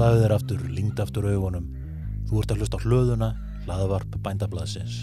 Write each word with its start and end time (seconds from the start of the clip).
Slaðu 0.00 0.22
þér 0.22 0.32
aftur, 0.32 0.60
lingd 0.72 1.00
aftur 1.02 1.26
augunum. 1.28 1.64
Þú 2.24 2.38
ert 2.40 2.52
að 2.54 2.60
hlusta 2.62 2.78
á 2.80 2.84
hlöðuna, 2.88 3.26
hlaðavarp 3.66 4.14
bændablaðsins. 4.24 4.94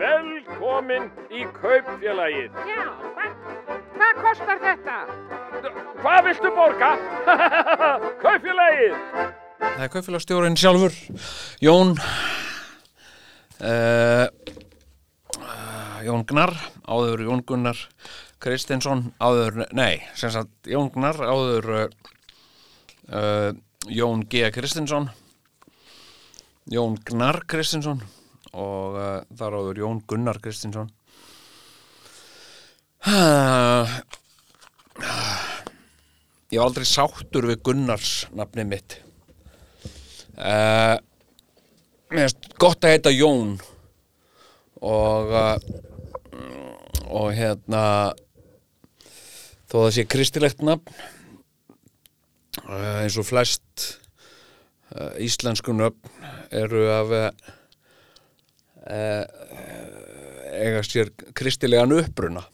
Velkomin 0.00 1.06
í 1.30 1.46
kaupfélagið. 1.60 2.58
Já, 2.66 2.82
hvað, 3.14 3.36
hvað 3.94 4.18
kostar 4.24 4.58
þetta? 4.64 4.96
Hvað 6.00 6.20
viltu 6.26 6.52
borga? 6.58 6.90
kaupfélagið. 8.24 8.98
Það 9.62 9.86
er 9.86 9.94
kaupfélagstjórin 9.94 10.58
sjálfur, 10.58 10.98
Jón 11.62 11.94
uh, 13.62 14.26
Jón 16.02 16.26
Gnar, 16.26 16.56
áður 16.82 17.28
Jón 17.28 17.46
Gunnar 17.46 17.86
Kristinsson, 18.42 19.04
áður, 19.22 19.62
nei, 19.76 20.02
sem 20.18 20.32
sagt 20.34 20.70
Jón 20.70 20.90
Gnar, 20.94 21.20
áður 21.22 21.68
uh, 21.78 23.52
Jón 23.86 24.24
G. 24.26 24.48
Kristinsson, 24.54 25.06
Jón 26.70 26.96
Gnar 27.06 27.44
Kristinsson 27.50 28.02
og 28.52 28.98
uh, 28.98 29.20
þar 29.38 29.58
áður 29.60 29.80
Jón 29.84 30.02
Gunnar 30.10 30.40
Kristinsson. 30.42 30.90
Uh, 33.02 33.86
ég 36.52 36.58
var 36.58 36.66
aldrei 36.66 36.86
sáttur 36.86 37.46
við 37.50 37.62
Gunnars 37.66 38.12
nafni 38.34 38.66
mitt. 38.68 38.98
Uh, 40.34 40.98
mér 42.10 42.26
finnst 42.26 42.52
gott 42.58 42.82
að 42.82 42.96
heita 42.96 43.14
Jón 43.14 43.56
og 44.82 45.30
uh, 45.30 45.56
og 47.12 47.32
hérna 47.36 48.12
þó 49.72 49.76
það 49.78 49.90
sé 49.96 50.04
kristilegt 50.12 50.60
nafn 50.64 50.92
uh, 52.68 53.00
eins 53.00 53.16
og 53.16 53.24
flest 53.24 53.88
uh, 54.92 55.16
íslensku 55.24 55.72
nöfn 55.72 56.04
eru 56.52 56.84
af 56.92 57.12
uh, 57.16 57.32
eiga 60.52 60.82
sér 60.84 61.08
kristilegan 61.32 61.96
uppruna. 61.96 62.44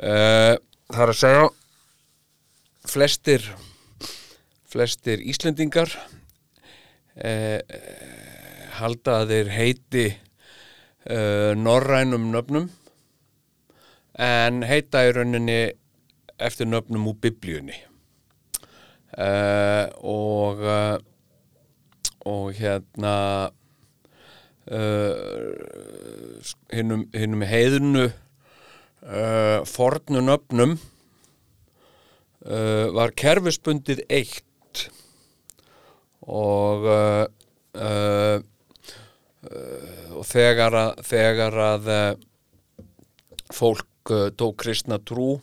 Uh, 0.00 0.56
það 0.88 1.02
er 1.04 1.12
að 1.12 1.20
segja 1.20 1.44
flestir 2.88 3.44
flestir 4.70 5.22
Íslendingar 5.26 5.90
eh, 7.18 7.58
halda 8.78 9.20
að 9.22 9.32
þeir 9.34 9.50
heiti 9.54 10.04
eh, 10.10 11.52
norrænum 11.58 12.28
nöfnum 12.30 12.68
en 14.20 14.62
heita 14.66 15.02
í 15.08 15.14
rauninni 15.16 15.60
eftir 16.40 16.68
nöfnum 16.68 17.08
úr 17.10 17.20
biblíunni. 17.20 17.76
Eh, 19.20 19.86
og 20.00 20.64
eh, 20.64 20.98
og 22.28 22.52
hérna 22.58 23.14
uh, 24.68 26.40
hinnum, 26.72 27.06
hinnum 27.16 27.44
heiðunu 27.48 28.06
uh, 28.10 29.64
fornu 29.68 30.20
nöfnum 30.24 30.76
uh, 32.44 32.86
var 32.96 33.14
kerfisbundið 33.16 34.04
eitt. 34.12 34.86
Og 36.20 36.84
uh, 36.84 37.24
uh, 37.74 38.36
uh, 39.48 40.08
og 40.20 40.26
þegar 40.28 40.76
að, 40.76 41.04
þegar 41.08 41.60
að 41.70 41.92
uh, 41.94 42.10
fólk 43.56 44.12
uh, 44.12 44.28
tók 44.36 44.60
kristna 44.60 45.00
trú 45.00 45.38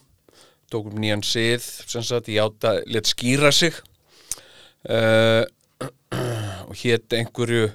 tók 0.71 0.89
um 0.91 0.97
nýjan 0.99 1.23
sið 1.25 1.63
sem 1.87 2.03
sagt 2.05 2.29
í 2.31 2.37
átta 2.41 2.77
let 2.87 3.09
skýra 3.09 3.51
sig. 3.55 3.75
Uh, 4.87 5.43
og 6.67 6.75
hétt 6.79 7.13
einhverju 7.17 7.69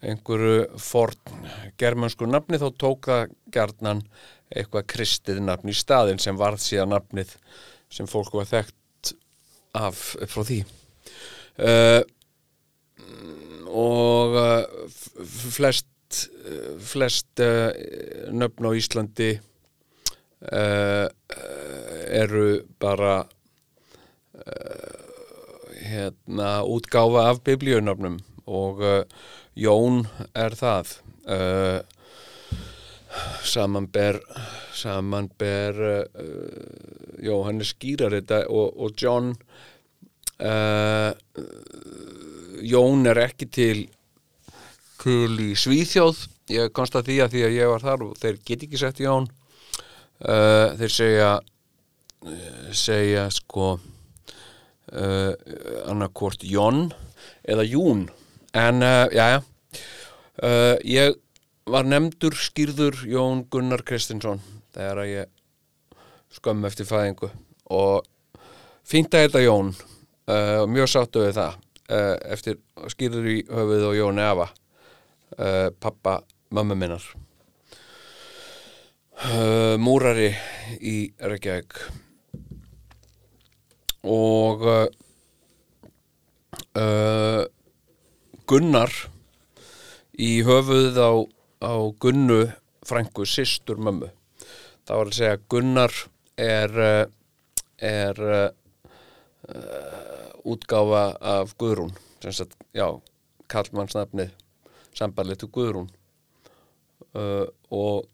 einhverju 0.00 0.78
forn 0.80 1.48
germansku 1.80 2.24
nafni 2.28 2.60
þá 2.60 2.68
tók 2.80 3.10
það 3.10 3.34
gjarnan 3.52 4.00
eitthvað 4.48 4.86
kristið 4.94 5.42
nafn 5.44 5.68
í 5.70 5.76
staðin 5.76 6.22
sem 6.22 6.38
varð 6.40 6.62
síðan 6.64 6.94
nafnið 6.94 7.34
sem 7.92 8.08
fólk 8.08 8.32
var 8.38 8.48
þekkt 8.48 9.12
af 9.76 10.00
frá 10.30 10.42
því. 10.46 10.62
Uh, 11.60 12.00
og 13.70 14.34
f- 14.88 15.52
flest 15.58 15.86
flest 16.82 17.38
uh, 17.44 17.70
nöfn 18.34 18.66
á 18.66 18.70
Íslandi 18.74 19.28
uh, 20.50 21.06
eru 22.10 22.62
bara 22.82 23.24
uh, 23.24 24.98
hérna 25.80 26.62
útgáfa 26.66 27.28
af 27.30 27.42
biblíunöfnum 27.46 28.18
og 28.46 28.82
uh, 28.82 29.02
Jón 29.56 30.06
er 30.34 30.54
það. 30.58 30.96
Uh, 31.30 31.80
samanber 33.44 34.20
samanber 34.74 35.80
uh, 35.82 36.04
Jóhannes 37.22 37.74
skýrar 37.74 38.14
þetta 38.18 38.44
og, 38.48 38.76
og 38.78 38.94
John 38.96 39.34
Jón 42.64 43.04
er 43.10 43.18
ekki 43.26 43.46
til 43.52 43.82
til 45.00 45.36
í 45.40 45.50
Svíþjóð. 45.56 46.26
Ég 46.50 46.72
komst 46.74 46.96
að 46.98 47.10
því 47.10 47.18
að 47.24 47.34
því 47.34 47.44
að 47.46 47.56
ég 47.56 47.70
var 47.70 47.84
þar 47.84 48.04
og 48.08 48.16
þeir 48.20 48.40
get 48.46 48.64
ekki 48.66 48.80
sett 48.80 49.00
Jón. 49.02 49.28
Uh, 50.20 50.76
þeir 50.76 50.92
segja 50.92 51.30
segja 52.76 53.28
sko 53.32 53.74
uh, 53.76 55.32
annarkvort 55.88 56.44
Jón 56.44 56.90
eða 57.48 57.64
Jún. 57.64 58.08
En 58.52 58.82
uh, 58.82 59.08
já 59.12 59.26
já. 59.36 59.40
Uh, 60.40 60.76
ég 60.84 61.16
var 61.70 61.84
nefndur 61.84 62.34
skýrður 62.36 63.04
Jón 63.08 63.44
Gunnar 63.50 63.84
Kristinsson 63.86 64.40
þegar 64.74 65.02
að 65.02 65.12
ég 65.12 65.30
skömm 66.34 66.66
eftir 66.68 66.88
fæðingu. 66.88 67.30
Og 67.70 68.06
fínt 68.86 69.14
að 69.14 69.28
þetta 69.28 69.44
Jón. 69.44 69.74
Og 70.30 70.68
mjög 70.70 70.86
sáttu 70.92 71.24
við 71.24 71.32
það 71.40 71.56
eftir 72.30 72.58
skýrður 72.92 73.24
í 73.32 73.38
höfuð 73.48 73.86
og 73.88 73.96
Jón 73.98 74.20
Eva 74.22 74.46
pappa 75.82 76.20
mömmu 76.54 76.76
minnar. 76.78 77.02
Múrari 79.82 80.28
í 80.78 80.94
Reykjavík 81.18 81.82
og 84.06 84.64
uh, 84.64 84.86
uh, 86.76 87.44
Gunnar 88.48 88.92
í 90.20 90.30
höfuð 90.46 90.98
á, 91.00 91.10
á 91.64 91.74
Gunnu 92.00 92.40
frængu 92.86 93.26
systur 93.28 93.78
mömmu. 93.80 94.10
Það 94.88 94.96
var 94.96 95.10
að 95.10 95.18
segja 95.18 95.36
að 95.36 95.46
Gunnar 95.52 95.96
er 96.40 96.76
uh, 96.80 97.04
er 97.80 98.20
uh, 98.20 98.48
uh, 99.48 100.28
útgáfa 100.44 101.04
af 101.20 101.54
Guðrún. 101.60 101.94
Sagt, 102.20 102.56
já, 102.76 102.86
kallmannsnafnið 103.48 104.34
sambarlið 104.96 105.44
til 105.44 105.52
Guðrún. 105.54 105.88
Uh, 107.16 107.46
og 107.70 108.08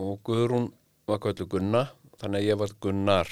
og 0.00 0.20
Guðrún 0.24 0.70
var 1.08 1.20
köllu 1.22 1.46
Gunna 1.50 1.88
þannig 2.20 2.42
að 2.42 2.48
ég 2.48 2.58
var 2.60 2.74
Gunnar 2.82 3.30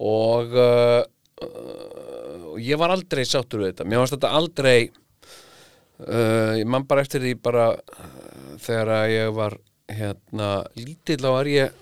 og 0.00 0.56
uh, 0.56 1.02
uh, 1.44 2.48
og 2.52 2.58
ég 2.60 2.80
var 2.80 2.92
aldrei 2.94 3.24
sáttur 3.28 3.62
við 3.62 3.72
þetta. 3.72 3.88
Mér 3.88 4.02
varst 4.02 4.16
þetta 4.16 4.32
aldrei 4.38 4.78
uh, 4.88 6.54
ég 6.58 6.66
man 6.68 6.86
bara 6.88 7.04
eftir 7.04 7.24
því 7.24 7.36
bara 7.42 7.68
uh, 7.76 8.56
þegar 8.62 8.94
að 8.96 9.14
ég 9.16 9.36
var 9.36 9.58
hérna 9.92 10.50
lítill 10.78 11.20
þá 11.20 11.30
var 11.34 11.50
ég 11.50 11.78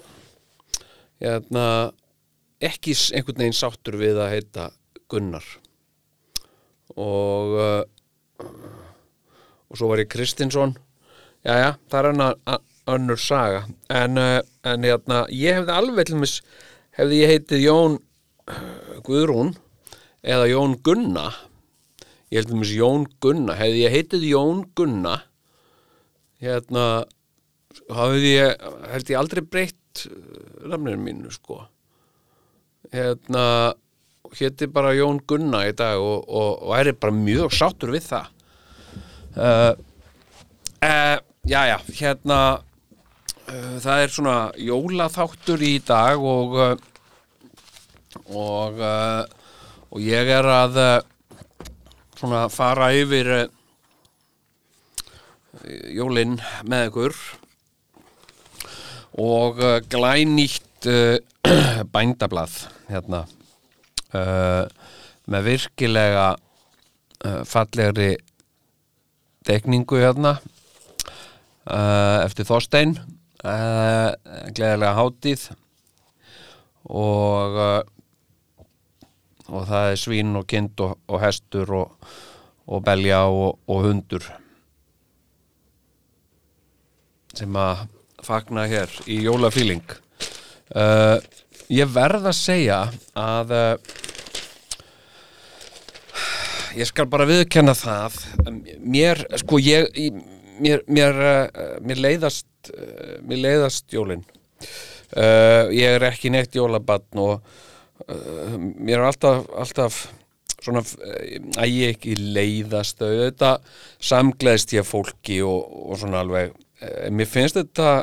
hérna 1.20 1.66
ekki 2.60 2.94
einhvern 3.14 3.44
veginn 3.44 3.56
sáttur 3.56 3.98
við 4.00 4.20
að 4.20 4.34
heita 4.34 4.70
Gunnar. 5.10 5.46
Og 6.98 7.56
uh, 7.58 7.82
og 9.70 9.78
svo 9.78 9.90
var 9.92 10.02
ég 10.02 10.10
Kristinsson. 10.10 10.74
Jæja, 11.46 11.76
það 11.90 12.00
er 12.00 12.08
annar 12.10 12.60
önnur 12.90 13.20
saga. 13.20 13.62
En, 13.92 14.18
uh, 14.18 14.40
en 14.66 14.86
hérna, 14.86 15.22
ég 15.30 15.60
hefði 15.60 15.76
alveg 15.76 16.10
til 16.10 16.18
mis 16.20 16.40
hefði 17.00 17.22
ég 17.22 17.32
heitið 17.34 17.64
Jón 17.64 17.98
Guðrún 19.06 19.54
eða 20.20 20.50
Jón 20.52 20.76
Gunna 20.84 21.30
ég 22.30 22.42
held 22.42 22.52
til 22.52 22.60
mis 22.60 22.76
Jón 22.76 23.08
Gunna 23.24 23.56
hefði 23.58 23.86
ég 23.86 23.96
heitið 23.96 24.28
Jón 24.30 24.66
Gunna 24.76 25.16
hérna 26.40 26.86
hafði 27.94 28.34
ég, 28.36 28.64
held 28.90 29.12
ég 29.12 29.20
aldrei 29.20 29.44
breytt 29.44 30.06
namninu 30.66 31.00
mínu 31.02 31.32
sko. 31.34 31.64
Hérna 32.94 33.74
hétti 34.38 34.68
bara 34.70 34.94
Jón 34.96 35.20
Gunna 35.26 35.64
í 35.68 35.74
dag 35.76 36.00
og, 36.00 36.26
og, 36.28 36.64
og 36.68 36.74
er 36.78 36.92
bara 36.98 37.14
mjög 37.14 37.54
sáttur 37.54 37.92
við 37.94 38.06
það. 38.10 38.30
Uh, 39.30 39.72
uh, 40.82 41.16
já 41.46 41.60
já 41.70 41.76
hérna 42.00 42.38
uh, 42.58 43.76
það 43.82 44.04
er 44.04 44.14
svona 44.14 44.38
jólaþáttur 44.58 45.62
í 45.62 45.76
dag 45.86 46.18
og 46.18 46.80
og 48.26 48.78
uh, 48.80 49.22
og 49.90 50.02
ég 50.02 50.28
er 50.30 50.46
að 50.46 50.76
uh, 50.78 51.02
svona 52.18 52.44
fara 52.52 52.92
yfir 52.94 53.30
uh, 53.34 53.48
jólin 55.94 56.38
með 56.62 56.90
ykkur. 56.90 57.16
Og 59.20 59.58
glænýtt 59.90 60.86
bændablað 61.92 62.52
hérna 62.86 63.24
með 65.30 65.48
virkilega 65.48 66.28
fallegri 67.50 68.14
tekningu 69.44 69.98
hérna 70.00 70.36
eftir 72.22 72.48
Þorstein 72.48 72.94
gleðilega 73.42 74.94
hátíð. 74.96 75.48
Og 76.86 77.60
og 79.50 79.66
það 79.68 79.92
er 79.92 80.00
svín 80.00 80.36
og 80.38 80.46
kind 80.50 80.82
og, 80.84 80.96
og 81.10 81.22
hestur 81.22 81.72
og, 81.74 82.10
og 82.70 82.84
belja 82.86 83.24
og, 83.28 83.58
og 83.70 83.86
hundur. 83.86 84.26
Sem 87.36 87.56
að 87.58 87.86
fagna 88.26 88.66
hér 88.70 88.92
í 89.10 89.20
jólafíling. 89.24 89.84
Uh, 90.70 91.18
ég 91.72 91.90
verð 91.90 92.28
að 92.30 92.36
segja 92.38 92.80
að 93.18 93.54
uh, 93.56 93.96
ég 96.78 96.90
skal 96.90 97.08
bara 97.10 97.26
viðkenna 97.28 97.74
það. 97.78 98.18
Mér, 98.78 99.24
sko 99.42 99.58
ég 99.62 99.88
mér, 100.60 100.84
mér, 100.86 101.18
uh, 101.24 101.74
mér 101.86 102.04
leiðast 102.06 102.70
uh, 102.74 103.16
mér 103.26 103.42
leiðast 103.46 103.90
jólin. 103.94 104.22
Uh, 105.10 105.66
ég 105.74 105.96
er 105.96 106.06
ekki 106.10 106.30
neitt 106.30 106.54
jólabatn 106.54 107.18
og 107.18 107.40
uh, 108.10 108.56
mér 108.58 109.00
er 109.00 109.08
alltaf, 109.08 109.44
alltaf 109.54 110.00
svona 110.60 110.82
að 110.84 111.72
ég 111.72 111.94
ekki 111.94 112.16
leiðast. 112.20 113.00
Þetta 113.00 113.56
samgleðst 114.10 114.74
ég 114.76 114.88
fólki 114.88 115.40
og, 115.46 115.68
og 115.90 116.00
svona 116.00 116.24
alveg 116.24 116.52
uh, 116.52 117.06
mér 117.14 117.30
finnst 117.30 117.60
þetta 117.60 118.02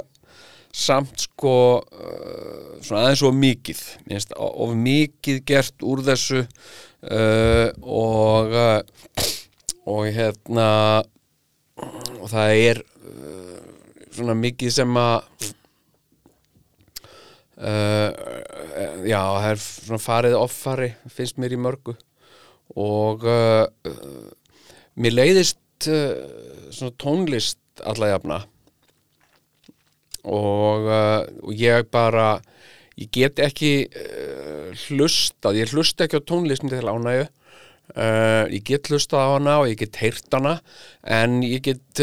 samt 0.78 1.24
sko 1.24 1.54
svona 2.86 3.08
aðeins 3.08 3.24
of 3.26 3.34
mikið. 3.34 3.80
Finnst 4.06 4.34
of 4.38 4.76
mikið 4.78 5.40
gert 5.48 5.86
úr 5.86 6.04
þessu 6.06 6.44
uh, 6.44 7.72
og 7.82 8.54
og 9.88 10.10
hérna 10.12 10.70
og 12.20 12.28
það 12.32 12.54
er 12.60 12.82
uh, 12.84 13.60
svona 14.12 14.36
mikið 14.38 14.74
sem 14.76 15.00
að 15.00 15.46
uh, 17.62 18.10
já, 19.08 19.20
það 19.20 19.48
er 19.52 19.62
svona 19.64 20.02
farið 20.02 20.36
offari 20.40 20.90
finnst 21.12 21.40
mér 21.42 21.56
í 21.56 21.62
mörgu. 21.62 21.96
Og 22.78 23.24
uh, 23.28 23.66
mér 25.00 25.16
leiðist 25.16 25.88
uh, 25.92 26.14
svona 26.74 26.96
tónlist 27.00 27.62
alla 27.88 28.12
jafna. 28.14 28.42
Og, 30.28 30.88
uh, 30.90 31.24
og 31.46 31.56
ég 31.56 31.88
bara 31.94 32.38
ég 32.98 33.12
get 33.14 33.40
ekki 33.40 33.88
hlustað, 34.88 35.60
ég 35.60 35.74
hlusta 35.74 36.08
ekki 36.08 36.18
á 36.18 36.28
tónlistin 36.28 36.74
til 36.74 36.90
ánægju. 36.90 37.28
Uh, 37.88 38.44
ég 38.52 38.66
get 38.68 38.90
hlustað 38.92 39.22
á 39.24 39.30
hana 39.38 39.54
og 39.62 39.70
ég 39.70 39.78
get 39.80 40.00
heyrt 40.02 40.34
hana 40.36 40.58
en 41.08 41.38
ég 41.46 41.62
get 41.64 42.02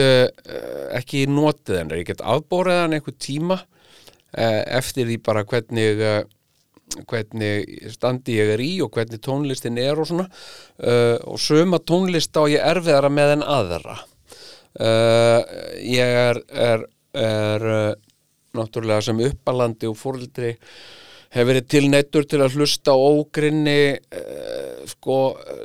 ekki 0.96 1.26
notið 1.28 1.82
hennar, 1.82 2.00
ég 2.00 2.08
get 2.08 2.22
afbórið 2.24 2.78
hann 2.80 2.96
einhver 2.96 3.14
tíma 3.20 3.58
eftir 4.32 5.10
því 5.10 5.18
bara 5.26 5.44
hvernig 5.44 6.00
hvernig 7.08 7.90
standi 7.94 8.38
ég 8.38 8.54
er 8.54 8.62
í 8.62 8.72
og 8.84 8.94
hvernig 8.94 9.20
tónlistin 9.24 9.78
er 9.82 9.98
og 10.00 10.08
svona. 10.10 10.26
Uh, 10.78 11.16
og 11.28 11.38
söma 11.42 11.80
tónlist 11.82 12.36
á 12.38 12.42
ég 12.50 12.62
erfiðara 12.62 13.10
með 13.12 13.36
en 13.38 13.46
aðra. 13.56 13.98
Uh, 14.74 15.40
ég 15.86 16.18
er, 16.24 16.40
er, 16.50 16.86
er 17.14 17.66
uh, 17.70 17.90
náttúrulega 18.58 19.08
sem 19.08 19.24
uppalandi 19.26 19.90
og 19.90 19.98
fórildri 19.98 20.54
hefur 21.34 21.50
verið 21.50 21.68
tilneittur 21.70 22.26
til 22.30 22.40
að 22.44 22.58
hlusta 22.58 22.94
á 22.94 22.98
ógrinni 22.98 23.78
uh, 23.98 24.82
sko 24.90 25.18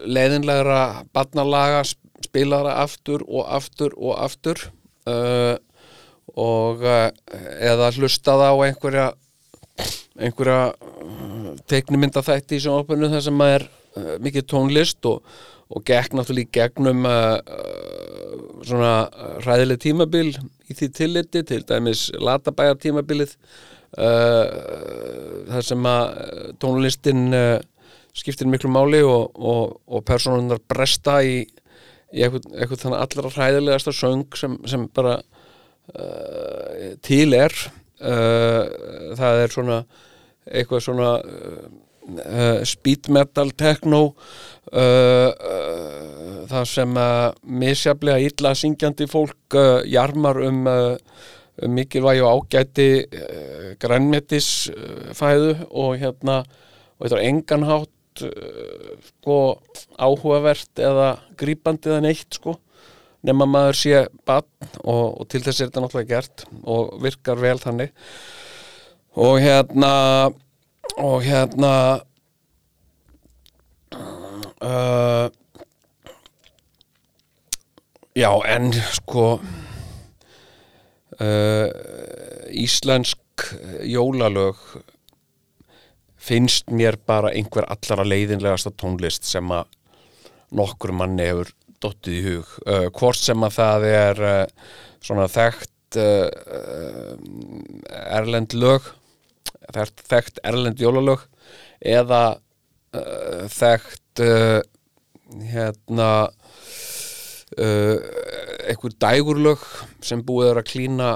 leiðinlegra 0.10 1.06
barnalaga 1.14 1.84
spilara 2.26 2.80
aftur 2.84 3.24
og 3.28 3.48
aftur 3.48 3.96
og 3.98 4.18
aftur. 4.20 4.70
Uh, 5.10 5.56
og 6.38 6.84
uh, 6.86 7.10
eða 7.66 7.90
hlustað 7.96 8.46
á 8.46 8.54
einhverja 8.68 9.08
einhverja 10.20 10.74
uh, 10.74 11.54
teiknumynda 11.70 12.24
þætti 12.26 12.58
í 12.58 12.64
sjónvarpinu 12.66 13.10
þar 13.14 13.26
sem 13.26 13.44
að 13.44 13.56
er 13.56 13.66
uh, 13.66 14.14
mikið 14.26 14.48
tónlist 14.52 15.10
og, 15.10 15.34
og 15.70 15.86
gekk 15.88 16.16
náttúrulega 16.18 16.48
í 16.48 16.54
gegnum 16.60 17.08
uh, 17.08 17.40
svona 18.68 18.94
hræðileg 19.46 19.82
tímabil 19.84 20.30
í 20.34 20.76
því 20.76 20.90
tilliti, 20.96 21.44
til 21.48 21.64
dæmis 21.68 22.10
latabæjar 22.20 22.80
tímabilið 22.84 23.36
þar 23.90 25.64
sem 25.66 25.86
að 25.90 26.12
tónlistin 26.62 27.32
skiptir 28.14 28.46
miklu 28.46 28.70
máli 28.70 29.00
og, 29.02 29.32
og, 29.34 29.80
og 29.90 30.04
personunar 30.06 30.60
bresta 30.70 31.16
í, 31.26 31.40
í 32.14 32.22
eitthvað, 32.22 32.46
eitthvað 32.54 32.84
þannig 32.84 33.00
allra 33.00 33.32
hræðilegasta 33.34 33.96
söng 33.98 34.38
sem, 34.38 34.60
sem 34.70 34.86
bara 34.94 35.16
til 37.02 37.34
er 37.34 37.58
uh, 38.02 38.64
það 39.20 39.44
er 39.44 39.54
svona 39.54 39.80
eitthvað 40.50 40.84
svona 40.86 41.10
uh, 41.20 42.62
speed 42.68 43.10
metal 43.14 43.52
techno 43.58 44.02
uh, 44.74 45.30
það 46.50 46.70
sem 46.72 47.02
misjaflega 47.62 48.30
illa 48.30 48.56
syngjandi 48.58 49.10
fólk 49.10 49.60
jarmar 49.90 50.42
um, 50.48 50.64
um 51.60 51.76
mikilvægi 51.76 52.24
og 52.24 52.48
ágæti 52.48 52.90
uh, 53.04 53.70
grænmetis 53.82 54.70
uh, 54.72 55.12
fæðu 55.14 55.56
og 55.70 55.98
hérna 56.00 56.42
og 57.00 57.06
þetta 57.06 57.20
er 57.20 57.28
enganhátt 57.30 57.96
sko 58.20 59.36
áhugavert 59.96 60.82
eða 60.84 61.12
grípandi 61.40 61.92
eða 61.92 62.04
neitt 62.04 62.36
sko 62.36 62.58
nema 63.28 63.48
maður 63.50 63.78
sé 63.80 64.04
bann 64.28 64.48
og, 64.84 65.22
og 65.22 65.28
til 65.32 65.42
þess 65.44 65.60
er 65.60 65.70
þetta 65.70 65.84
náttúrulega 65.84 66.12
gert 66.14 66.46
og 66.64 66.94
virkar 67.04 67.42
vel 67.42 67.58
þannig. 67.62 67.92
Og 69.20 69.40
hérna 69.44 69.94
og 71.00 71.24
hérna 71.24 71.74
uh, 74.64 75.30
já 78.16 78.32
en 78.56 78.74
sko 78.74 79.40
uh, 81.22 81.70
íslensk 82.52 83.20
jólalög 83.84 84.56
finnst 86.20 86.68
mér 86.72 86.98
bara 87.08 87.32
einhver 87.32 87.66
allra 87.72 88.04
leiðinlegasta 88.04 88.72
tónlist 88.76 89.24
sem 89.24 89.52
að 89.56 89.66
nokkur 90.52 90.92
manni 90.92 91.24
hefur 91.30 91.54
dottið 91.84 92.16
í 92.16 92.24
hug. 92.28 92.54
Uh, 92.66 92.88
hvort 92.96 93.20
sem 93.20 93.46
að 93.46 93.56
það 93.58 93.86
er 93.90 94.22
uh, 94.30 94.72
svona 95.04 95.28
þekkt 95.32 96.00
uh, 96.00 96.28
erlend 98.20 98.56
lög 98.58 98.94
þekkt, 99.70 100.40
erlend 100.48 100.80
jólalög 100.82 101.22
eða 101.86 102.40
þekkt 103.54 104.22
hérna 105.52 106.08
einhver 107.54 108.96
dægurlög 108.98 109.62
sem 110.02 110.24
búið 110.26 110.50
er 110.50 110.62
að 110.64 110.70
klína 110.72 111.10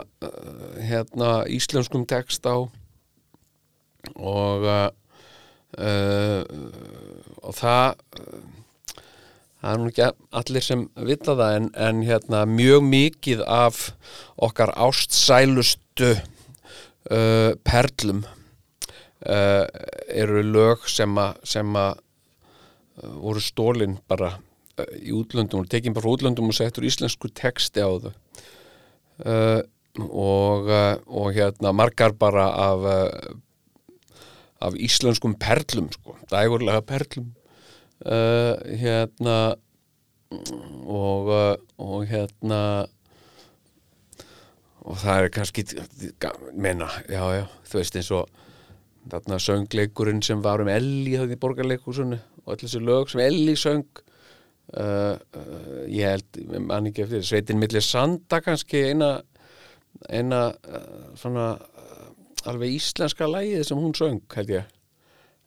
hérna 0.77 1.31
íslenskum 1.49 2.05
text 2.05 2.45
á. 2.45 2.61
Og 4.13 4.69
og 7.41 7.57
það 7.57 7.97
það 9.63 9.73
er 9.73 9.79
nú 9.79 9.89
ekki 9.91 10.07
allir 10.39 10.65
sem 10.65 10.85
vita 11.07 11.35
það 11.39 11.57
en, 11.57 11.67
en 11.87 11.99
hérna 12.03 12.43
mjög 12.49 12.87
mikið 12.89 13.43
af 13.47 13.83
okkar 14.35 14.73
ástsælustu 14.75 16.09
uh, 16.11 17.51
perlum 17.63 18.25
uh, 18.27 19.63
eru 20.11 20.43
lög 20.43 20.83
sem 20.91 21.15
að 21.15 21.37
uh, 21.47 21.93
voru 23.23 23.43
stólin 23.43 23.95
bara 24.11 24.33
uh, 24.35 24.95
í 24.99 25.15
útlöndum 25.15 25.63
og 25.63 25.71
tekin 25.71 25.95
bara 25.95 26.11
útlöndum 26.11 26.51
og 26.51 26.59
settur 26.59 26.83
íslensku 26.89 27.31
texti 27.31 27.79
á 27.79 27.87
þau. 27.87 28.11
Uh, 29.23 29.61
og, 30.09 30.67
uh, 30.67 30.97
og 31.07 31.31
hérna 31.37 31.71
margar 31.71 32.11
bara 32.17 32.49
af 32.51 32.83
af 34.63 34.75
íslenskum 34.79 35.35
perlum 35.35 35.89
sko, 35.91 36.15
dægurlega 36.31 36.83
perlum 36.87 37.33
uh, 38.05 38.55
hérna 38.79 39.37
og, 40.33 41.29
uh, 41.29 41.55
og 41.77 42.05
hérna 42.09 42.61
og 44.83 44.97
það 44.99 45.25
er 45.25 45.29
kannski 45.31 45.63
menna, 46.59 46.89
já, 47.07 47.23
já, 47.37 47.43
þú 47.69 47.79
veist 47.79 47.99
eins 47.99 48.09
og 48.11 48.31
þarna 49.11 49.39
söngleikurinn 49.39 50.23
sem 50.23 50.41
var 50.43 50.63
um 50.63 50.71
Elli 50.71 51.15
það 51.15 51.35
í 51.35 51.39
borgarleikursunni 51.39 52.19
og 52.43 52.55
allir 52.55 52.65
þessi 52.67 52.81
lög 52.83 53.11
sem 53.11 53.23
Elli 53.23 53.55
söng. 53.59 54.01
Uh, 54.73 55.19
uh, 55.35 55.83
ég 55.91 56.07
held, 56.07 56.37
mann 56.63 56.87
ekki 56.87 57.03
eftir 57.03 57.23
sveitin 57.27 57.59
millir 57.59 57.83
Sanda 57.83 58.39
kannski 58.41 58.79
eina 58.89 59.17
eina 60.09 60.39
svona 61.19 61.51
alveg 62.49 62.79
íslenska 62.79 63.27
lægið 63.29 63.67
sem 63.67 63.79
hún 63.79 63.93
söng 63.95 64.23
held 64.33 64.53
ég. 64.55 64.71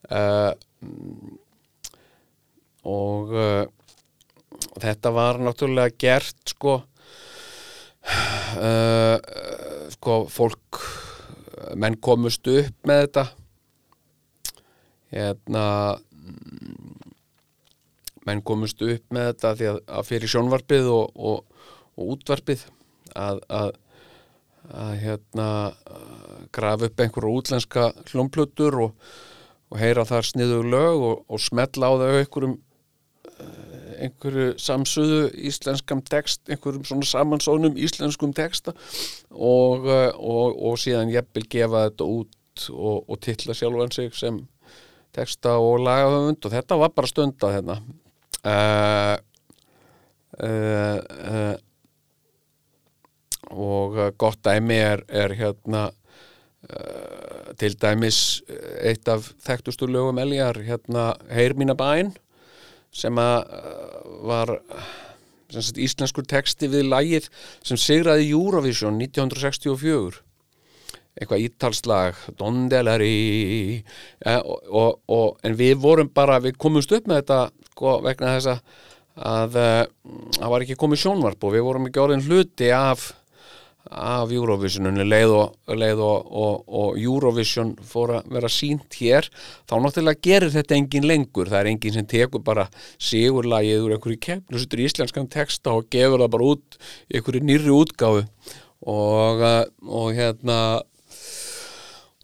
Mm, 0.07 1.39
og 2.87 3.35
uh, 3.35 3.65
þetta 4.83 5.13
var 5.15 5.41
náttúrulega 5.43 5.97
gert 5.99 6.55
sko 6.55 6.79
uh, 8.07 9.17
sko 9.97 10.21
fólk 10.31 10.81
menn 11.75 11.97
komust 12.03 12.47
upp 12.51 12.87
með 12.87 13.03
þetta. 13.07 13.25
Hérna 15.17 15.65
menn 18.27 18.43
komust 18.47 18.83
upp 18.83 19.15
með 19.15 19.31
þetta 19.31 19.53
því 19.59 19.69
að, 19.71 19.81
að 19.87 20.09
fyrir 20.09 20.33
sjónvarpið 20.33 20.89
og, 20.93 21.21
og, 21.31 21.69
og 21.97 22.13
útvarpið 22.17 22.65
að, 23.15 23.41
að, 23.47 23.71
að 24.75 24.93
hérna 25.05 25.49
grafa 26.55 26.91
upp 26.91 27.03
einhverju 27.05 27.41
útlenska 27.41 27.89
hljómplutur 28.11 28.81
og, 28.89 29.11
og 29.71 29.81
heyra 29.81 30.07
þar 30.09 30.27
sniðu 30.27 30.63
lög 30.67 31.07
og, 31.07 31.39
smetla 31.43 31.91
á 31.91 31.93
þau 31.95 32.11
einhverjum 32.11 32.57
einhverju 34.05 34.55
samsuðu 34.61 35.21
íslenskam 35.49 36.03
text, 36.07 36.43
einhverjum 36.51 36.85
svona 36.87 37.09
samansónum 37.09 37.79
íslenskum 37.81 38.35
texta 38.37 38.75
og, 39.31 39.87
eh, 39.89 40.11
og, 40.17 40.57
og 40.57 40.81
síðan 40.81 41.13
jafnvel 41.15 41.49
gefa 41.53 41.87
þetta 41.89 42.11
út 42.17 42.69
og, 42.73 43.05
og 43.09 43.21
titla 43.21 43.57
sjálfan 43.57 43.93
sig 43.93 44.13
sem 44.17 44.41
texta 45.17 45.57
og 45.61 45.81
lagahöfund. 45.85 46.45
Og 46.45 46.53
þetta 46.53 46.81
var 46.81 46.93
bara 46.97 47.11
stundað 47.11 47.57
hérna. 47.57 47.79
Uh, 48.47 49.17
uh, 50.39 50.99
uh, 51.27 51.55
og 53.57 53.97
gott 54.19 54.43
dæmi 54.45 54.77
er, 54.83 55.07
er 55.09 55.35
hérna 55.39 55.89
til 57.61 57.77
dæmis 57.79 58.43
eitt 58.83 59.07
af 59.07 59.29
þekktustu 59.47 59.87
lögum 59.87 60.19
Eljar 60.19 60.59
hérna 60.67 61.13
Heyr 61.31 61.55
mína 61.55 61.77
bæn 61.79 62.11
sem 62.95 63.19
að 63.21 63.39
uh, 63.47 63.99
var 64.29 64.57
sem 65.53 65.63
sagt, 65.63 65.79
íslenskur 65.79 66.27
texti 66.29 66.69
við 66.71 66.89
lagið 66.91 67.29
sem 67.65 67.79
sigraði 67.79 68.31
Eurovision 68.35 68.99
1964 68.99 70.23
eitthvað 71.17 71.45
ítalslag 71.47 72.19
Dondelari 72.37 73.13
eh, 74.21 74.41
og, 74.41 74.59
og, 74.69 74.99
og, 75.09 75.39
en 75.47 75.57
við 75.57 75.79
vorum 75.81 76.11
bara 76.13 76.41
við 76.45 76.59
komumst 76.61 76.93
upp 76.93 77.09
með 77.09 77.23
þetta 77.23 77.39
sko, 77.71 77.95
vegna 78.05 78.35
þess 78.37 78.51
að 79.17 79.57
uh, 79.57 79.85
það 80.37 80.51
var 80.53 80.65
ekki 80.65 80.77
komið 80.77 81.01
sjónvarp 81.07 81.47
og 81.49 81.55
við 81.55 81.65
vorum 81.65 81.87
ekki 81.89 82.03
orðin 82.03 82.27
hluti 82.27 82.69
af 82.77 83.15
af 83.91 84.33
Eurovisionunni 84.35 85.05
leið 85.07 85.33
og, 85.37 85.55
leið 85.71 86.01
og, 86.03 86.27
og, 86.27 86.65
og 86.67 86.99
Eurovision 87.01 87.75
fór 87.87 88.17
að 88.19 88.33
vera 88.35 88.51
sínt 88.51 88.99
hér 88.99 89.29
þá 89.69 89.77
náttúrulega 89.83 90.23
gerir 90.27 90.53
þetta 90.55 90.77
engin 90.79 91.07
lengur. 91.07 91.51
Það 91.51 91.61
er 91.61 91.71
engin 91.73 91.97
sem 91.97 92.09
tekur 92.11 92.43
bara 92.47 92.67
sigurlagið 92.99 93.87
úr 93.87 93.97
einhverju 93.97 94.21
keppn 94.29 94.57
og 94.57 94.63
setur 94.63 94.85
íslenskan 94.87 95.31
texta 95.33 95.77
og 95.77 95.89
gefur 95.93 96.25
það 96.25 96.35
bara 96.35 96.51
út 96.55 96.79
í 96.81 97.19
einhverju 97.19 97.47
nýrri 97.47 97.73
útgáfu. 97.77 98.27
Og, 98.87 99.41
uh, 99.43 99.65
og 99.89 100.13
hérna 100.15 100.59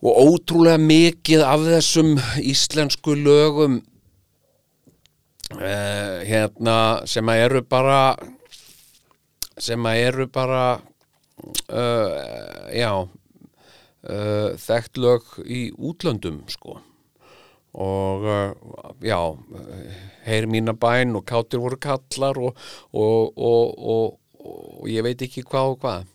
og 0.02 0.18
ótrúlega 0.26 0.78
mikið 0.82 1.44
af 1.46 1.64
þessum 1.66 2.16
íslensku 2.42 3.14
lögum 3.18 3.80
uh, 5.54 6.16
hérna 6.26 6.76
sem 7.06 7.28
að 7.30 7.44
eru 7.46 7.62
bara 7.62 8.00
sem 9.62 9.86
að 9.86 10.00
eru 10.08 10.26
bara 10.32 10.64
uh, 11.68 12.70
já. 12.74 12.92
Uh, 14.02 14.54
þekkt 14.58 14.98
lög 14.98 15.28
í 15.46 15.60
útlöndum 15.78 16.42
sko. 16.50 16.80
Og 17.72 18.26
uh, 18.26 18.50
já 19.00 19.20
heyr 20.26 20.48
mína 20.50 20.74
bæn 20.74 21.14
og 21.16 21.24
kátir 21.26 21.62
voru 21.62 21.78
kallar 21.80 22.38
og, 22.38 22.58
og, 22.92 23.38
og, 23.38 24.18
og, 24.42 24.82
ég 24.90 25.06
veit 25.06 25.22
ekki 25.22 25.46
hvað 25.46 25.74
og 25.74 25.80
hvað. 25.82 26.10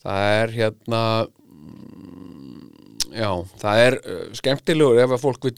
Það 0.00 0.24
er 0.40 0.52
hérna 0.54 1.02
mm, 1.26 2.70
já, 3.14 3.30
það 3.60 3.82
er 3.84 3.98
skemmtilegur 4.38 5.02
ef 5.02 5.14
að 5.16 5.22
fólk 5.24 5.46
vil 5.48 5.56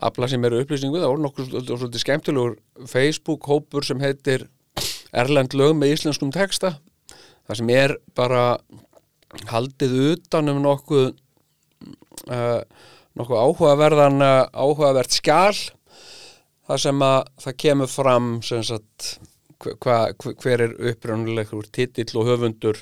afla 0.00 0.28
sem 0.30 0.44
eru 0.48 0.60
upplýsingu, 0.64 1.00
það 1.00 1.12
voru 1.12 1.24
nokkuð 1.26 1.50
svolítið 1.68 2.02
skemmtilegur 2.04 2.86
Facebook 2.90 3.48
hópur 3.50 3.86
sem 3.86 4.00
heitir 4.02 4.48
Erlend 5.10 5.56
lög 5.58 5.74
með 5.78 5.96
íslenskum 5.96 6.30
texta 6.34 6.76
það 7.48 7.60
sem 7.60 7.72
er 7.74 7.96
bara 8.16 8.44
haldið 9.50 9.96
utan 10.12 10.50
um 10.52 10.62
nokkuð 10.64 11.10
uh, 12.28 12.62
nokkuð 13.18 13.42
áhugaverðan 13.44 14.24
uh, 14.24 14.46
áhugavert 14.52 15.14
skjál 15.14 15.54
það 16.70 16.82
sem 16.84 17.04
að 17.04 17.20
það 17.44 17.58
kemur 17.64 17.90
fram 17.90 18.30
sem 18.46 18.62
sagt 18.66 19.14
hva, 19.60 19.98
hver 20.40 20.64
er 20.64 20.76
upprjónulegur 20.90 21.68
titill 21.72 22.12
og 22.20 22.30
höfundur 22.30 22.80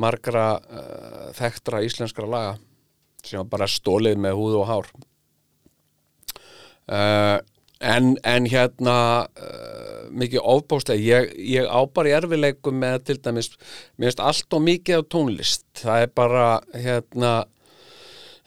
margra 0.00 0.46
uh, 0.58 1.26
þekktra 1.36 1.82
íslenskra 1.84 2.28
laga 2.28 2.54
sem 3.24 3.48
bara 3.48 3.68
stólið 3.70 4.18
með 4.20 4.36
húð 4.36 4.56
og 4.60 4.66
hár. 4.68 4.88
Uh, 6.84 7.38
en, 7.84 8.14
en 8.24 8.48
hérna 8.50 8.98
uh, 9.28 10.04
mikið 10.14 10.46
ofbáslega 10.54 11.00
ég, 11.00 11.32
ég 11.54 11.68
á 11.68 11.80
bara 11.86 12.10
í 12.10 12.14
erfileikum 12.16 12.78
með 12.80 13.00
til 13.10 13.18
dæmis, 13.24 13.50
mér 13.96 14.12
finnst 14.12 14.24
allt 14.24 14.56
og 14.56 14.64
mikið 14.64 15.00
af 15.00 15.08
tónlist, 15.12 15.66
það 15.82 16.06
er 16.06 16.14
bara 16.20 16.46
hérna 16.72 17.32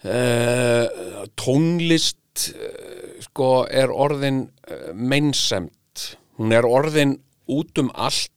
uh, 0.04 1.24
tónlist 1.38 2.48
uh, 2.54 3.18
sko 3.28 3.52
er 3.70 3.92
orðin 3.94 4.46
uh, 4.70 4.90
meinsemt, 4.94 6.08
hún 6.38 6.54
er 6.54 6.68
orðin 6.68 7.18
út 7.48 7.80
um 7.80 7.92
allt. 7.94 8.34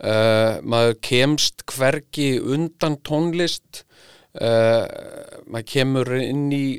Uh, 0.00 0.56
maður 0.64 0.94
kemst 1.04 1.64
hvergi 1.68 2.38
undan 2.40 2.96
tónlist. 3.04 3.84
Uh, 4.32 4.86
maður 5.50 5.66
kemur 5.74 6.12
inn 6.16 6.46
í 6.54 6.78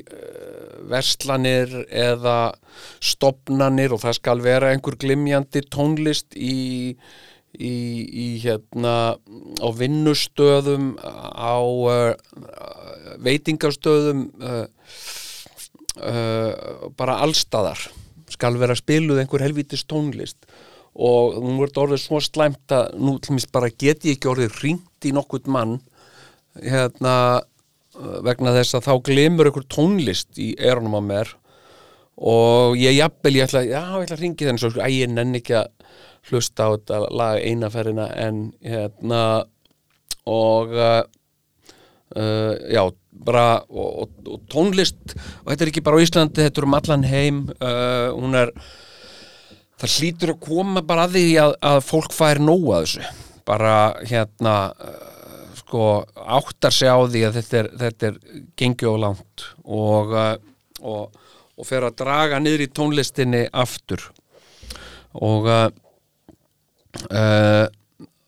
verslanir 0.90 1.72
eða 1.88 2.54
stopnanir 3.02 3.94
og 3.94 4.02
það 4.04 4.18
skal 4.18 4.42
vera 4.44 4.72
einhver 4.72 4.96
glimjandi 5.00 5.64
tónlist 5.72 6.36
í, 6.36 6.94
í, 7.54 7.74
í 8.08 8.28
hérna 8.42 8.96
á 9.62 9.68
vinnustöðum 9.78 10.94
á 10.98 11.56
uh, 11.62 12.12
veitingastöðum 13.22 14.28
uh, 14.42 14.66
uh, 16.02 16.88
bara 16.98 17.20
allstaðar 17.24 17.86
skal 18.32 18.56
vera 18.60 18.76
spiluð 18.78 19.22
einhver 19.22 19.44
helvítis 19.44 19.84
tónlist. 19.88 20.38
Og 20.92 21.38
hún 21.40 21.60
verður 21.60 21.86
orðið 21.86 22.02
svo 22.02 22.18
slæmt 22.20 22.72
að 22.74 22.98
nú 23.00 23.16
til 23.22 23.36
mér 23.36 23.48
bara 23.52 23.70
get 23.72 24.04
ég 24.04 24.18
ekki 24.18 24.28
orðið 24.32 24.58
ringt 24.60 25.08
í 25.08 25.12
nokkurt 25.16 25.48
mann 25.48 25.78
hérna 26.60 27.14
vegna 28.26 28.54
þess 28.56 28.78
að 28.78 28.88
þá 28.88 28.92
glemur 29.08 29.50
einhver 29.50 29.68
tónlist 29.70 30.40
í 30.40 30.52
erunum 30.58 30.98
á 30.98 31.02
mér 31.04 31.32
og 32.22 32.76
ég 32.78 32.98
jafnvel, 32.98 33.34
ég 33.38 33.48
ætla, 33.48 33.64
já, 33.64 33.80
ég 33.80 34.04
ætla 34.04 34.18
að 34.18 34.24
ringi 34.24 34.48
þenni 34.48 34.62
svo, 34.62 34.72
æ, 34.78 34.88
ég 34.92 35.10
nenni 35.12 35.40
ekki 35.40 35.56
að 35.62 35.70
hlusta 36.30 36.68
á 36.68 36.74
þetta 36.74 37.00
laga 37.10 37.40
einaferðina 37.42 38.06
en 38.20 38.42
hérna 38.62 39.22
og 40.28 40.76
uh, 40.76 41.00
uh, 42.14 42.54
já, 42.70 42.82
bara 43.26 43.46
og, 43.66 43.88
og, 44.04 44.14
og 44.28 44.46
tónlist 44.52 45.16
og 45.16 45.50
þetta 45.50 45.64
er 45.64 45.72
ekki 45.72 45.84
bara 45.86 45.98
á 45.98 46.04
Íslandi, 46.04 46.46
þetta 46.46 46.62
er 46.62 46.68
um 46.68 46.78
allan 46.78 47.08
heim 47.08 47.42
uh, 47.58 48.12
hún 48.14 48.38
er 48.38 48.54
það 49.82 49.96
hlýtur 49.98 50.34
að 50.36 50.42
koma 50.46 50.82
bara 50.86 51.08
að 51.08 51.16
því 51.16 51.26
að, 51.42 51.56
að 51.72 51.80
fólk 51.88 52.14
fær 52.14 52.40
nóg 52.42 52.68
að 52.70 52.84
þessu. 52.84 53.08
Bara 53.48 53.76
hérna 54.06 54.54
uh, 54.70 55.11
sko 55.72 56.04
áttar 56.14 56.72
sig 56.74 56.90
á 56.92 57.00
því 57.00 57.20
að 57.24 57.36
þetta 57.38 57.58
er, 57.62 57.68
þetta 57.80 58.08
er 58.10 58.16
gengið 58.60 58.88
og 58.90 58.98
langt 59.00 59.44
og, 59.64 60.10
uh, 60.12 60.34
og, 60.84 61.14
og 61.56 61.68
fer 61.68 61.86
að 61.86 61.96
draga 62.02 62.40
niður 62.42 62.66
í 62.66 62.72
tónlistinni 62.76 63.46
aftur. 63.56 64.04
Og 65.16 65.48
uh, 65.48 65.70
uh, 67.08 67.64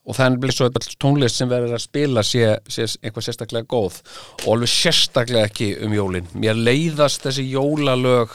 og 0.05 0.17
þannig 0.17 0.41
blir 0.41 0.57
svo 0.57 0.71
tónlist 1.01 1.37
sem 1.41 1.49
verður 1.49 1.77
að 1.77 1.85
spila 1.85 2.25
sé, 2.25 2.49
sé 2.69 2.87
eitthvað 3.03 3.27
sérstaklega 3.29 3.69
góð 3.69 4.01
og 4.45 4.49
alveg 4.55 4.73
sérstaklega 4.73 5.49
ekki 5.49 5.71
um 5.85 5.93
jólin. 5.97 6.29
Mér 6.33 6.57
leiðast 6.57 7.25
þessi 7.25 7.45
jólalög 7.53 8.33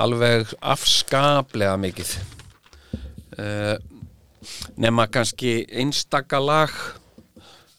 alveg 0.00 0.52
afskaplega 0.60 1.76
mikið. 1.80 2.16
Uh, 3.36 3.76
nema 4.80 5.04
kannski 5.12 5.62
einstaka 5.68 6.40
lag 6.40 6.72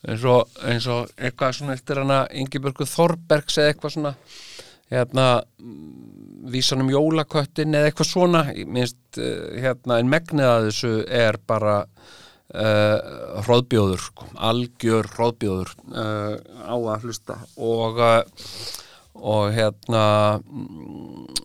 eins 0.03 0.25
og, 0.27 0.49
eins 0.67 0.87
og 0.91 1.11
eitthvað 1.15 1.55
svona 1.57 1.77
eftir 1.77 2.01
hana 2.01 2.23
Ingibjörgu 2.35 2.87
Þorbergs 2.89 3.59
eða 3.59 3.71
eitthvað 3.71 3.95
svona 3.95 4.13
hérna 4.93 5.27
mm, 5.61 6.51
vísan 6.53 6.83
um 6.83 6.91
jólaköttin 6.91 7.75
eða 7.77 7.89
eitthvað 7.89 8.09
svona. 8.09 8.43
Minnst 8.67 9.19
uh, 9.21 9.55
hérna 9.63 9.99
en 10.01 10.11
megnið 10.11 10.49
að 10.49 10.67
þessu 10.69 10.93
er 11.07 11.39
bara 11.47 11.79
uh, 11.83 13.41
hróðbjóður 13.47 14.03
sko, 14.03 14.29
algjör 14.51 15.09
hróðbjóður 15.15 15.75
uh, 15.95 16.37
á 16.67 16.75
að 16.75 17.07
hlusta. 17.07 17.39
Og 17.57 18.01
og 19.13 19.53
hérna 19.53 20.03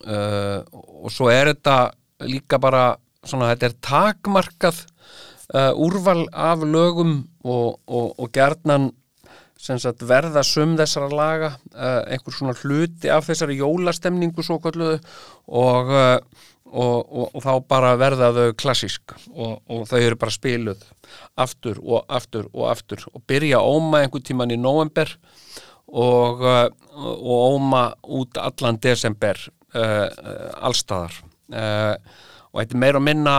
uh, 0.09 0.61
og 0.73 1.11
svo 1.12 1.29
er 1.31 1.53
þetta 1.53 1.77
líka 2.27 2.59
bara 2.59 2.97
svona 3.23 3.53
þetta 3.53 3.69
er 3.69 3.75
takmarkað 3.85 4.87
úrval 5.79 6.27
af 6.37 6.65
lögum 6.65 7.12
og, 7.49 7.78
og, 7.87 8.12
og 8.19 8.33
gerðnan 8.35 8.90
sagt 9.59 10.05
verða 10.07 10.45
sum 10.47 10.76
þessara 10.78 11.09
laga 11.11 11.49
uh, 11.75 12.05
einhver 12.07 12.35
svona 12.35 12.55
hluti 12.61 13.11
af 13.11 13.26
þessari 13.26 13.59
jólastemningu 13.59 14.45
svo 14.47 14.61
kalluðu 14.62 15.00
uh, 15.00 16.21
og, 16.69 17.12
og, 17.35 17.38
þá 17.43 17.52
bara 17.69 17.97
verða 17.99 18.31
þau 18.37 18.52
klassísk 18.61 19.14
og, 19.33 19.87
þau 19.88 19.99
eru 19.99 20.19
bara 20.21 20.35
spiluð 20.35 20.85
aftur 21.40 21.81
og 21.83 22.05
aftur 22.07 22.49
og 22.52 22.69
aftur 22.71 23.07
og 23.12 23.25
byrja 23.28 23.62
óma 23.64 24.05
einhvern 24.05 24.26
tíman 24.26 24.55
í 24.55 24.61
november 24.61 25.11
uh, 25.88 26.69
og 27.00 27.35
óma 27.57 27.88
út 28.05 28.38
allan 28.38 28.78
desember 28.85 29.40
uh, 29.75 30.07
allstaðar 30.61 31.19
uh, 31.55 31.97
og 32.52 32.62
þetta 32.62 32.76
er 32.76 32.83
meira 32.85 33.00
að 33.00 33.05
minna 33.05 33.35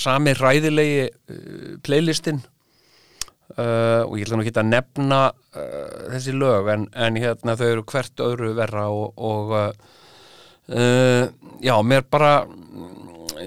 sami 0.00 0.32
ræðilegi 0.36 1.08
playlistin 1.84 2.40
uh, 3.58 4.02
og 4.06 4.16
ég 4.18 4.26
ætla 4.26 4.38
nú 4.38 4.44
ekki 4.44 4.54
að 4.56 4.70
nefna 4.70 5.20
uh, 5.32 6.08
þessi 6.14 6.34
lög 6.36 6.70
en, 6.72 6.86
en 6.94 7.18
hérna 7.20 7.56
þau 7.58 7.66
eru 7.68 7.84
hvert 7.92 8.22
öðru 8.24 8.52
verra 8.58 8.88
og, 8.94 9.12
og 9.16 9.54
uh, 9.58 11.24
já, 11.64 11.74
mér 11.82 12.06
bara 12.10 12.32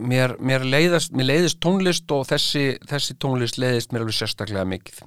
mér, 0.02 0.36
mér, 0.40 0.66
leiðast, 0.68 1.16
mér 1.16 1.32
leiðist 1.32 1.62
tónlist 1.64 2.12
og 2.16 2.26
þessi, 2.30 2.66
þessi 2.90 3.18
tónlist 3.22 3.60
leiðist 3.62 3.92
mér 3.92 4.06
alveg 4.06 4.18
sérstaklega 4.22 4.68
mikið. 4.72 5.02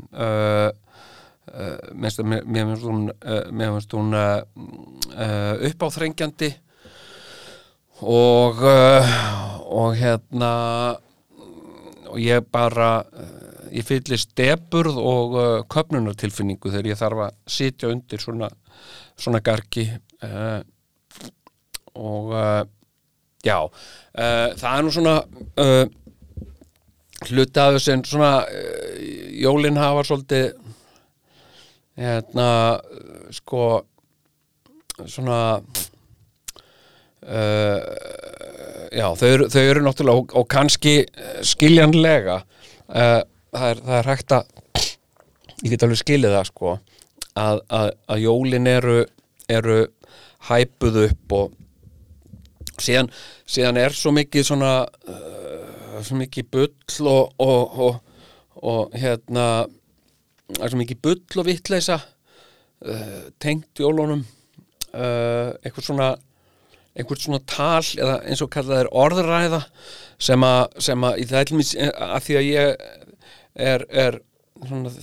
Mér 1.94 2.18
mér- 2.24 2.68
finnst 2.68 2.84
hún, 2.88 3.06
mér 3.52 3.72
finnst 3.74 3.96
hún 3.96 4.14
uppáþrengjandi 5.70 6.50
og 8.04 8.60
og 8.64 9.96
hérna 9.98 10.52
og 12.12 12.20
ég 12.22 12.44
bara 12.52 13.02
ég 13.74 13.86
fyllist 13.86 14.34
deburð 14.38 14.98
og 15.00 15.34
uh, 15.38 15.56
köpnunartilfinningu 15.70 16.70
þegar 16.70 16.90
ég 16.92 17.00
þarf 17.00 17.24
að 17.26 17.36
sitja 17.56 17.90
undir 17.90 18.22
svona, 18.22 18.48
svona 19.18 19.40
gargi 19.44 19.88
uh, 20.24 20.60
og 21.94 22.32
uh, 22.34 22.62
já 23.44 23.58
uh, 23.64 24.48
það 24.58 24.70
er 24.70 24.84
nú 24.84 24.94
svona 24.94 25.16
uh, 25.60 25.86
þessu 27.24 27.92
en 27.94 28.04
svona 28.06 28.32
uh, 28.44 28.94
jólin 29.42 29.80
hafa 29.80 30.06
svolítið 30.06 30.46
hérna 31.98 32.48
sko 33.34 33.66
svona 35.06 35.40
uh, 37.26 37.78
já, 38.94 39.06
þau 39.18 39.46
þau 39.50 39.62
eru 39.62 39.84
náttúrulega 39.84 40.18
og, 40.22 40.34
og 40.34 40.48
kannski 40.50 40.96
skiljanlega 41.46 42.40
uh, 42.42 43.22
það, 43.54 43.68
er, 43.70 43.82
það 43.86 43.98
er 43.98 44.10
hægt 44.10 44.36
að 44.36 44.52
ég 45.64 45.72
get 45.72 45.86
alveg 45.86 46.00
skilið 46.02 46.36
það 46.36 46.48
sko 46.50 46.72
að, 46.74 47.60
að, 47.68 47.90
að 48.10 48.24
jólin 48.24 48.70
eru 48.70 48.98
eru 49.50 49.78
hæpuð 50.48 50.98
upp 51.04 51.36
og 51.36 51.54
síðan, 52.80 53.10
síðan 53.46 53.80
er 53.80 53.94
svo 53.96 54.12
mikið 54.14 54.48
svona 54.48 54.72
uh, 54.84 56.00
svo 56.04 56.18
mikið 56.20 56.50
bull 56.52 57.08
og, 57.10 57.34
og, 57.40 57.78
og, 57.86 57.98
og 58.64 58.96
hérna 58.98 59.46
er 60.58 60.70
svo 60.70 60.80
mikið 60.80 61.02
bull 61.04 61.42
og 61.42 61.48
vittleisa 61.48 62.00
uh, 62.00 63.26
tengt 63.42 63.80
jólunum 63.80 64.24
uh, 64.92 65.54
eitthvað 65.62 65.90
svona 65.90 66.14
einhvert 66.94 67.24
svona 67.24 67.40
tal 67.50 67.82
eða 67.98 68.20
eins 68.22 68.42
og 68.44 68.52
kallað 68.54 68.84
er 68.84 68.92
orðræða 68.94 69.64
sem 70.22 70.44
að, 70.46 70.76
sem 70.86 71.06
að 71.06 71.24
í 71.24 71.26
mér 71.26 71.88
að 71.90 72.20
því 72.28 72.36
að 72.38 72.50
ég 72.52 72.84
er, 73.54 73.86
er 73.90 74.20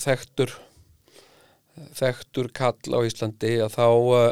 þekktur 0.01 0.53
þekktur 1.95 2.51
kall 2.55 2.95
á 2.95 2.99
Íslandi 3.07 3.55
að 3.63 3.75
þá 3.77 3.87
uh, 3.87 4.29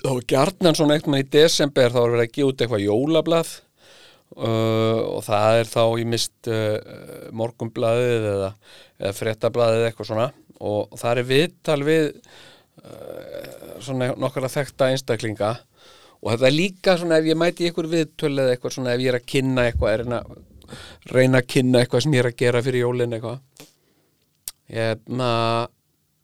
þá 0.00 0.12
gjarnan 0.28 0.76
svona 0.76 0.96
eitthvað 0.96 1.22
í 1.22 1.28
desember 1.32 1.92
þá 1.92 2.00
er 2.02 2.14
verið 2.14 2.24
að 2.24 2.32
gefa 2.34 2.50
út 2.50 2.62
eitthvað 2.64 2.84
jólablað 2.86 3.50
uh, 4.36 5.00
og 5.16 5.24
það 5.26 5.62
er 5.62 5.70
þá 5.70 5.82
í 6.00 6.06
mist 6.08 6.50
uh, 6.50 6.76
morgumblaðið 7.36 8.28
eða, 8.34 8.52
eða 9.00 9.16
fréttablaðið 9.18 9.88
eitthvað 9.88 10.10
svona. 10.12 10.28
Og 10.60 11.00
það 11.00 11.22
er 11.22 11.28
viðtal 11.30 11.80
við 11.86 12.06
uh, 12.10 13.80
svona 13.80 14.12
nokkara 14.20 14.52
þekkta 14.52 14.90
einstaklinga. 14.92 15.54
Og 16.20 16.34
þetta 16.34 16.48
er 16.50 16.56
líka 16.56 16.96
svona 17.00 17.20
ef 17.20 17.30
ég 17.30 17.40
mæti 17.40 17.68
ykkur 17.70 17.88
viðtölu 17.90 18.44
eða 18.44 18.56
eitthvað 18.56 18.76
svona 18.76 18.94
ef 18.94 19.04
ég 19.04 19.12
er 19.12 19.20
að 19.20 19.28
kynna 19.30 19.68
eitthvað 19.68 19.94
er 19.94 20.06
að 20.18 20.34
reyna 21.10 21.40
að 21.40 21.50
kynna 21.54 21.82
eitthvað 21.82 22.04
sem 22.04 22.16
ég 22.16 22.24
er 22.24 22.30
að 22.30 22.40
gera 22.42 22.64
fyrir 22.64 22.84
jólin 22.86 23.16
eitthvað 23.16 23.68
hérna 24.70 25.30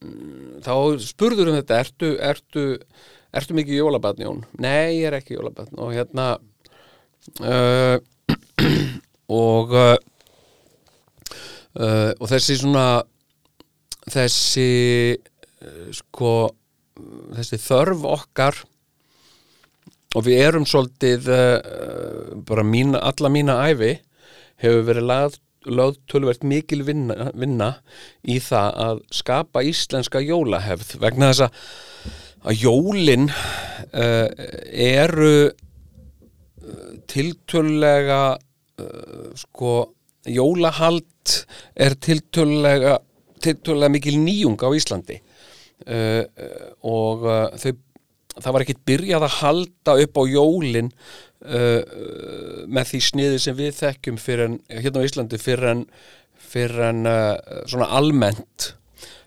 mm, 0.04 0.64
þá 0.64 0.74
spurður 1.02 1.52
um 1.52 1.58
þetta 1.58 1.80
ertu, 1.82 2.10
ertu, 2.22 2.66
ertu 3.34 3.56
mikið 3.58 3.80
jólabatn 3.80 4.26
Jón? 4.26 4.44
Nei, 4.62 5.00
ég 5.00 5.08
er 5.10 5.18
ekki 5.18 5.36
jólabatn 5.36 5.80
og 5.82 5.94
hérna 5.96 6.28
uh, 7.42 7.96
og 9.46 9.74
uh, 9.74 9.96
uh, 11.80 12.12
og 12.14 12.30
þessi 12.30 12.60
svona 12.60 12.86
þessi 14.06 14.70
uh, 15.16 15.90
sko 15.96 16.32
þessi 17.36 17.58
þörf 17.60 18.06
okkar 18.08 18.62
og 20.16 20.24
við 20.24 20.42
erum 20.46 20.66
svolítið 20.68 21.28
uh, 21.28 22.36
bara 22.46 22.64
mína, 22.64 23.02
alla 23.02 23.32
mína 23.32 23.58
ævi 23.68 23.96
hefur 24.62 24.86
verið 24.88 25.10
lagð 25.10 25.40
lögð 25.66 25.98
tölvert 26.10 26.44
mikil 26.46 26.84
vinna, 26.86 27.30
vinna 27.34 27.72
í 28.22 28.38
það 28.42 28.76
að 28.86 29.02
skapa 29.18 29.64
íslenska 29.66 30.22
jólahefð 30.22 30.96
vegna 31.02 31.32
þess 31.32 31.46
að, 31.46 31.56
að 32.46 32.60
jólin 32.62 33.26
uh, 33.30 34.28
eru 34.70 35.32
uh, 35.50 36.92
tiltölulega 37.10 38.20
uh, 38.36 39.26
sko 39.38 39.74
jólahald 40.26 41.34
er 41.74 41.98
tiltölulega 42.02 43.00
tiltölulega 43.42 43.92
mikil 43.92 44.16
nýjung 44.22 44.62
á 44.62 44.70
Íslandi. 44.74 45.18
Uh, 45.86 46.24
og 46.88 47.26
þau 47.60 47.74
það 48.36 48.52
var 48.52 48.64
ekkit 48.64 48.82
byrjað 48.88 49.24
að 49.26 49.36
halda 49.40 49.94
upp 50.02 50.18
á 50.20 50.22
jólin 50.28 50.90
uh, 51.46 52.66
með 52.66 52.92
því 52.92 53.02
sniði 53.08 53.42
sem 53.42 53.58
við 53.58 53.76
þekkjum 53.80 54.20
fyrir 54.20 54.50
en, 54.50 54.58
hérna 54.70 55.02
á 55.02 55.06
Íslandi 55.06 55.40
fyrir 55.40 55.70
en, 55.72 55.84
fyrir 56.36 56.82
en 56.90 57.06
uh, 57.10 57.62
svona 57.70 57.90
almennt 57.98 58.72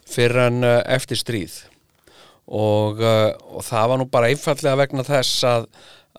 fyrir 0.10 0.44
en 0.48 0.64
uh, 0.66 0.80
eftir 0.90 1.20
stríð. 1.20 1.62
Og, 2.50 3.02
uh, 3.04 3.32
og 3.54 3.66
það 3.66 3.92
var 3.92 4.02
nú 4.02 4.10
bara 4.10 4.30
einfallega 4.32 4.80
vegna 4.80 5.06
þess 5.06 5.44
að, 5.46 5.68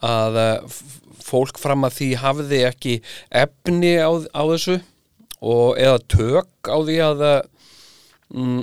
að 0.07 0.39
uh, 0.45 0.77
fólk 1.25 1.59
fram 1.61 1.87
að 1.87 1.97
því 1.99 2.11
hafði 2.23 2.61
ekki 2.69 3.01
efni 3.43 3.97
á, 3.99 4.11
á 4.11 4.43
þessu 4.53 4.79
og 5.41 5.81
eða 5.81 5.99
tök 6.13 6.71
á 6.71 6.77
því 6.79 6.97
að 7.07 7.27
uh, 7.27 7.37
mm, 8.35 8.63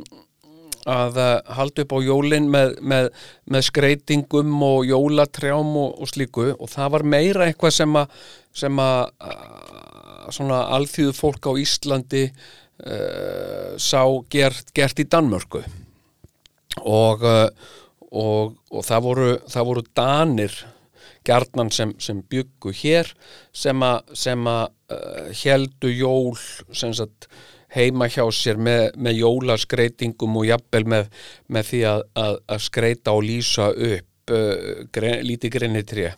að 0.88 1.20
uh, 1.22 1.32
halda 1.58 1.84
upp 1.84 1.96
á 1.96 2.00
jólin 2.06 2.50
með, 2.52 2.76
með, 2.82 3.10
með 3.52 3.66
skreitingum 3.70 4.54
og 4.66 4.86
jólatrjám 4.88 5.74
og, 5.84 5.98
og 6.02 6.12
slíku. 6.12 6.52
Og 6.56 6.72
það 6.72 6.94
var 6.96 7.08
meira 7.16 7.48
eitthvað 7.48 7.76
sem 7.80 8.00
að 8.00 8.22
sem 8.58 8.80
að 8.82 9.02
uh, 9.28 10.30
svona 10.34 10.64
alþýðu 10.78 11.16
fólk 11.16 11.50
á 11.50 11.54
Íslandi 11.62 12.24
uh, 12.30 13.76
sá 13.80 14.02
gert, 14.32 14.72
gert 14.76 15.04
í 15.04 15.08
Danmörku. 15.08 15.62
Og, 16.78 17.24
og, 18.14 18.58
og 18.70 18.84
það 18.86 19.06
voru, 19.08 19.30
það 19.50 19.70
voru 19.72 19.84
danir 19.98 20.58
gjarnan 21.28 21.72
sem, 21.74 21.94
sem 22.02 22.24
byggu 22.32 22.74
hér 22.82 23.12
sem 23.56 23.84
að, 23.84 24.12
uh, 24.94 25.30
heldu 25.44 25.92
jól 25.92 26.36
sagt 26.74 27.30
heima 27.76 28.08
hjá 28.10 28.24
sér 28.32 28.60
með, 28.60 28.94
með 28.96 29.20
jólaskreitingum 29.22 30.38
og 30.40 30.48
jafnvel 30.48 30.86
með, 30.88 31.10
með 31.52 31.72
því 31.72 31.82
að, 31.92 32.06
að, 32.24 32.38
að 32.56 32.64
skreita 32.68 33.16
og 33.18 33.26
lýsa 33.28 33.72
upp 33.74 34.34
uh, 34.34 34.86
gre, 34.96 35.18
lítið 35.28 35.58
greinitri 35.58 36.12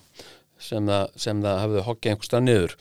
sem 0.59 0.89
sem 1.15 1.39
það 1.39 1.61
hafði 1.63 1.83
hokkið 1.87 2.11
einhverstað 2.11 2.45
niður. 2.45 2.73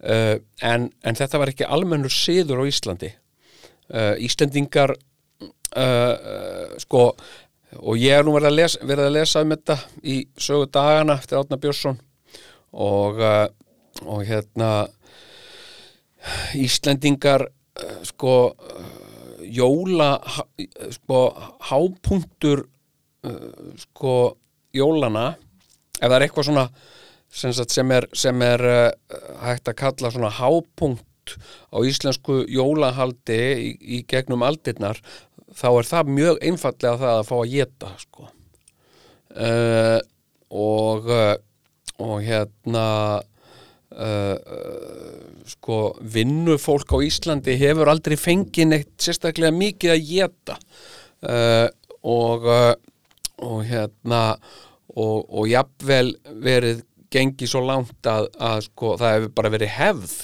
Uh, 0.00 0.36
en, 0.64 0.90
en 1.04 1.18
þetta 1.18 1.40
var 1.40 1.52
ekki 1.52 1.68
almennur 1.68 2.12
siður 2.12 2.64
á 2.64 2.68
Íslandi. 2.68 3.12
Uh, 3.86 4.14
Íslendingar 4.24 4.94
uh, 5.76 6.76
sko 6.82 7.10
og 7.74 7.98
ég 7.98 8.14
er 8.14 8.26
nú 8.26 8.36
verið 8.36 8.50
að 8.50 8.58
lesa, 8.60 8.82
verið 8.86 9.08
að 9.08 9.16
lesa 9.16 9.42
um 9.44 9.54
þetta 9.54 9.76
í 10.02 10.16
sögu 10.38 10.68
dagana 10.72 11.16
eftir 11.18 11.40
Átna 11.40 11.58
Björnsson. 11.60 11.98
Og, 12.76 13.20
uh, 13.20 13.48
og 14.04 14.22
hérna 14.28 14.70
Íslendingar 16.58 17.46
uh, 17.46 17.98
sko 18.06 18.36
uh, 18.52 18.86
jóla 19.46 20.16
sko 20.96 21.20
hápunktur 21.68 22.64
sko 23.78 24.14
jólana 24.74 25.32
ef 25.98 26.06
það 26.06 26.16
er 26.16 26.24
eitthvað 26.26 26.48
svona 26.48 26.66
sem 27.36 27.92
er, 27.92 28.06
sem 28.14 28.42
er 28.46 28.64
uh, 28.70 29.20
hægt 29.44 29.70
að 29.70 29.78
kalla 29.80 30.12
svona 30.14 30.32
hápunkt 30.34 31.36
á 31.74 31.78
íslensku 31.82 32.44
jólahaldi 32.50 33.38
í, 33.58 33.70
í 33.98 34.02
gegnum 34.08 34.44
aldirnar 34.46 35.00
þá 35.56 35.68
er 35.70 35.88
það 35.90 36.12
mjög 36.18 36.44
einfallega 36.50 37.00
það 37.00 37.16
að 37.16 37.26
fá 37.30 37.36
að 37.38 37.52
geta 37.54 37.92
sko. 38.02 38.28
Uh, 39.36 39.98
og 40.56 41.10
uh, 41.12 41.34
og 42.02 42.20
hérna 42.24 42.86
uh, 43.96 44.36
uh, 44.36 45.40
sko 45.48 45.78
vinnufólk 46.00 46.92
á 46.92 46.98
Íslandi 47.04 47.56
hefur 47.60 47.90
aldrei 47.90 48.16
fengið 48.20 48.70
neitt 48.72 48.92
sérstaklega 49.00 49.54
mikið 49.56 49.94
að 49.94 50.04
geta 50.10 50.58
uh, 51.24 51.68
og 52.06 52.46
og 53.36 53.58
hérna 53.68 54.20
og, 54.96 55.26
og 55.28 55.48
jafnvel 55.50 56.14
verið 56.40 56.84
gengið 57.12 57.50
svo 57.50 57.60
langt 57.66 58.08
að, 58.08 58.30
að 58.40 58.62
sko 58.68 58.94
það 59.00 59.16
hefur 59.16 59.34
bara 59.36 59.52
verið 59.52 59.72
hefð 59.76 60.14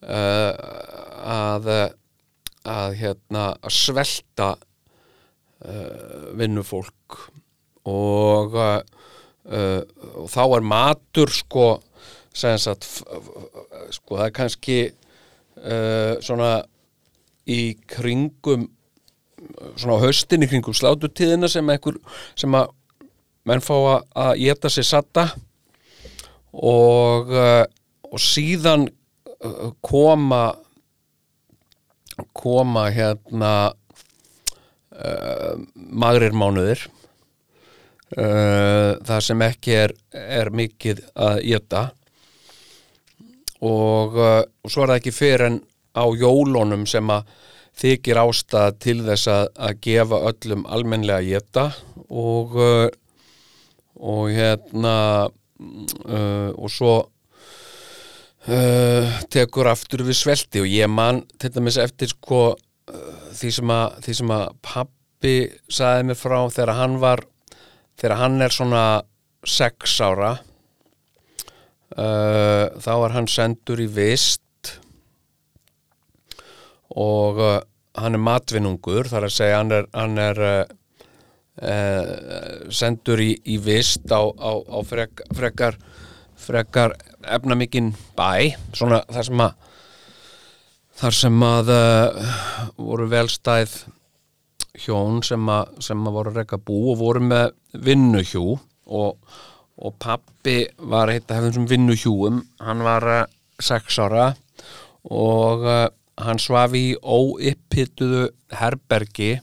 að 0.00 1.68
að 2.70 2.96
hérna 3.00 3.44
að 3.58 3.74
svelta 3.74 4.48
uh, 4.54 6.30
vinnufólk. 6.38 7.18
Og 7.90 8.54
uh, 8.54 8.80
og 10.20 10.28
þá 10.30 10.42
er 10.58 10.66
matur 10.70 11.32
sko 11.32 11.68
sagt 12.30 12.84
sko 13.90 14.18
það 14.20 14.26
er 14.28 14.34
kannski 14.36 14.76
uh, 14.90 16.14
svona 16.22 16.50
í 17.50 17.72
kringum 17.90 18.68
svona 19.74 19.96
á 19.98 20.02
haustin 20.04 20.44
í 20.44 20.48
kringum 20.50 20.76
slátutíðina 20.76 21.48
sem 21.50 21.72
ekkur 21.72 21.96
sem 22.38 22.54
að 22.54 22.70
menn 23.48 23.64
fá 23.64 23.74
að- 23.74 24.36
geta 24.44 24.70
sér 24.70 24.86
satta 24.86 25.24
og 26.52 27.32
og 28.10 28.18
síðan 28.20 28.86
koma 29.86 30.42
koma 32.36 32.88
hérna 32.94 33.52
uh, 34.94 35.54
magrir 35.74 36.34
mánuðir 36.36 36.84
uh, 38.16 38.98
það 39.06 39.24
sem 39.26 39.46
ekki 39.46 39.76
er, 39.76 39.94
er 40.14 40.52
mikið 40.54 41.02
að 41.14 41.42
geta 41.46 41.84
og, 43.60 44.16
uh, 44.16 44.42
og 44.44 44.72
svo 44.72 44.84
er 44.84 44.94
það 44.94 44.98
ekki 45.00 45.14
fyrir 45.16 45.46
en 45.50 45.60
á 45.96 46.04
jólunum 46.14 46.86
sem 46.88 47.10
að 47.10 47.30
þykir 47.80 48.20
ástæða 48.22 48.76
til 48.82 48.98
þess 49.06 49.30
að, 49.30 49.44
að 49.56 49.78
gefa 49.86 50.24
öllum 50.30 50.66
almennlega 50.68 51.22
að 51.22 51.30
geta 51.30 51.68
og 52.10 52.58
og 54.00 54.30
hérna 54.32 55.28
og 55.60 56.70
svo 56.72 56.92
uh, 58.50 59.06
tekur 59.32 59.70
aftur 59.70 60.04
við 60.06 60.18
svelti 60.18 60.62
og 60.62 60.68
ég 60.70 60.90
man 60.90 61.22
til 61.40 61.52
dæmis 61.54 61.78
eftir 61.80 62.10
sko 62.12 62.42
uh, 62.54 62.56
því 63.36 63.50
sem 63.56 63.72
að, 63.74 63.86
því 64.06 64.12
sem 64.20 64.34
að 64.34 64.46
pappi 64.66 65.34
saði 65.70 66.08
mér 66.10 66.18
frá 66.18 66.38
þegar 66.50 66.76
hann 66.80 66.98
var 67.02 67.24
þegar 68.00 68.16
hann 68.22 68.36
er 68.44 68.54
svona 68.54 68.84
sex 69.46 69.98
ára 70.04 70.32
uh, 71.96 72.66
þá 72.80 72.92
er 72.96 73.16
hann 73.16 73.30
sendur 73.30 73.80
í 73.82 73.88
vist 73.90 74.42
og 76.90 77.38
hann 78.00 78.16
er 78.16 78.22
matvinnungur 78.22 79.06
þar 79.10 79.28
að 79.28 79.36
segja 79.36 79.60
hann 79.60 79.72
er, 79.76 79.86
hann 79.94 80.18
er 80.18 80.38
sendur 82.72 83.20
í, 83.22 83.34
í 83.52 83.58
vist 83.62 84.10
á, 84.10 84.22
á, 84.26 84.52
á 84.58 84.78
frek, 84.86 85.22
frekar 85.36 85.76
frekar 86.40 86.94
efnamikinn 87.26 87.92
bæ 88.16 88.54
svona 88.72 89.02
þar 89.10 89.26
sem 89.28 89.42
að 89.44 89.58
þar 91.00 91.16
sem 91.16 91.44
að 91.44 91.70
uh, 91.72 92.32
voru 92.76 93.06
velstæð 93.08 93.76
hjón 94.80 95.22
sem 95.24 95.48
að, 95.52 95.72
sem 95.84 96.02
að 96.06 96.16
voru 96.16 96.32
að 96.32 96.40
reka 96.42 96.58
bú 96.60 96.80
og 96.92 97.00
voru 97.00 97.22
með 97.24 97.54
vinnuhjú. 97.86 98.58
Og, 98.90 99.38
og 99.80 99.94
pappi 100.02 100.64
var 100.90 101.12
eitt 101.12 101.30
af 101.30 101.44
þessum 101.46 101.68
vinnuhjúum. 101.70 102.42
Hann 102.60 102.84
var 102.84 103.06
uh, 103.08 103.22
sex 103.60 104.00
ára 104.02 104.32
og 105.08 105.64
uh, 105.64 105.86
hann 106.20 106.40
svaf 106.42 106.74
í 106.76 106.92
óippituðu 107.00 108.26
herbergi. 108.60 109.38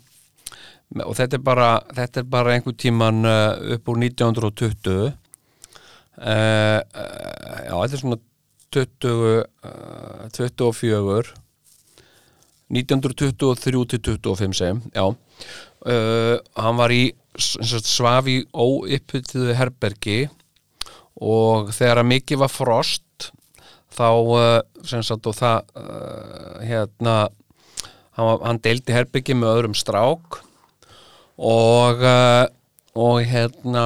Og 1.04 1.16
þetta 1.18 1.40
er 1.40 1.44
bara, 1.44 1.72
bara 2.30 2.54
einhver 2.54 2.78
tíman 2.80 3.26
upp 3.26 3.90
úr 3.92 3.98
1920 4.06 5.10
uh, 6.18 6.80
uh, 6.82 7.60
já, 7.68 7.74
þetta 7.74 7.98
er 7.98 8.02
svona 8.02 8.20
20, 8.76 9.12
uh, 9.66 10.28
24 10.36 11.36
1923 12.68 13.86
til 13.94 14.18
25 14.20 14.58
segjum, 14.58 14.82
já. 14.92 15.06
Uh, 15.88 16.36
hann 16.58 16.80
var 16.80 16.92
í 16.92 17.14
svaf 17.38 18.28
í 18.28 18.42
óippituðu 18.52 19.54
herbergi 19.56 20.26
og 21.22 21.70
þegar 21.74 22.02
að 22.02 22.10
mikið 22.12 22.42
var 22.42 22.52
frost 22.52 23.30
þá 23.94 24.10
sem 24.86 25.02
sagt 25.06 25.30
og 25.30 25.38
það 25.38 25.70
hérna 26.66 27.16
hann, 28.18 28.42
hann 28.44 28.60
deildi 28.62 28.94
herbergi 28.94 29.38
með 29.38 29.54
öðrum 29.54 29.78
strák 29.78 30.42
og 31.38 32.04
og 32.98 33.22
hérna 33.30 33.86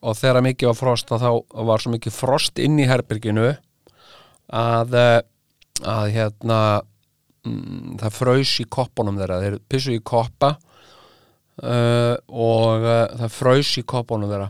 og 0.00 0.14
þegar 0.16 0.44
mikið 0.46 0.70
var 0.70 0.78
frost 0.78 1.10
þá 1.10 1.30
var 1.66 1.82
svo 1.82 1.92
mikið 1.96 2.14
frost 2.14 2.60
inn 2.62 2.78
í 2.78 2.86
herberginu 2.88 3.50
að 4.50 4.96
uh, 4.98 5.18
að 5.86 6.12
hérna 6.14 6.60
mm, 7.46 7.98
það 8.00 8.16
fraus 8.16 8.54
í 8.60 8.66
koppunum 8.68 9.18
þeirra. 9.20 9.40
Þeir 9.44 9.58
pissu 9.70 9.96
í 9.96 10.02
koppa 10.04 10.54
uh, 11.64 12.16
og 12.28 12.86
uh, 12.86 13.04
það 13.22 13.36
fraus 13.36 13.74
í 13.80 13.84
koppunum 13.88 14.30
þeirra. 14.30 14.48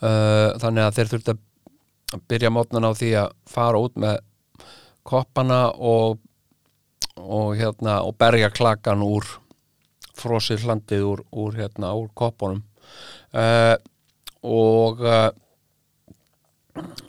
Uh, 0.00 0.50
þannig 0.62 0.86
að 0.86 0.98
þeir 0.98 1.12
þurftu 1.12 1.34
að 1.36 2.26
byrja 2.28 2.52
mótnan 2.52 2.88
á 2.88 2.92
því 2.96 3.14
að 3.22 3.32
fara 3.48 3.80
út 3.80 3.96
með 4.00 4.20
koppana 5.08 5.64
og 5.76 6.20
og 7.22 7.58
hérna 7.58 7.98
og 8.06 8.16
berja 8.16 8.48
klakan 8.50 9.02
úr 9.04 9.26
frosið 10.22 10.66
hlandið 10.66 11.08
úr, 11.08 11.24
úr 11.42 11.58
hérna 11.58 11.92
úr 11.98 12.10
koppunum. 12.18 12.62
Uh, 13.32 13.76
og 14.42 15.02
uh, 15.06 15.30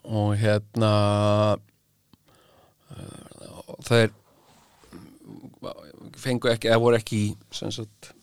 og 0.04 0.34
hérna 0.40 0.92
uh, 2.92 3.76
þeir 3.88 4.12
fengu 6.20 6.52
ekki, 6.52 6.70
eða 6.70 6.82
voru 6.84 7.00
ekki 7.00 7.22
sagt 7.52 8.14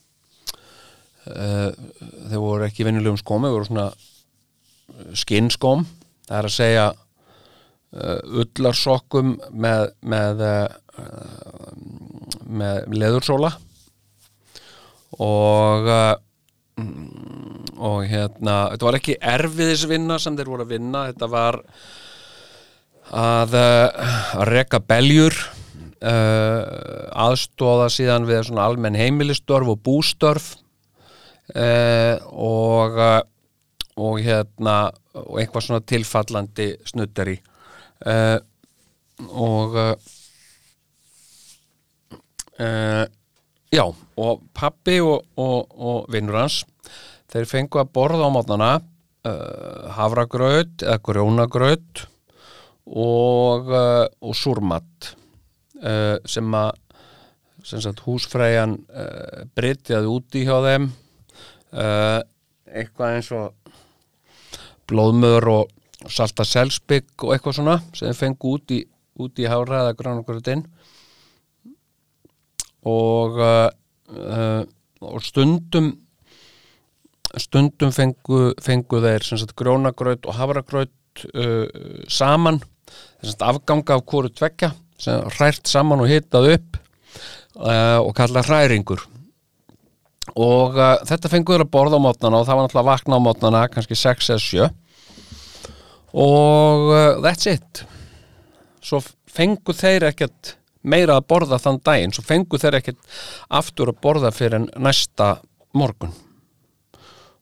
þeir 1.20 2.40
voru 2.40 2.64
ekki 2.64 2.84
venjulegum 2.86 3.18
skóm, 3.20 3.44
þeir 3.44 3.54
voru 3.54 3.66
svona 3.68 3.88
skinnskóm. 5.20 5.84
Það 6.26 6.38
er 6.38 6.48
að 6.48 6.54
segja 6.54 6.86
ullarsokkum 8.40 9.34
með 9.52 9.92
með, 10.00 10.42
með 12.60 12.96
leðursóla 12.96 13.52
og 15.20 15.88
uh, 15.90 16.14
mm, 16.80 17.76
og 17.80 18.04
hérna 18.08 18.56
þetta 18.72 18.88
var 18.88 18.98
ekki 19.00 19.16
erfiðisvinna 19.34 20.18
sem 20.20 20.36
þeir 20.36 20.52
voru 20.52 20.66
að 20.66 20.74
vinna 20.74 21.06
þetta 21.10 21.30
var 21.32 21.60
að, 23.10 23.56
uh, 23.56 24.12
að 24.40 24.52
reka 24.52 24.80
beljur 24.84 25.36
uh, 26.04 27.10
aðstóða 27.28 27.90
síðan 27.92 28.28
við 28.28 28.46
svona 28.48 28.68
almenn 28.68 28.98
heimilistörf 28.98 29.74
og 29.74 29.82
bústörf 29.86 30.54
uh, 31.54 32.16
og 32.30 33.00
uh, 33.00 33.20
og 34.00 34.20
hérna 34.24 34.76
og 35.18 35.40
eitthvað 35.40 35.66
svona 35.66 35.84
tilfallandi 35.84 36.68
snuttari 36.88 37.36
uh, 38.06 38.38
og 39.28 39.76
uh, 39.76 39.94
uh, 42.60 43.04
já 43.70 43.84
og 43.86 44.42
pappi 44.54 44.98
og, 45.00 45.26
og, 45.38 45.70
og 45.78 46.06
vinnur 46.12 46.40
hans 46.42 46.64
þeir 47.30 47.46
fengu 47.46 47.80
að 47.80 47.92
borða 47.94 48.26
á 48.26 48.34
mótnana 48.34 48.70
uh, 48.80 49.90
havragraut 49.94 50.82
eða 50.82 50.98
grjónagraut 51.06 52.04
og, 52.90 53.70
uh, 53.70 54.06
og 54.10 54.34
súrmatt 54.34 55.12
uh, 55.84 56.18
sem 56.26 56.56
að 56.58 56.72
sem 57.64 57.82
sagt 57.84 58.02
húsfræjan 58.06 58.78
uh, 58.88 59.46
brytjaði 59.54 60.10
úti 60.10 60.44
hjá 60.48 60.56
þeim 60.64 60.90
uh, 60.90 62.20
eitthvað 62.66 63.18
eins 63.18 63.30
og 63.36 63.76
blóðmör 64.90 65.46
og 65.52 66.10
salta 66.10 66.46
selspygg 66.48 67.26
og 67.26 67.34
eitthvað 67.36 67.60
svona 67.60 67.78
sem 67.92 68.08
þeir 68.08 68.18
fengu 68.18 68.54
út 68.56 68.74
í, 68.74 68.80
út 69.20 69.38
í 69.38 69.46
hára 69.46 69.84
eða 69.84 69.98
gránagröðin 69.98 70.64
og 72.86 73.40
uh, 73.40 73.68
uh, 74.14 74.62
og 75.00 75.22
stundum 75.24 75.92
stundum 77.38 77.92
fengu, 77.94 78.50
fengu 78.62 79.00
þeir 79.02 79.24
sagt 79.24 79.54
grónagraut 79.58 80.26
og 80.26 80.36
havragraut 80.36 81.24
uh, 81.34 81.66
saman. 82.10 82.60
Sagt 83.22 83.44
afganga 83.44 83.98
af 83.98 84.06
hvoru 84.08 84.32
tvekja 84.32 84.72
hrært 85.06 85.68
saman 85.68 86.02
og 86.02 86.10
hitað 86.10 86.50
upp 86.56 86.76
uh, 87.56 88.00
og 88.02 88.12
kalla 88.18 88.42
hræringur. 88.44 89.04
Og 90.36 90.76
uh, 90.76 90.98
þetta 91.06 91.30
fenguður 91.32 91.64
að 91.64 91.72
borða 91.72 92.00
á 92.00 92.04
mótnana 92.04 92.40
og 92.40 92.48
það 92.48 92.58
var 92.58 92.66
náttúrulega 92.66 92.84
að 92.84 92.90
vakna 92.90 93.20
á 93.20 93.26
mótnana 93.26 93.64
kannski 93.72 93.98
6 93.98 94.32
eða 94.34 94.44
7 94.46 94.68
og 96.10 96.88
uh, 96.90 97.20
that's 97.22 97.46
it. 97.50 97.84
Svo 98.82 99.00
fengu 99.30 99.74
þeir 99.76 100.08
ekkert 100.10 100.56
meira 100.82 101.18
að 101.18 101.28
borða 101.32 101.60
þann 101.60 101.80
daginn 101.84 102.14
svo 102.14 102.24
fengu 102.26 102.58
þeir 102.60 102.80
ekkert 102.80 103.14
aftur 103.60 103.92
að 103.92 104.00
borða 104.04 104.32
fyrir 104.34 104.66
næsta 104.80 105.36
morgun. 105.76 106.12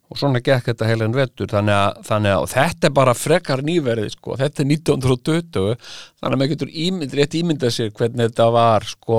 Og 0.08 0.16
svona 0.16 0.40
gekk 0.40 0.70
þetta 0.70 0.88
heilin 0.88 1.16
vetur 1.16 1.50
þannig 1.50 1.76
að, 1.76 1.98
þannig 2.08 2.34
að 2.34 2.46
þetta 2.54 2.88
er 2.88 2.94
bara 2.96 3.14
frekar 3.16 3.62
nýverið 3.64 4.14
sko, 4.14 4.38
þetta 4.40 4.62
er 4.64 4.70
1920 4.72 5.74
þannig 5.76 6.30
að 6.30 6.38
maður 6.38 6.52
getur 6.54 6.72
ímynd, 6.72 7.16
rétt 7.18 7.36
ímyndað 7.36 7.74
sér 7.76 7.92
hvernig 7.92 8.30
þetta 8.30 8.48
var 8.54 8.88
sko 8.88 9.18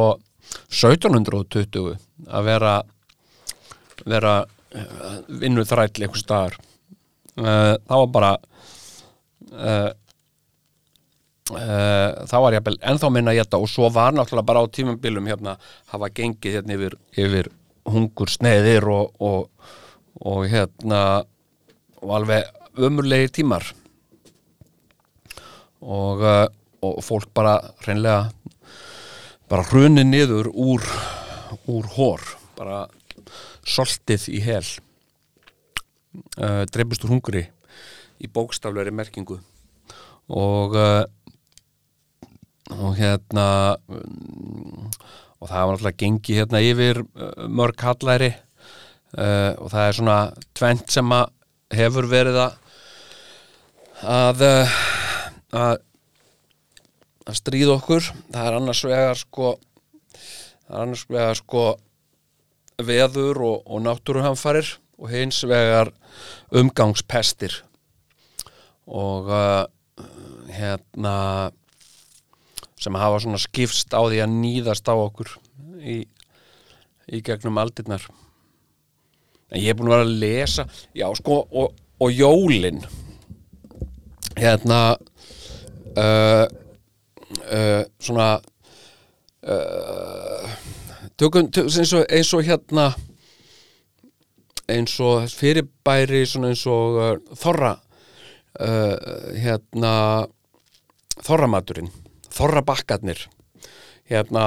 1720 0.73 1.93
að 2.25 2.47
vera 2.49 2.73
vera 4.09 4.33
uh, 4.41 5.15
vinnu 5.41 5.65
þræll 5.67 5.91
einhvers 5.93 6.25
staðar. 6.25 6.57
Uh, 7.37 7.75
það 7.85 8.01
var 8.03 8.09
bara 8.15 8.33
uh, 11.53 12.25
það 12.29 12.45
var 12.45 12.57
jafnvel 12.57 12.77
ennþá 12.91 13.11
minna 13.13 13.33
að 13.33 13.41
geta 13.41 13.59
og 13.61 13.71
svo 13.71 13.89
var 13.93 14.15
náttúrulega 14.15 14.49
bara 14.51 14.63
á 14.63 14.73
tímambilum 14.75 15.29
hérna 15.29 15.57
hafa 15.93 16.11
gengið 16.13 16.59
hérna 16.59 16.77
yfir, 16.77 16.95
yfir 17.17 17.51
hungur 17.89 18.31
sneiðir 18.31 18.87
og, 18.91 19.13
og, 19.19 19.49
og 20.21 20.47
hérna 20.51 21.01
og 21.99 22.15
alveg 22.15 22.47
ömurlegir 22.79 23.33
tímar. 23.35 23.65
Og, 25.79 26.21
uh, 26.23 26.47
og 26.83 26.99
fólk 27.03 27.31
bara 27.35 27.57
hreinlega 27.83 28.29
bara 29.49 29.65
hrunið 29.65 30.05
niður 30.05 30.51
úr 30.53 30.83
úr 31.69 31.87
hór 31.95 32.23
bara 32.57 32.83
soltið 33.65 34.27
í 34.33 34.41
hel. 34.43 34.65
Uh, 36.37 36.65
dreifust 36.69 37.05
úr 37.05 37.13
hungri 37.15 37.45
í 38.19 38.27
bókstaflegri 38.27 38.93
merkingu. 38.93 39.39
Og 40.29 40.75
uh, 40.77 41.05
og 42.69 42.93
hérna 42.99 43.47
og 45.39 45.47
það 45.47 45.65
var 45.65 45.73
náttúrulega 45.73 45.99
gengi 46.03 46.37
hérna 46.37 46.61
yfir 46.63 47.01
uh, 47.03 47.45
mörg 47.47 47.83
hallæri. 47.83 48.33
Uh, 49.15 49.55
og 49.57 49.71
það 49.71 49.85
er 49.85 49.97
svona 49.97 50.17
tvent 50.57 50.91
sem 50.93 51.13
að 51.15 51.31
hefur 51.79 52.09
verið 52.11 52.41
að 52.43 52.57
að 53.99 54.43
uh, 54.45 54.75
að, 55.55 55.79
að 57.25 57.39
stríða 57.39 57.77
okkur. 57.79 58.11
Það 58.29 58.43
er 58.49 58.59
annars 58.59 58.83
vegar 58.85 59.21
sko 59.21 59.53
það 60.67 60.75
er 60.75 60.83
annars 60.83 61.05
vegar 61.09 61.39
sko 61.39 61.65
veður 62.79 63.41
og, 63.43 63.57
og 63.65 63.83
náttúruhamfarir 63.87 64.75
og 64.99 65.11
hins 65.11 65.41
vegar 65.47 65.93
umgangspestir. 66.51 67.55
Og 68.89 69.31
uh, 69.31 69.65
hérna 70.51 71.15
sem 72.79 72.95
hafa 72.95 73.19
svona 73.23 73.41
skipst 73.41 73.91
á 73.91 74.01
því 74.01 74.21
að 74.23 74.35
nýðast 74.39 74.87
á 74.87 74.95
okkur 74.95 75.33
í, 75.83 75.99
í 77.11 77.21
gegnum 77.25 77.59
aldirnar. 77.59 78.05
En 79.49 79.59
ég 79.59 79.73
er 79.73 79.77
búin 79.77 79.89
að 79.89 79.97
vera 79.97 80.07
að 80.07 80.17
lesa 80.21 80.65
já 80.95 81.07
sko 81.17 81.41
og, 81.43 81.75
og 81.99 82.13
jólin. 82.13 82.83
Hérna 84.39 84.79
uh, 85.99 86.45
uh, 87.49 87.83
svona 87.99 88.29
uh, 89.43 90.57
tökum, 91.17 91.49
tökum 91.51 91.67
eins, 91.67 91.93
og, 91.93 92.05
eins 92.07 92.33
og 92.37 92.45
hérna 92.47 92.89
eins 94.69 94.99
og 95.03 95.27
fyrirbæri 95.33 96.23
eins 96.23 96.65
og 96.69 96.99
uh, 97.01 97.15
þorra 97.35 97.73
uh, 98.61 99.33
hérna 99.35 99.95
þorramaturinn 101.25 101.89
þorrabakkarnir. 102.39 103.27
Hérna 104.09 104.45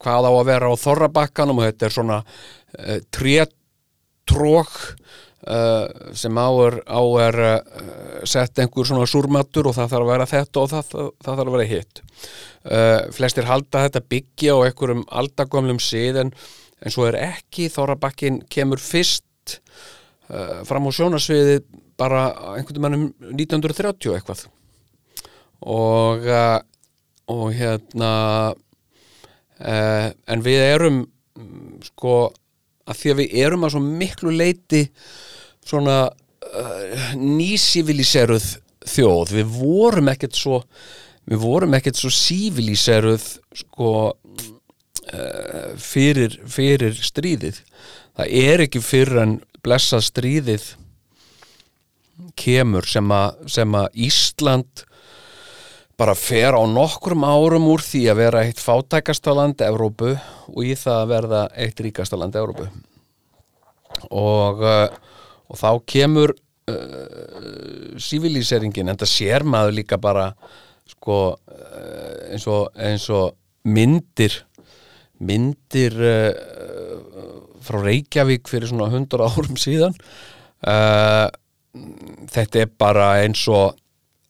hvað 0.00 0.28
á 0.28 0.32
að 0.32 0.46
vera 0.48 0.70
á 0.72 0.74
þorrabakkanum? 0.80 1.60
Og 1.60 1.68
þetta 1.68 1.88
er 1.88 1.94
svona 1.94 2.18
uh, 2.22 2.98
trétrók 3.12 4.72
uh, 4.80 6.14
sem 6.16 6.40
á 6.40 6.48
er, 6.64 6.78
á 6.88 7.02
er 7.26 7.40
uh, 7.48 8.24
sett 8.28 8.62
einhver 8.62 8.88
svona 8.88 9.08
súrmatur 9.10 9.68
og 9.68 9.76
það 9.76 9.92
þarf 9.92 10.06
að 10.06 10.12
vera 10.14 10.30
þetta 10.30 10.62
og 10.62 10.72
það, 10.72 10.88
það, 10.94 11.12
það 11.26 11.42
þarf 11.42 11.52
að 11.52 11.58
vera 11.58 11.70
hitt. 11.74 12.02
Flestir 13.12 13.48
halda 13.48 13.80
þetta 13.88 14.04
byggja 14.14 14.54
á 14.54 14.58
einhverjum 14.68 15.06
aldagömlum 15.10 15.80
síðan 15.82 16.30
en 16.32 16.94
svo 16.94 17.08
er 17.08 17.18
ekki. 17.18 17.66
Þorrabakkin 17.74 18.44
kemur 18.52 18.78
fyrst 18.78 19.58
fram 20.68 20.86
á 20.86 20.90
sjónasviði 20.94 21.58
bara 21.98 22.28
einhvern 22.54 22.86
veginn 22.86 23.08
1930 23.34 24.14
eitthvað. 24.14 24.44
Og 25.66 26.30
og 27.32 27.52
hérna 27.56 28.12
uh, 28.52 30.08
en 30.12 30.44
við 30.44 30.64
erum 30.66 31.02
sko 31.86 32.16
að 32.88 32.98
því 32.98 33.12
að 33.12 33.20
við 33.20 33.36
erum 33.44 33.64
að 33.66 33.74
svo 33.74 33.82
miklu 33.84 34.34
leiti 34.34 34.82
svona 35.62 35.98
uh, 36.08 37.14
nýsiviliseruð 37.18 38.48
þjóð. 38.82 39.36
Við 39.38 39.54
vorum 39.54 40.10
ekkert 40.12 40.36
svo 40.38 40.62
við 41.30 41.42
vorum 41.44 41.76
ekkert 41.78 42.00
svo 42.00 42.10
siviliseruð 42.12 43.26
sko 43.62 43.92
uh, 44.10 45.72
fyrir, 45.78 46.38
fyrir 46.50 46.98
stríðið. 46.98 47.62
Það 48.18 48.38
er 48.42 48.64
ekki 48.66 48.82
fyrir 48.84 49.22
en 49.22 49.36
blessað 49.62 50.08
stríðið 50.10 50.70
kemur 52.38 52.86
sem 52.88 53.12
að 53.12 54.00
Ísland 54.08 54.84
bara 56.02 56.14
fer 56.18 56.56
á 56.58 56.62
nokkrum 56.66 57.22
árum 57.22 57.68
úr 57.70 57.82
því 57.84 58.00
að 58.10 58.18
vera 58.18 58.40
eitt 58.42 58.58
fátækasta 58.58 59.34
land 59.38 59.60
Evrópu 59.62 60.16
og 60.50 60.62
í 60.66 60.74
það 60.74 60.96
að 60.98 61.10
verða 61.12 61.42
eitt 61.62 61.82
ríkasta 61.84 62.18
land 62.18 62.38
Evrópu. 62.38 62.66
Og, 64.10 64.64
uh, 64.66 64.88
og 65.46 65.60
þá 65.60 65.68
kemur 65.86 66.32
uh, 66.34 67.92
civiliseringen 68.02 68.90
en 68.90 68.98
það 68.98 69.12
sér 69.12 69.46
maður 69.46 69.76
líka 69.78 70.00
bara 70.02 70.32
sko 70.90 71.18
uh, 71.36 72.32
eins, 72.32 72.48
og, 72.50 72.72
eins 72.74 73.06
og 73.14 73.36
myndir 73.62 74.40
myndir 75.22 75.94
uh, 76.02 76.32
frá 77.62 77.78
Reykjavík 77.84 78.50
fyrir 78.50 78.72
svona 78.72 78.90
100 78.90 79.22
árum 79.22 79.60
síðan. 79.60 79.94
Uh, 80.66 81.30
þetta 82.32 82.64
er 82.64 82.74
bara 82.74 83.12
eins 83.22 83.46
og 83.46 83.78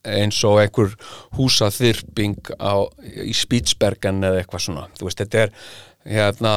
eins 0.03 0.39
og 0.49 0.61
einhver 0.63 0.95
húsaþyrping 1.39 2.55
á, 2.59 2.75
í 3.23 3.35
Spitsbergen 3.37 4.23
eða 4.27 4.43
eitthvað 4.43 4.65
svona. 4.67 4.87
Veist, 5.01 5.23
þetta 5.23 5.45
er 5.45 5.55
hérna, 6.17 6.55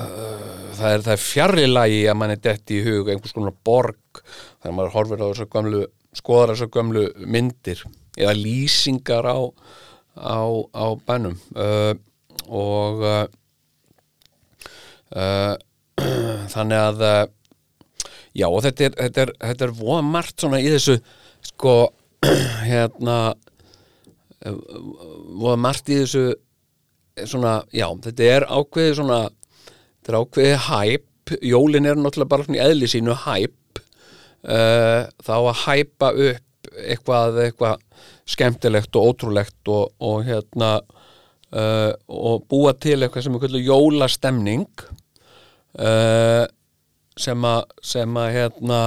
uh, 0.00 0.70
það 0.78 0.96
er, 0.96 1.06
er 1.16 1.22
fjarrri 1.24 1.66
lagi 1.70 2.04
að 2.10 2.18
mann 2.20 2.34
er 2.36 2.42
dett 2.44 2.74
í 2.74 2.82
hug 2.86 3.10
einhvers 3.10 3.34
konar 3.34 3.56
borg 3.66 4.22
þegar 4.62 4.76
maður 4.76 4.94
horfir 4.98 5.24
á 5.24 5.26
þessu 5.26 5.50
gömlu 5.50 5.84
skoðar 6.14 6.54
þessu 6.54 6.70
gömlu 6.74 7.08
myndir 7.26 7.82
eða 8.14 8.36
lýsingar 8.38 9.26
á 9.26 9.38
á, 10.14 10.46
á 10.70 10.86
bænum. 11.06 11.38
Uh, 11.56 11.94
og 12.48 13.02
uh, 13.02 13.26
uh, 15.16 15.54
þannig 16.54 16.78
að 16.78 17.02
uh, 17.02 17.24
já 18.34 18.48
og 18.48 18.62
þetta 18.64 18.88
er, 18.88 18.96
þetta 18.98 19.24
er, 19.24 19.34
þetta 19.40 19.66
er 19.66 19.76
voða 19.78 20.06
margt 20.06 20.42
svona 20.42 20.62
í 20.62 20.70
þessu 20.70 20.98
sko 21.44 21.74
hérna 22.70 23.18
eh, 24.44 24.54
voða 25.40 25.58
margt 25.60 25.90
í 25.92 26.00
þessu 26.02 26.24
eh, 26.32 27.26
svona, 27.28 27.58
já, 27.74 27.86
þetta 28.06 28.30
er 28.36 28.46
ákveðið 28.48 28.96
svona, 29.00 29.20
þetta 29.66 30.12
er 30.12 30.18
ákveðið 30.20 30.56
hæp, 30.68 31.34
jólin 31.40 31.88
er 31.88 32.00
náttúrulega 32.00 32.32
bara 32.34 32.46
svona 32.46 32.60
í 32.60 32.64
eðli 32.64 32.90
sínu 32.90 33.16
hæp. 33.24 33.60
Uh, 34.44 35.06
þá 35.24 35.36
að 35.38 35.60
hæpa 35.62 36.10
upp 36.20 36.66
eitthvað, 36.74 37.38
eitthvað 37.46 38.02
skemmtilegt 38.28 38.96
og 38.98 39.06
ótrúlegt 39.08 39.70
og, 39.72 39.94
og 40.04 40.26
hérna 40.26 40.74
uh, 40.82 41.92
og 42.12 42.44
búa 42.50 42.74
til 42.76 42.98
eitthvað 42.98 43.24
sem 43.24 43.38
er 43.38 43.40
kvöldu 43.40 43.62
jólastemning. 43.64 44.68
Uh, 45.74 46.44
sem 47.18 47.46
að 47.46 47.62
sem 47.86 48.18
að 48.18 48.32
hérna 48.34 48.80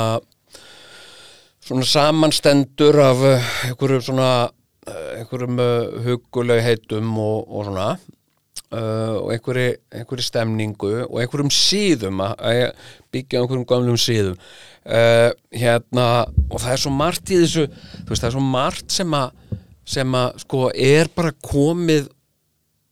svona 1.68 1.88
samanstendur 1.88 2.96
af 3.04 3.24
uh, 3.28 3.50
einhverjum 3.68 4.06
svona 4.06 4.30
einhverjum 5.18 5.60
uh, 5.60 5.98
huguleg 6.06 6.62
heitum 6.64 7.18
og, 7.20 7.48
og 7.52 7.68
svona 7.68 7.88
uh, 8.72 9.16
og 9.20 9.32
einhverju, 9.36 9.76
einhverju 9.92 10.26
stemningu 10.26 10.92
og 11.06 11.20
einhverjum 11.22 11.52
síðum 11.54 12.22
að, 12.24 12.74
byggja 13.14 13.42
einhverjum 13.42 13.68
gamlum 13.68 14.00
síðum. 14.00 14.38
Uh, 14.88 15.32
hérna 15.52 16.28
og 16.48 16.62
það 16.64 16.74
er 16.74 16.84
svo 16.86 16.94
margt 16.96 17.34
í 17.34 17.42
þessu 17.42 17.66
veist 18.08 18.24
það 18.24 18.30
er 18.30 18.36
svo 18.38 18.44
margt 18.46 18.94
sem 18.96 19.18
að 19.18 19.58
sem 19.88 20.16
að 20.20 20.38
sko 20.44 20.62
er 20.72 21.10
bara 21.16 21.34
komið 21.44 22.08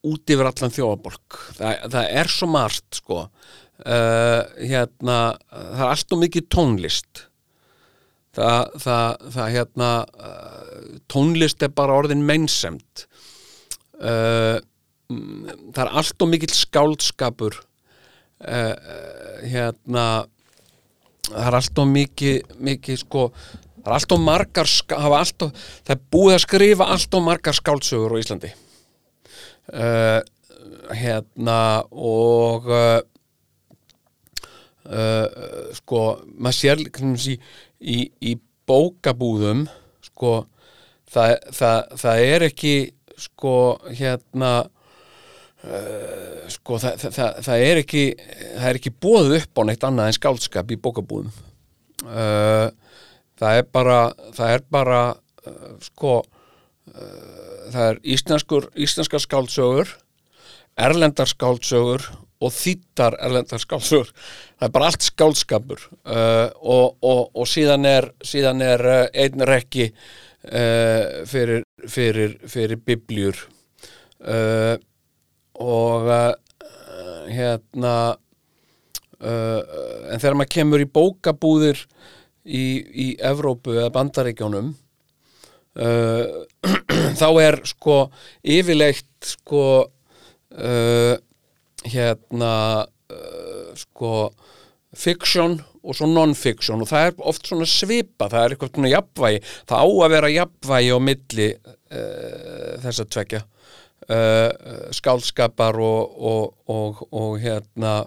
út 0.05 0.31
yfir 0.31 0.47
allan 0.47 0.73
þjóðabolk 0.75 1.39
það, 1.57 1.85
það 1.95 2.09
er 2.19 2.31
svo 2.31 2.49
margt 2.51 2.99
sko. 2.99 3.21
Uh, 3.75 4.43
hérna 4.59 5.17
það 5.51 5.81
er 5.85 5.89
allt 5.93 6.13
og 6.15 6.21
mikið 6.21 6.51
tónlist 6.51 7.25
það, 8.35 8.77
það, 8.83 9.25
það 9.35 9.51
hérna 9.55 9.89
uh, 10.05 10.93
tónlist 11.11 11.65
er 11.65 11.73
bara 11.75 11.97
orðin 12.01 12.25
meinsemt 12.27 13.05
uh, 14.01 14.57
mm, 15.11 15.71
það 15.73 15.83
er 15.85 15.91
allt 16.01 16.25
og 16.25 16.31
mikill 16.31 16.55
skáldskapur. 16.55 17.59
Uh, 18.45 18.73
uh, 18.75 19.37
hérna 19.47 20.05
það 21.29 21.47
er 21.47 21.57
allt 21.59 21.81
og 21.81 21.87
mikið, 21.89 22.55
mikið 22.67 23.01
sko 23.01 23.29
það 23.85 23.87
er 23.87 23.95
allt 23.97 24.15
og 24.15 24.21
margar 24.25 24.71
allt 24.97 25.47
og, 25.47 25.65
það 25.85 25.95
er 25.95 26.05
búið 26.13 26.35
að 26.35 26.45
skrifa 26.45 26.87
allt 26.93 27.17
og 27.17 27.25
margar 27.25 27.57
skáldsögur 27.57 28.15
á 28.17 28.21
Íslandi. 28.21 28.53
Uh, 29.65 30.21
hérna 30.93 31.59
og 31.89 32.67
uh, 32.69 32.99
uh, 34.85 35.71
sko 35.79 36.01
maður 36.37 36.59
sér 36.59 36.83
í, 36.85 37.37
í, 37.81 38.11
í 38.21 38.35
bókabúðum 38.69 39.65
sko 40.05 40.45
það, 41.11 41.35
það, 41.55 41.97
það 42.01 42.23
er 42.29 42.47
ekki 42.49 42.75
sko 43.19 43.55
hérna 43.95 44.51
uh, 45.65 46.45
sko 46.51 46.79
það, 46.81 47.09
það, 47.15 47.57
er 47.57 47.81
ekki 47.83 48.05
það 48.19 48.69
er 48.69 48.79
ekki 48.79 48.95
bóðið 49.05 49.37
upp 49.41 49.61
á 49.61 49.61
neitt 49.69 49.85
annað 49.87 50.11
en 50.11 50.17
skáldskap 50.19 50.73
í 50.73 50.79
bókabúðum. 50.81 51.31
Uh, 52.05 52.69
það 53.39 53.61
er 53.61 53.69
bara 53.73 53.99
það 54.35 54.55
er 54.55 54.65
bara 54.71 55.03
uh, 55.15 55.75
sko 55.83 56.17
það 56.95 57.85
er 57.89 57.99
íslenskur 58.13 58.67
íslenskar 58.77 59.23
skáldsögur 59.23 59.95
erlendar 60.77 61.27
skáldsögur 61.27 62.03
og 62.45 62.53
þýttar 62.53 63.17
erlendar 63.25 63.61
skáldsögur. 63.61 64.11
Það 64.59 64.67
er 64.67 64.73
bara 64.77 64.89
allt 64.91 65.05
skáldskapur. 65.07 65.87
Uh, 66.05 66.47
og, 66.61 66.97
og, 67.01 67.21
og 67.33 67.49
síðan 67.49 67.87
er 67.89 68.09
síðan 68.25 68.63
er 68.65 68.85
uh, 68.85 69.01
einn 69.13 69.45
rekki 69.49 69.89
uh, 69.89 71.23
fyrir, 71.29 71.65
fyrir, 71.89 72.37
fyrir 72.49 72.81
bibljur 72.85 73.39
uh, 74.25 74.75
og 75.61 76.09
uh, 76.11 76.33
hérna 77.31 77.95
uh, 78.13 79.61
en 80.11 80.21
þegar 80.21 80.37
maður 80.37 80.53
kemur 80.57 80.83
í 80.83 80.89
bókabúðir 80.89 81.85
í, 82.45 82.65
í 82.85 83.07
Evrópu 83.25 83.77
eða 83.77 83.93
Bandaríkjónum 83.95 84.73
þá 87.19 87.29
er 87.43 87.57
sko 87.67 87.95
yfirleitt 88.47 89.27
sko 89.27 89.63
uh, 89.83 91.15
hérna 91.85 92.53
uh, 92.85 93.71
sko 93.77 94.11
fiction 94.95 95.57
og 95.85 95.97
svo 95.97 96.07
non-fiction. 96.09 96.81
Og 96.81 96.89
það 96.89 97.09
er 97.09 97.25
oft 97.29 97.49
svona 97.49 97.67
svipa, 97.69 98.29
það 98.31 98.41
er 98.41 98.55
eitthvað 98.55 98.71
svona 98.73 98.93
jafnvægi, 98.93 99.41
það 99.69 99.83
á 99.83 99.87
að 99.87 100.13
vera 100.15 100.31
jafnvægi 100.33 100.93
á 100.95 100.99
milli 101.09 101.49
uh, 101.55 102.71
þess 102.85 103.03
að 103.03 103.11
tvekja 103.15 103.41
uh, 104.09 104.51
skálskapar 104.95 105.81
og, 105.81 106.15
og, 106.31 106.45
og, 106.71 107.03
og 107.11 107.35
hérna 107.43 107.97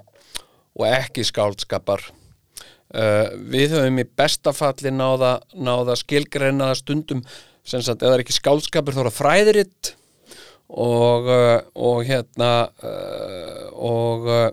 og 0.79 0.87
ekki 0.89 1.27
skálskapar 1.27 2.03
uh, 2.09 3.29
við 3.51 3.77
höfum 3.77 4.03
í 4.03 4.09
bestafalli 4.19 4.95
náða, 4.95 5.39
náða 5.55 5.99
skilgreina 5.99 6.73
það 6.73 6.83
stundum. 6.83 7.23
Sem 7.69 7.83
sagt, 7.85 8.01
ef 8.01 8.09
það 8.09 8.15
er 8.17 8.25
ekki 8.25 8.39
skálskapur 8.39 8.97
þá 8.97 9.03
er 9.03 9.11
það 9.11 9.19
fræðiritt 9.19 9.95
og, 10.69 11.29
uh, 11.33 11.59
og 11.75 12.03
hérna 12.09 12.51
uh, 12.85 13.69
og 13.75 14.27
uh, 14.29 14.49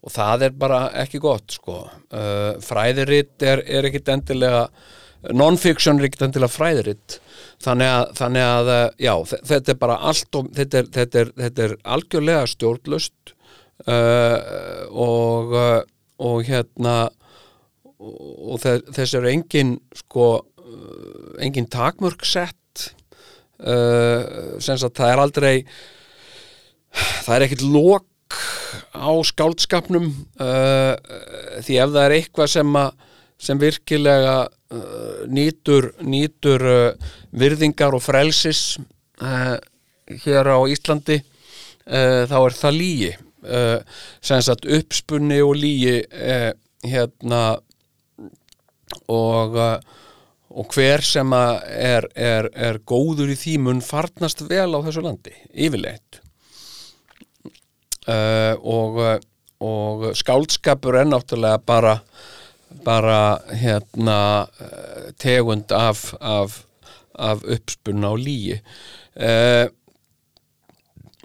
og 0.00 0.12
það 0.14 0.46
er 0.46 0.54
bara 0.56 0.78
ekki 1.02 1.18
gott 1.20 1.52
sko. 1.52 1.74
Fræðiritt 2.64 3.42
er, 3.44 3.60
er 3.68 3.84
ekkit 3.84 4.06
endilega 4.08 4.62
non-fiction 5.36 5.98
er 6.00 6.06
ekkit 6.08 6.22
endilega 6.24 6.48
fræðiritt 6.54 7.18
þannig 7.60 7.90
að, 7.92 8.04
þannig 8.16 8.46
að 8.46 8.70
já, 9.04 9.12
þe- 9.28 9.40
þetta 9.50 9.74
er 9.74 9.78
bara 9.82 9.98
allt 10.08 10.38
og, 10.40 10.48
þetta, 10.56 10.80
er, 10.80 10.88
þetta, 10.96 11.20
er, 11.26 11.32
þetta 11.42 11.66
er 11.66 11.74
algjörlega 11.96 12.46
stjórnlust 12.54 13.34
uh, 13.84 14.88
og 14.88 15.52
og 16.20 16.48
hérna 16.48 16.96
og 18.00 18.56
þe- 18.64 18.88
þess 18.96 19.18
eru 19.20 19.28
engin 19.34 19.76
sko 20.00 20.30
engin 21.44 21.68
takmörk 21.76 22.24
sett 22.24 22.56
uh, 23.60 24.56
sem 24.62 24.78
sagt 24.80 24.98
það 25.00 25.12
er 25.12 25.22
aldrei 25.24 25.54
það 27.24 27.34
er 27.36 27.46
ekkit 27.46 27.66
lok 27.66 28.38
á 28.94 29.10
skáldskapnum 29.26 30.10
uh, 30.40 30.94
því 31.64 31.80
ef 31.82 31.94
það 31.94 32.04
er 32.04 32.16
eitthvað 32.18 32.52
sem, 32.54 32.76
að, 32.82 33.08
sem 33.40 33.60
virkilega 33.60 34.36
uh, 34.46 35.24
nýtur, 35.30 35.92
nýtur 36.02 36.66
virðingar 37.30 37.96
og 37.96 38.04
frelsis 38.04 38.78
hér 40.24 40.48
á 40.48 40.58
Íslandi 40.70 41.20
þá 41.90 42.36
er 42.38 42.54
það 42.56 42.78
uh, 43.44 43.80
sem 44.22 44.42
sagt 44.44 44.68
uppspunni 44.68 45.40
og 45.44 45.56
lígi 45.58 46.00
uh, 46.04 46.52
hérna 46.86 47.42
og 49.10 49.56
uh, 49.56 49.76
og 50.50 50.74
hver 50.74 51.04
sem 51.06 51.32
er, 51.36 52.08
er, 52.14 52.50
er 52.54 52.80
góður 52.82 53.30
í 53.30 53.38
því 53.38 53.56
mun 53.62 53.82
farnast 53.84 54.42
vel 54.50 54.72
á 54.74 54.78
þessu 54.82 55.04
landi, 55.04 55.34
yfirleitt. 55.54 56.20
Uh, 58.10 58.56
og, 58.64 58.98
og 59.62 60.08
skáldskapur 60.18 60.96
er 60.98 61.06
náttúrulega 61.06 61.60
bara 61.62 61.98
bara 62.84 63.40
hérna 63.50 64.46
uh, 64.60 65.10
tegund 65.18 65.72
af, 65.72 66.14
af, 66.20 66.64
af 67.14 67.42
uppspunna 67.44 68.08
og 68.14 68.18
lígi 68.18 68.60
uh, 69.16 69.66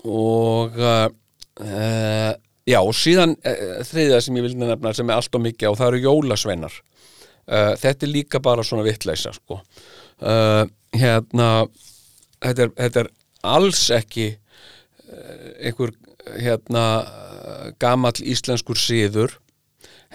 og 0.03 0.77
uh, 0.77 2.33
já 2.65 2.79
og 2.81 2.93
síðan 2.97 3.37
þriðja 3.85 4.19
sem 4.21 4.37
ég 4.37 4.45
vildi 4.47 4.65
nefna 4.65 4.93
sem 4.93 5.09
er 5.09 5.19
allt 5.19 5.37
og 5.37 5.43
mikið 5.45 5.69
og 5.69 5.77
það 5.79 5.91
eru 5.91 6.03
jólasveinar 6.07 6.79
uh, 7.51 7.73
þetta 7.79 8.07
er 8.07 8.11
líka 8.11 8.41
bara 8.43 8.65
svona 8.65 8.85
vittleisa 8.85 9.33
sko. 9.35 9.59
Uh, 10.21 10.63
hérna 10.95 11.49
þetta 12.43 12.67
er, 12.67 12.73
þetta 12.79 13.03
er 13.03 13.11
alls 13.55 13.81
ekki 13.93 14.29
uh, 14.35 15.49
einhver 15.59 15.95
hérna 16.41 16.85
gamall 17.81 18.17
íslenskur 18.25 18.79
síður 18.79 19.35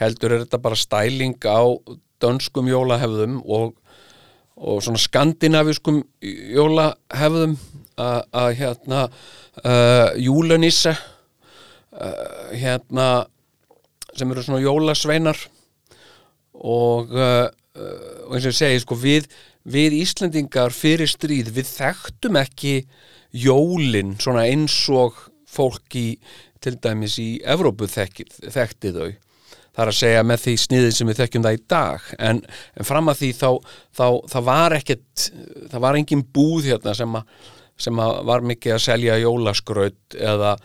heldur 0.01 0.35
er 0.35 0.43
þetta 0.45 0.59
bara 0.63 0.79
stæling 0.79 1.37
á 1.47 1.63
dönskum 2.21 2.67
jólahefðum 2.67 3.37
og, 3.47 3.77
og 4.59 4.81
svona 4.83 4.99
skandinaviskum 4.99 6.01
jólahefðum 6.21 7.55
að 8.01 8.49
hérna 8.59 9.05
júlanisse 10.19 10.97
hérna 12.57 13.07
sem 14.17 14.33
eru 14.33 14.45
svona 14.45 14.63
jólasveinar 14.65 15.39
og, 16.61 17.15
uh, 17.15 17.47
uh, 17.49 18.11
og 18.29 18.37
eins 18.37 18.47
og 18.47 18.53
ég 18.53 18.59
segi 18.61 18.83
sko 18.83 18.99
við, 19.01 19.31
við 19.65 19.97
Íslendingar 20.01 20.75
fyrir 20.75 21.11
stríð 21.11 21.53
við 21.57 21.71
þekktum 21.71 22.39
ekki 22.41 22.75
jólin 23.31 24.17
svona 24.21 24.47
eins 24.51 24.77
og 24.93 25.19
fólk 25.51 25.97
í 25.99 26.07
til 26.61 26.77
dæmis 26.83 27.17
í 27.21 27.31
Evrópu 27.49 27.89
þekki, 27.89 28.27
þekkti 28.53 28.93
þau. 28.95 29.09
Það 29.71 29.85
er 29.85 29.91
að 29.93 29.97
segja 30.01 30.27
með 30.27 30.43
því 30.43 30.55
sniðið 30.65 30.93
sem 30.97 31.11
við 31.11 31.21
þekkjum 31.23 31.47
það 31.47 31.57
í 31.57 31.63
dag. 31.71 32.11
En, 32.19 32.43
en 32.77 32.89
fram 32.89 33.09
að 33.11 33.21
því 33.23 33.31
þá, 33.39 33.49
þá 33.97 34.07
það 34.33 34.47
var 34.51 34.77
ekkert 34.77 35.27
það 35.71 35.85
var 35.87 35.99
engin 36.01 36.25
búð 36.37 36.69
hérna 36.73 36.95
sem 36.99 37.17
að, 37.17 37.35
sem 37.81 38.03
að 38.03 38.17
var 38.29 38.47
mikið 38.51 38.77
að 38.77 38.85
selja 38.85 39.19
jólaskraut 39.23 40.19
eða 40.19 40.57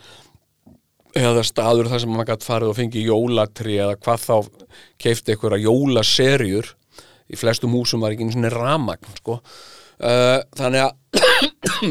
eða 1.16 1.44
staður 1.46 1.90
þar 1.90 2.02
sem 2.02 2.12
maður 2.12 2.28
gætt 2.32 2.46
farið 2.46 2.72
og 2.72 2.76
fengið 2.78 3.08
jólatri 3.10 3.78
eða 3.80 3.96
hvað 4.00 4.24
þá 4.24 4.66
keifti 5.02 5.34
einhverja 5.34 5.64
jólaserjur 5.64 6.72
í 7.26 7.38
flestum 7.38 7.74
húsum 7.74 8.04
var 8.04 8.14
ekki 8.14 8.26
einu 8.26 8.36
svona 8.36 8.52
ramagn 8.52 9.18
sko. 9.18 9.38
uh, 9.40 10.40
þannig 10.58 10.84
að 10.86 10.92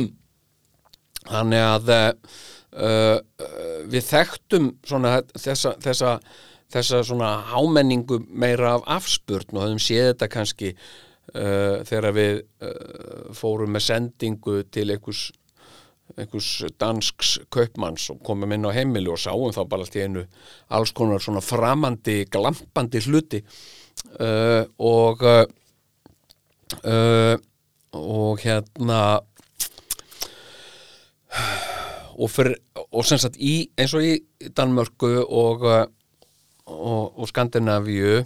þannig 1.33 1.63
að 1.65 1.93
uh, 1.95 3.17
við 3.89 4.11
þekktum 4.11 4.69
svona 4.85 5.17
þessa, 5.33 5.73
þessa, 5.83 6.17
þessa 6.71 7.01
svona 7.07 7.31
hámenningu 7.51 8.21
meira 8.29 8.75
af 8.77 8.85
afspurn 8.99 9.57
og 9.57 9.65
höfum 9.65 9.81
séð 9.81 10.11
þetta 10.11 10.31
kannski 10.31 10.75
uh, 10.75 11.81
þegar 11.87 12.13
við 12.15 12.43
fórum 13.35 13.73
með 13.75 13.87
sendingu 13.89 14.61
til 14.69 14.89
einhvers 14.91 15.29
einhvers 16.15 16.49
dansks 16.79 17.39
kaupmanns 17.51 18.09
og 18.13 18.21
komum 18.25 18.53
inn 18.55 18.67
á 18.69 18.71
heimili 18.75 19.09
og 19.11 19.19
sáum 19.19 19.51
þá 19.55 19.63
bara 19.67 19.85
allt 19.85 19.97
í 19.97 20.05
einu 20.05 20.23
alls 20.69 20.91
konar 20.95 21.23
svona 21.23 21.43
framandi, 21.43 22.17
glampandi 22.31 22.99
hluti. 23.07 23.39
Uh, 24.19 24.63
og 24.79 25.23
uh, 25.25 27.35
og 27.95 28.39
hérna 28.43 28.99
og, 32.15 32.29
fyrir, 32.31 32.55
og 32.91 33.05
sem 33.07 33.19
sagt 33.21 33.39
í, 33.39 33.69
eins 33.79 33.95
og 33.95 34.05
í 34.05 34.15
Danmörku 34.55 35.11
og, 35.23 35.65
og, 35.65 37.15
og 37.15 37.29
Skandinavíu 37.31 38.23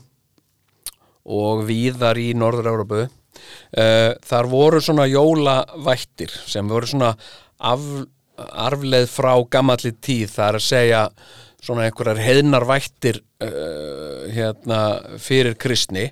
og 1.30 1.65
víðar 1.67 2.19
í 2.21 2.32
Norður-Európu 2.38 3.03
uh, 3.05 4.11
þar 4.25 4.49
voru 4.51 4.82
svona 4.84 5.07
jólavættir 5.09 6.34
sem 6.49 6.69
voru 6.69 6.89
svona 6.89 7.13
af, 7.60 7.84
arfleð 8.38 9.07
frá 9.12 9.34
gamalli 9.51 9.93
tíð 9.99 10.34
það 10.36 10.47
er 10.47 10.60
að 10.60 10.66
segja 10.68 11.03
svona 11.60 11.86
einhverjar 11.88 12.22
heiðnarvættir 12.24 13.22
uh, 13.43 14.28
hérna 14.32 14.82
fyrir 15.20 15.57
kristni 15.60 16.07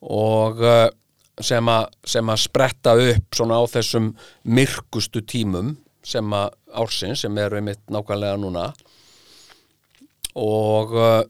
og 0.00 0.60
uh, 0.64 0.88
sem, 1.40 1.68
a, 1.68 1.78
sem 2.06 2.28
að 2.30 2.42
spretta 2.44 2.94
upp 2.96 3.36
svona 3.36 3.60
á 3.60 3.64
þessum 3.68 4.12
myrkustu 4.44 5.24
tímum 5.26 5.74
sem 6.04 6.36
að 6.36 6.52
ársins 6.84 7.24
sem 7.24 7.38
eru 7.40 7.58
einmitt 7.58 7.80
nákvæmlega 7.92 8.36
núna. 8.40 8.66
Og 10.36 10.92
uh, 10.96 11.22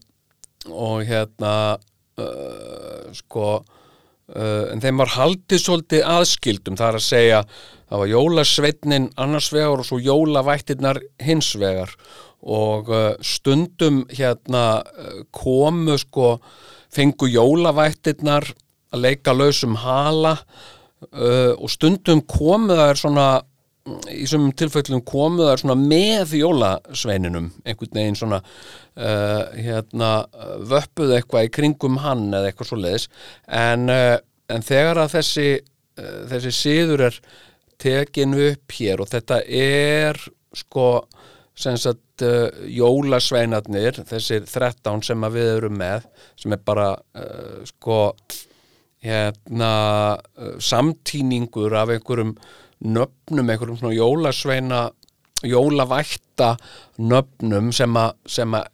og 0.70 1.04
hérna 1.04 1.76
uh, 2.20 3.12
sko 3.12 3.48
uh, 3.60 4.64
en 4.72 4.82
þeim 4.82 5.02
var 5.02 5.14
haldið 5.18 5.60
svolítið 5.60 6.06
aðskildum 6.08 6.78
það 6.80 6.88
er 6.88 7.00
að 7.00 7.06
segja 7.08 7.40
það 7.94 8.00
var 8.00 8.10
jólasveitnin 8.10 9.04
annars 9.22 9.52
vegar 9.54 9.78
og 9.78 9.86
svo 9.86 10.00
jólavættirnar 10.02 10.98
hins 11.22 11.52
vegar. 11.60 11.92
Og 12.42 12.90
uh, 12.90 13.12
stundum 13.22 14.02
hérna 14.10 14.82
uh, 14.82 15.20
komu 15.32 15.94
sko 16.00 16.34
fengu 16.92 17.28
jólavættirnar 17.30 18.48
að 18.94 19.04
leika 19.04 19.34
lausum 19.34 19.78
hala 19.78 20.34
uh, 20.34 21.54
og 21.54 21.70
stundum 21.70 22.24
komu 22.26 22.74
það 22.74 22.90
er 22.90 23.00
svona 23.04 23.28
í 24.10 24.26
sem 24.26 24.44
tilfellum 24.58 25.04
komu 25.06 25.44
það 25.44 25.62
svona 25.62 25.78
með 25.78 26.34
jólasveininum 26.38 27.50
einhvern 27.62 27.98
veginn 27.98 28.16
svona 28.16 28.38
hérna 28.96 30.08
vöppuð 30.70 31.12
eitthvað 31.18 31.50
í 31.50 31.50
kringum 31.52 31.98
hann 32.00 32.30
eða 32.30 32.48
eitthvað 32.48 32.70
svo 32.70 32.78
leiðis 32.80 33.04
en, 33.44 33.92
en 33.92 34.64
þegar 34.64 35.02
að 35.02 35.18
þessi 35.18 35.48
þessi 36.32 36.54
síður 36.56 37.04
er 37.10 37.18
tekin 37.80 38.34
upp 38.36 38.74
hér 38.78 39.02
og 39.02 39.10
þetta 39.12 39.40
er 39.46 40.18
sko 40.54 40.88
sem 41.58 41.76
sagt 41.78 42.24
uh, 42.26 42.48
jólasveinarnir 42.66 44.02
þessir 44.08 44.46
13 44.48 45.04
sem 45.06 45.28
við 45.34 45.50
erum 45.58 45.78
með 45.78 46.08
sem 46.40 46.54
er 46.54 46.62
bara 46.66 46.90
uh, 46.94 47.62
sko 47.68 48.00
hérna 49.04 49.72
uh, 50.18 50.54
samtíningur 50.58 51.74
af 51.78 51.94
einhverjum 51.94 52.34
nöfnum, 52.84 53.50
einhverjum 53.50 53.80
svona 53.80 53.96
jólasveina 53.96 54.84
jólavætta 55.44 56.54
nöfnum 56.98 57.70
sem 57.74 57.98
að 58.00 58.70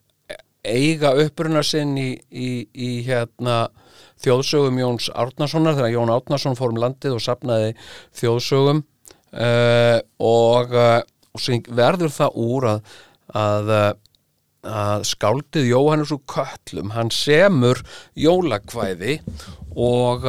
eiga 0.65 1.15
uppruna 1.17 1.63
sinn 1.65 1.97
í, 1.99 2.11
í, 2.31 2.51
í 2.73 2.91
hérna 3.07 3.69
þjóðsögum 4.25 4.81
Jóns 4.81 5.09
Árnasonar 5.15 5.79
þegar 5.79 5.95
Jón 5.95 6.15
Árnason 6.15 6.59
fór 6.59 6.75
um 6.75 6.81
landið 6.83 7.17
og 7.17 7.25
sapnaði 7.25 7.75
þjóðsögum 8.21 8.83
uh, 8.83 9.99
og, 10.31 10.77
uh, 10.77 11.01
og 11.37 11.71
verður 11.81 12.15
það 12.15 12.41
úr 12.45 12.69
að, 12.75 12.97
að, 13.43 13.75
að 14.79 15.07
skáldið 15.11 15.71
Jóhannes 15.73 16.15
úr 16.17 16.25
Köllum 16.31 16.97
hann 16.97 17.13
semur 17.15 17.85
jólakvæði 18.19 19.21
og 19.77 20.27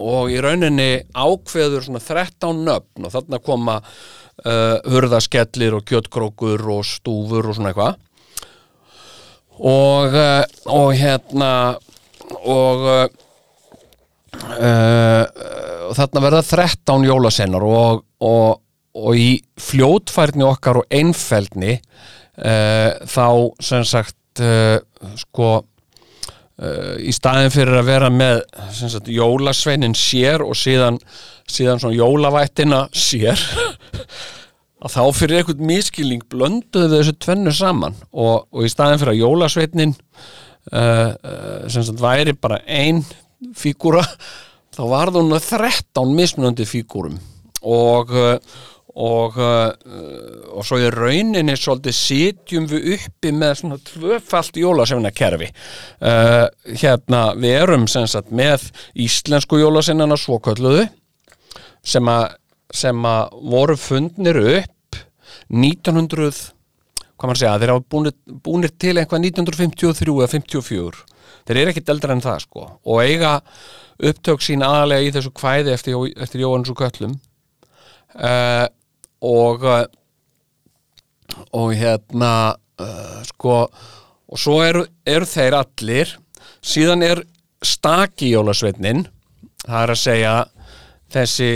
og 0.00 0.32
í 0.32 0.38
rauninni 0.40 1.04
ákveður 1.12 1.84
svona 1.84 2.00
13 2.02 2.64
nöfn 2.64 3.06
og 3.06 3.12
þarna 3.12 3.40
koma 3.44 3.76
uh, 3.80 4.78
hurðaskellir 4.88 5.76
og 5.76 5.84
kjötkrókur 5.88 6.64
og 6.72 6.86
stúfur 6.88 7.50
og 7.50 7.58
svona 7.58 7.72
eitthvað. 7.72 8.00
Og, 9.60 10.16
uh, 10.16 10.44
og 10.72 10.94
hérna 10.96 11.52
og 12.38 12.86
uh, 12.86 13.04
uh, 14.58 15.24
þarna 15.96 16.24
verða 16.24 16.42
13 16.46 17.06
jólasennar 17.08 17.64
og, 17.66 18.04
og, 18.22 18.60
og 18.96 19.18
í 19.18 19.32
fljótfærni 19.60 20.46
okkar 20.46 20.82
og 20.82 20.94
einfeldni 20.94 21.76
uh, 21.76 22.92
þá 23.08 23.26
sem 23.62 23.86
sagt 23.88 24.44
uh, 24.44 24.78
sko 25.18 25.52
uh, 25.60 26.96
í 27.00 27.12
staðin 27.14 27.52
fyrir 27.54 27.80
að 27.80 27.88
vera 27.90 28.10
með 28.14 28.44
sagt, 28.76 29.10
jólasveinin 29.10 29.96
sér 29.98 30.44
og 30.46 30.58
síðan, 30.58 31.00
síðan 31.50 31.82
svona 31.82 31.98
jólavættina 31.98 32.84
sér 32.94 33.40
að 34.80 34.94
þá 34.94 35.02
fyrir 35.16 35.40
einhvern 35.40 35.66
miskilning 35.68 36.22
blönduðu 36.32 36.94
þessu 36.94 37.16
tvennu 37.20 37.52
saman. 37.52 37.96
Og, 38.12 38.46
og 38.48 38.64
í 38.64 38.70
staðin 38.72 39.00
fyrir 39.02 39.12
að 39.12 39.22
jólasveinin 39.24 39.96
sem 40.70 41.82
sagt 41.82 42.00
væri 42.02 42.36
bara 42.38 42.60
ein 42.66 43.02
fígúra 43.56 44.04
þá 44.70 44.82
var 44.86 45.10
það 45.10 45.24
núna 45.26 45.40
13 45.42 46.14
mismunandi 46.14 46.66
fígúrum. 46.68 47.16
Og 47.60 48.12
uh, 48.14 48.36
og, 48.98 49.36
og 49.38 50.64
svo 50.66 50.78
í 50.80 50.88
rauninni 50.92 51.54
svolítið 51.58 51.96
sitjum 51.96 52.66
við 52.70 52.96
uppi 52.96 53.32
með 53.34 53.54
svona 53.60 53.78
tvöfalt 53.86 54.58
jólasefna 54.58 55.12
kerfi 55.14 55.50
uh, 55.50 56.46
hérna 56.66 57.22
við 57.38 57.56
erum 57.62 57.86
sem 57.90 58.08
sagt 58.10 58.32
með 58.34 58.70
íslensku 58.98 59.60
jólasefnana 59.60 60.18
svokölluðu 60.20 60.88
sem 61.86 62.10
að 62.10 63.38
voru 63.50 63.76
fundnir 63.80 64.40
upp 64.40 65.00
1900 65.50 66.50
hvað 67.20 67.30
maður 67.30 67.40
segja, 67.42 67.58
þeir 67.60 67.72
hafa 67.74 67.86
búnir, 67.92 68.16
búnir 68.40 68.72
til 68.80 68.96
eitthvað 68.96 69.26
1953 69.28 70.16
eða 70.16 70.32
54 70.32 71.04
þeir 71.46 71.60
eru 71.60 71.72
ekkit 71.72 71.92
eldra 71.92 72.16
en 72.16 72.24
það 72.24 72.42
sko 72.46 72.66
og 72.70 73.02
eiga 73.04 73.32
upptök 74.10 74.44
sín 74.44 74.64
aðalega 74.64 75.06
í 75.06 75.12
þessu 75.14 75.32
kvæði 75.36 75.74
eftir, 75.74 75.98
eftir 76.16 76.44
Jóhannes 76.44 76.72
og 76.72 76.80
Köllum 76.80 77.16
uh, 78.16 78.66
og 79.20 79.66
uh, 79.68 79.84
og 81.56 81.74
hérna 81.76 82.32
uh, 82.80 83.20
sko 83.28 83.56
og 84.30 84.38
svo 84.38 84.60
eru, 84.62 84.84
eru 85.06 85.26
þeir 85.26 85.56
allir. 85.58 86.10
Síðan 86.62 87.02
er 87.02 87.20
staki 87.66 88.30
jólasveitnin 88.30 89.04
það 89.64 89.82
er 89.82 89.92
að 89.92 90.00
segja 90.00 90.34
þessi 91.10 91.50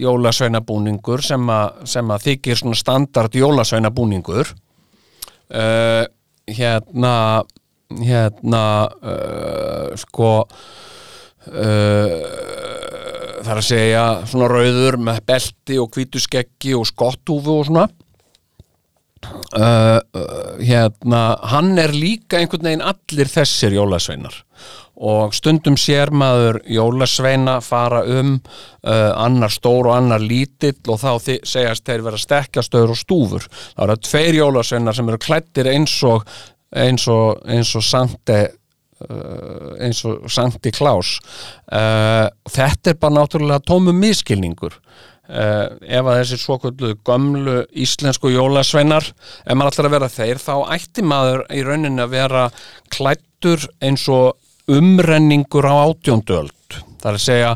jólasveinabúningur 0.00 1.22
sem, 1.22 1.42
a, 1.52 1.60
sem 1.86 2.08
að 2.10 2.28
þykir 2.28 2.58
svona 2.58 2.78
standard 2.78 3.36
jólasveinabúningur 3.36 4.50
uh, 5.52 6.04
hérna 6.48 7.44
hérna 8.00 8.64
uh, 9.04 9.92
sko 10.00 10.48
það 11.44 13.50
er 13.52 13.58
að 13.60 13.66
segja 13.66 14.04
svona 14.24 14.46
rauður 14.48 14.96
með 14.96 15.18
belti 15.28 15.76
og 15.82 15.90
hvítuskeggi 15.92 16.72
og 16.78 16.86
skottúfu 16.88 17.58
og 17.58 17.66
svona 17.68 17.84
uh, 19.24 19.98
uh, 19.98 20.56
hérna 20.60 21.26
hann 21.52 21.76
er 21.80 21.94
líka 21.94 22.40
einhvern 22.40 22.68
veginn 22.70 22.84
allir 22.84 23.30
þessir 23.30 23.76
jólasveinar. 23.76 24.40
Og 24.94 25.34
stundum 25.34 25.74
sér 25.80 26.12
maður 26.14 26.60
jólasveina 26.70 27.56
fara 27.64 28.04
um 28.06 28.36
uh, 28.38 29.10
annar 29.18 29.50
stór 29.50 29.90
og 29.90 29.96
annar 29.96 30.22
lítill 30.22 30.78
og 30.86 31.00
þá 31.02 31.10
segjast 31.42 31.86
þeir 31.86 32.04
vera 32.06 32.20
stekkjastöður 32.22 32.94
og 32.94 33.00
stúfur. 33.00 33.48
Þá 33.74 33.86
eru 33.88 33.96
tveir 34.06 34.38
jólasveinar 34.38 34.96
sem 34.96 35.10
eru 35.10 35.22
klættir 35.22 35.70
eins 35.72 35.96
og 36.06 36.22
eins 36.74 37.08
og, 37.10 37.40
eins 37.46 37.74
og 37.78 37.84
Sante 37.86 38.38
uh, 39.08 39.74
eins 39.82 40.02
og 40.08 40.28
Sankti 40.32 40.72
Klaus 40.74 41.16
uh, 41.72 42.28
þetta 42.50 42.92
er 42.92 43.00
bara 43.00 43.18
náttúrulega 43.20 43.64
tómum 43.66 43.98
miskilningur 44.00 44.76
uh, 45.28 45.66
ef 45.80 46.06
að 46.06 46.18
þessi 46.20 46.38
svokvöldu 46.40 46.94
gömlu 47.06 47.58
íslensku 47.84 48.32
jólasveinar 48.34 49.06
ef 49.10 49.54
maður 49.54 49.74
ætlar 49.74 49.88
að 49.88 49.96
vera 49.96 50.10
þeir 50.12 50.42
þá 50.42 50.54
ætti 50.76 51.04
maður 51.06 51.44
í 51.54 51.62
rauninni 51.66 52.04
að 52.04 52.16
vera 52.16 52.48
klættur 52.94 53.68
eins 53.84 54.06
og 54.12 54.34
umrenningur 54.70 55.66
á 55.68 55.74
átjóndöld. 55.84 56.52
Það 57.04 57.10
er 57.10 57.18
að 57.18 57.24
segja 57.26 57.50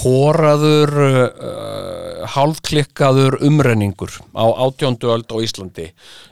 hóraður 0.00 0.94
uh, 1.04 2.24
hálfklikkaður 2.34 3.36
umrenningur 3.44 4.16
á 4.32 4.44
átjóndu 4.64 5.12
öld 5.12 5.28
á 5.28 5.36
Íslandi. 5.44 5.90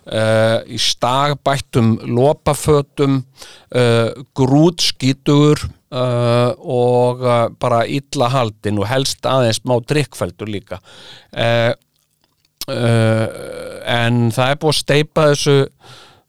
Uh, 0.09 0.65
í 0.67 0.81
stagbættum 0.81 1.99
lopafötum 2.09 3.23
grútskítugur 4.37 5.63
uh, 5.93 6.53
og 6.59 7.25
uh, 7.25 7.47
bara 7.61 7.85
illa 7.87 8.31
haldin 8.33 8.81
og 8.83 8.89
helst 8.91 9.29
aðeins 9.29 9.63
má 9.69 9.77
drikkfældur 9.85 10.51
líka. 10.51 10.81
Uh, 11.31 11.73
uh, 12.73 13.27
en 13.93 14.25
það 14.35 14.49
er 14.55 14.63
búið 14.63 14.75
að 14.75 14.81
steipa 14.81 15.29
þessu 15.33 15.59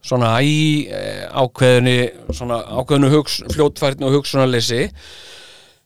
svona 0.03 0.33
í 0.43 0.85
eh, 0.91 1.25
ákveðinu 1.31 2.33
svona 2.35 2.59
ákveðinu 2.75 3.21
fljótfærni 3.53 4.07
og 4.07 4.17
hugsunarleysi. 4.17 4.87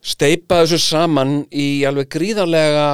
Steipa 0.02 0.64
þessu 0.64 0.80
saman 0.82 1.42
í 1.54 1.86
alveg 1.88 2.10
gríðarlega 2.16 2.88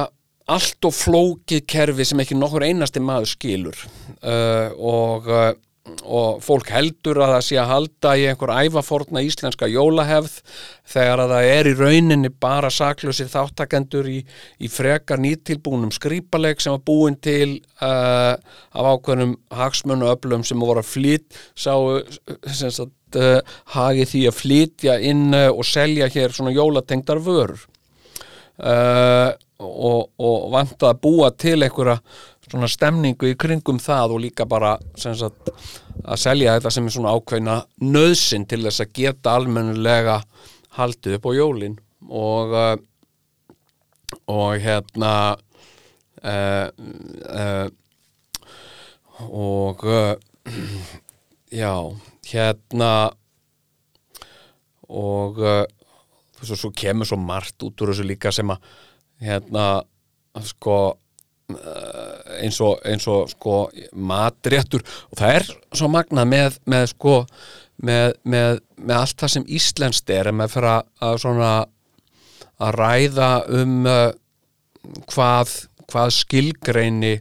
allt 0.52 0.84
og 0.84 0.92
flókið 0.92 1.62
kerfi 1.70 2.04
sem 2.04 2.20
ekki 2.20 2.36
nokkur 2.36 2.66
einasti 2.66 3.00
maður 3.00 3.30
skilur. 3.32 3.78
Uh, 4.20 4.68
og, 4.76 5.30
uh, 5.30 5.52
og 5.84 6.38
fólk 6.40 6.70
heldur 6.72 7.18
að 7.20 7.34
það 7.34 7.42
sé 7.44 7.56
að 7.60 7.70
halda 7.70 8.12
í 8.16 8.22
einhver 8.30 8.52
ævaforna 8.64 9.20
íslenska 9.24 9.68
jólahefð 9.68 10.38
þegar 10.94 11.22
að 11.24 11.34
það 11.34 11.48
er 11.50 11.68
í 11.68 11.74
rauninni 11.76 12.30
bara 12.40 12.70
saklusir 12.72 13.28
þáttakendur 13.28 14.08
í, 14.08 14.22
í 14.64 14.70
frekar 14.72 15.20
nýttilbúnum 15.20 15.92
skrýpaleg 15.92 16.64
sem 16.64 16.72
var 16.72 16.84
búin 16.88 17.18
til 17.20 17.58
uh, 17.84 18.32
af 18.32 18.90
ákveðnum 18.94 19.36
hagsmönu 19.52 20.08
öflum 20.14 20.44
sem 20.48 20.64
voru 20.64 20.80
að 20.80 20.92
flyt 20.94 21.40
sá 21.52 21.76
sagt 22.48 23.20
uh, 23.20 23.40
hagi 23.76 24.08
því 24.08 24.26
að 24.30 24.38
flytja 24.40 24.98
inn 25.04 25.28
uh, 25.36 25.50
og 25.52 25.68
selja 25.68 26.08
hér 26.08 26.32
svona 26.32 26.54
jólatengdar 26.54 27.20
vörur. 27.20 27.68
Uh, 28.54 29.34
og, 29.64 30.10
og 30.18 30.50
vant 30.52 30.82
að 30.86 31.00
búa 31.02 31.30
til 31.38 31.60
einhverja 31.62 32.00
svona 32.50 32.68
stemningu 32.70 33.30
í 33.30 33.36
kringum 33.40 33.78
það 33.82 34.16
og 34.16 34.22
líka 34.24 34.46
bara 34.48 34.74
sagt, 35.00 35.50
að 36.04 36.20
selja 36.20 36.56
þetta 36.56 36.72
sem 36.74 36.88
er 36.88 36.94
svona 36.96 37.14
ákveðna 37.16 37.56
nöðsin 37.84 38.46
til 38.48 38.62
þess 38.66 38.84
að 38.84 38.92
geta 39.00 39.36
almennilega 39.38 40.20
haldið 40.78 41.18
upp 41.18 41.30
á 41.30 41.32
jólin. 41.38 41.78
Og 42.04 42.52
uh, 42.52 42.74
og 44.30 44.60
hérna 44.62 45.36
uh, 46.24 46.68
uh, 47.28 47.68
og 49.30 49.84
uh, 49.84 50.14
já, 51.62 51.74
hérna 52.28 52.92
og 54.84 55.38
þú 55.40 56.42
veist, 56.42 56.60
svo 56.60 56.70
kemur 56.76 57.08
svo 57.08 57.16
margt 57.18 57.64
út 57.64 57.80
úr 57.80 57.92
þessu 57.92 58.04
líka 58.06 58.32
sem 58.34 58.50
að 58.52 58.66
hérna, 59.24 59.64
sko 60.44 60.76
eins 61.52 62.60
og, 62.64 62.78
eins 62.88 63.04
og 63.10 63.28
sko 63.32 63.58
matréttur. 63.92 64.84
Og 65.12 65.20
það 65.20 65.38
er 65.40 65.50
svo 65.76 65.90
magnað 65.92 66.30
með, 66.30 66.58
með 66.70 66.88
sko 66.94 67.18
með, 67.84 68.16
með, 68.24 68.60
með 68.80 68.96
allt 69.00 69.20
það 69.20 69.34
sem 69.36 69.46
íslenskt 69.58 70.12
er. 70.14 70.30
En 70.30 70.38
með 70.40 70.54
fyrir 70.56 70.70
að, 70.72 70.90
að 71.04 71.20
svona 71.24 71.52
að 72.62 72.78
ræða 72.78 73.30
um 73.60 73.76
uh, 73.90 74.08
hvað, 75.10 75.54
hvað 75.90 76.14
skilgreini 76.18 77.14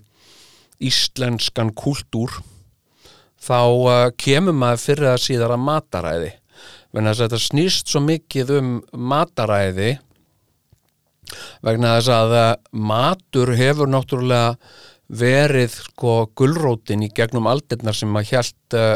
íslenskan 0.84 1.72
kultúr 1.78 2.36
þá 3.44 3.60
uh, 3.60 4.08
kemur 4.20 4.56
maður 4.56 4.84
fyrir 4.88 5.12
að 5.14 5.22
síðar 5.26 5.56
að 5.56 5.68
mataræði. 5.68 6.32
Þess 6.94 7.10
að 7.18 7.24
þetta 7.24 7.42
snýst 7.42 7.90
svo 7.90 8.04
mikið 8.06 8.52
um 8.60 8.74
mataræði 8.94 9.96
vegna 11.66 11.98
þess 11.98 12.12
að 12.14 12.34
uh, 12.38 12.50
matur 12.72 13.54
hefur 13.58 13.90
náttúrulega 13.92 14.58
verið 15.14 15.76
sko 15.76 16.14
gulrótin 16.38 17.04
í 17.06 17.12
gegnum 17.14 17.48
aldirnar 17.52 17.96
sem 17.98 18.14
að 18.18 18.30
hjælt 18.32 18.78
uh, 18.80 18.96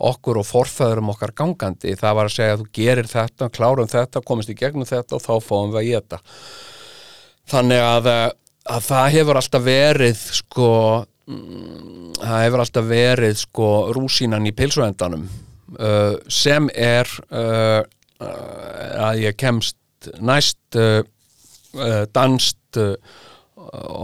okkur 0.00 0.40
og 0.40 0.48
forfæðurum 0.48 1.12
okkar 1.12 1.34
gangandi. 1.36 1.96
Það 1.98 2.16
var 2.16 2.30
að 2.30 2.36
segja 2.36 2.56
að 2.56 2.62
þú 2.62 2.68
gerir 2.78 3.10
þetta, 3.10 3.50
klárum 3.52 3.90
þetta 3.90 4.24
komist 4.24 4.52
í 4.52 4.56
gegnum 4.56 4.88
þetta 4.88 5.18
og 5.18 5.24
þá 5.26 5.32
fáum 5.44 5.74
við 5.74 5.82
að 5.82 5.88
geta 5.90 6.20
þannig 7.50 7.82
að, 7.82 8.10
uh, 8.10 8.26
að 8.76 8.88
það 8.88 9.12
hefur 9.16 9.40
alltaf 9.40 9.64
verið 9.66 10.24
sko 10.38 10.72
mm, 11.26 12.10
það 12.22 12.44
hefur 12.46 12.64
alltaf 12.64 12.90
verið 12.90 13.38
sko 13.42 13.70
rúsínan 13.96 14.48
í 14.48 14.56
pilsuendanum 14.56 15.28
sem 16.26 16.66
er 16.74 17.06
að 18.20 19.20
ég 19.22 19.36
kemst 19.38 20.08
næst 20.18 20.78
danst 22.14 22.80
uh, 22.80 22.94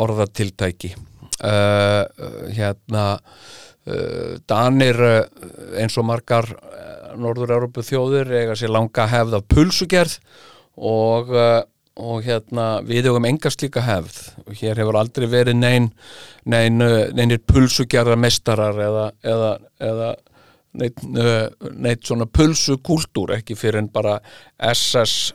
orðatiltæki. 0.06 0.94
Uh, 1.36 2.02
hérna 2.56 3.06
Danir 4.50 4.96
eins 5.78 5.94
og 5.94 6.08
margar 6.08 6.48
Norður-Európu 7.22 7.84
þjóðir 7.86 8.32
eiga 8.34 8.56
sér 8.58 8.72
langa 8.74 9.04
hefð 9.06 9.36
af 9.38 9.44
pulsugerð 9.52 10.16
og 10.74 11.30
og 11.96 12.24
hérna 12.26 12.82
við 12.84 13.08
höfum 13.08 13.24
enga 13.28 13.50
slíka 13.52 13.80
hefð. 13.84 14.18
Og 14.44 14.58
hér 14.60 14.80
hefur 14.82 14.98
aldrei 15.00 15.28
verið 15.32 15.56
nein, 15.56 15.88
nein, 16.44 16.82
neinir 17.16 17.40
pulsugerða 17.48 18.18
mestarar 18.20 18.80
eða, 18.84 19.06
eða, 19.24 19.52
eða 19.80 20.10
neitt, 20.76 21.02
neitt 21.72 22.04
svona 22.06 22.28
pulsukúltúr 22.28 23.36
ekki 23.38 23.56
fyrir 23.58 23.80
en 23.80 23.90
bara 23.92 24.18
SS 24.60 25.32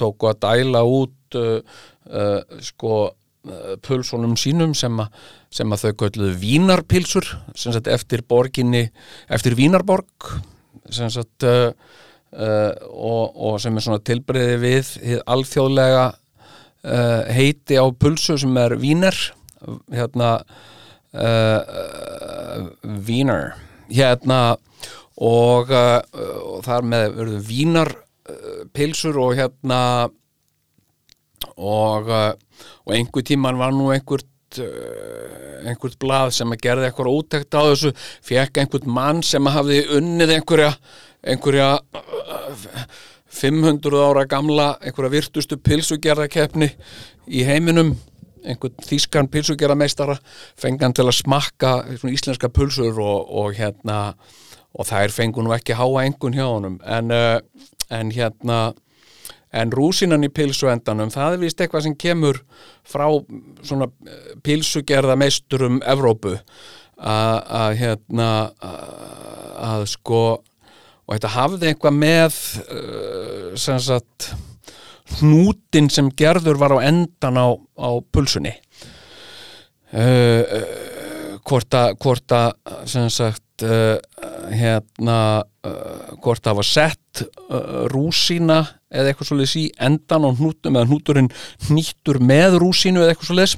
tóku 0.00 0.28
að 0.30 0.42
dæla 0.44 0.84
út 0.84 1.14
uh, 1.38 1.60
uh, 2.08 2.40
sko 2.64 2.94
uh, 3.10 3.74
pulsunum 3.84 4.36
sínum 4.40 4.74
sem, 4.78 4.98
a, 5.00 5.08
sem 5.52 5.72
að 5.74 5.86
þau 5.86 5.94
kölluðu 6.04 6.34
vínarpilsur 6.42 7.30
sagt 7.54 7.90
eftir 7.90 8.24
borginni 8.28 8.88
eftir 9.32 9.56
Vínarborg 9.58 10.34
sem 10.92 11.10
sagt 11.12 11.46
uh, 11.48 11.70
uh, 12.34 12.72
og, 12.90 13.34
og 13.34 13.58
sem 13.62 13.76
er 13.78 14.04
tilbreyði 14.04 14.60
við 14.62 14.92
alþjóðlega 15.30 16.06
uh, 16.12 17.22
heiti 17.32 17.80
á 17.80 17.86
pulsu 17.92 18.38
sem 18.40 18.56
er 18.60 18.76
víner 18.80 19.16
hérna 19.94 20.36
víner 23.06 23.54
hérna 23.88 24.38
og, 25.16 25.70
og 25.70 26.64
þar 26.66 26.86
með 26.90 27.06
verður 27.16 27.44
vínar 27.46 27.90
uh, 27.94 28.64
pilsur 28.74 29.18
og 29.22 29.36
hérna 29.38 29.80
og, 31.56 32.08
uh, 32.08 32.32
og 32.84 32.94
einhver 32.96 33.24
tíman 33.26 33.58
var 33.60 33.74
nú 33.74 33.90
einhvert 33.94 34.60
uh, 34.62 35.64
einhvert 35.68 35.98
blað 36.02 36.34
sem 36.38 36.52
að 36.52 36.62
gerði 36.66 36.88
eitthvað 36.88 37.14
útekt 37.14 37.56
á 37.56 37.62
þessu, 37.70 37.94
fekk 38.24 38.62
einhvert 38.62 38.86
mann 38.86 39.22
sem 39.26 39.46
að 39.48 39.58
hafði 39.58 39.80
unnið 39.98 40.36
einhverja 40.38 40.70
einhverja 41.24 41.68
uh, 41.80 42.64
500 43.34 44.02
ára 44.04 44.24
gamla 44.30 44.74
einhverja 44.80 45.14
virtustu 45.16 45.58
pilsugerðakeppni 45.58 46.70
í 47.26 47.44
heiminum. 47.46 47.94
Einhvern 48.44 48.76
þýskan 48.84 49.30
pilsugerðameistara 49.32 50.18
fengan 50.60 50.92
til 50.94 51.06
að 51.08 51.16
smakka 51.22 51.70
íslenska 52.10 52.50
pulsur 52.52 53.00
og, 53.00 53.30
og 53.32 53.54
hérna 53.56 54.12
og 54.74 54.88
þær 54.90 55.14
fengu 55.14 55.42
nú 55.42 55.54
ekki 55.56 55.76
háa 55.78 56.04
engun 56.04 56.36
hjá 56.36 56.44
honum. 56.44 56.76
En, 56.84 57.08
en 57.88 58.12
hérna 58.12 58.58
en 59.54 59.72
rúsinan 59.74 60.26
í 60.26 60.30
pilsuendanum 60.34 61.12
það 61.14 61.36
er 61.36 61.42
vist 61.44 61.60
eitthvað 61.60 61.86
sem 61.86 61.98
kemur 61.98 62.40
frá 62.86 63.06
svona 63.62 63.88
pilsugerða 64.44 65.16
meisturum 65.20 65.80
Evrópu. 65.86 66.36
Að 66.94 67.78
hérna 67.80 68.28
að, 68.62 69.86
sko 69.90 70.20
og 71.04 71.16
þetta 71.16 71.32
hafði 71.34 71.70
eitthvað 71.70 71.96
með 71.98 72.36
uh, 72.64 73.48
sem 73.60 73.80
sagt 73.82 74.30
hnútin 75.18 75.90
sem 75.92 76.08
gerður 76.16 76.60
var 76.62 76.76
á 76.78 76.86
endan 76.86 77.36
á, 77.36 77.48
á 77.76 77.90
pulsunni. 78.14 78.54
Uh, 79.92 80.42
uh, 80.42 81.34
hvort 81.44 81.76
að 81.76 82.54
sem 82.88 83.10
sagt 83.12 83.42
hérna 84.50 85.44
uh, 85.64 86.14
hvort 86.22 86.44
það 86.44 86.58
var 86.60 86.68
sett 86.68 87.22
uh, 87.24 87.84
rúsína 87.92 88.60
eða 88.94 89.10
eitthvað 89.10 89.30
svoleiðis 89.30 89.56
í 89.60 89.66
endan 89.88 90.28
á 90.28 90.30
hnútum 90.30 90.78
eða 90.78 90.90
hnúturinn 90.90 91.30
hnýttur 91.68 92.20
með 92.22 92.58
rúsínu 92.62 93.02
eða 93.02 93.14
eitthvað 93.14 93.30
svoleiðis. 93.32 93.56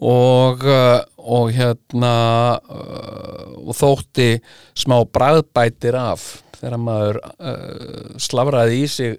Og, 0.00 0.62
uh, 0.64 1.00
og 1.18 1.50
hérna 1.52 2.14
uh, 2.62 3.48
og 3.60 3.74
þótti 3.76 4.30
smá 4.78 5.00
bræðbætir 5.04 5.98
af 5.98 6.28
þegar 6.60 6.80
maður 6.80 7.18
uh, 7.26 8.14
slafraði 8.20 8.84
í 8.84 8.86
sig 8.88 9.18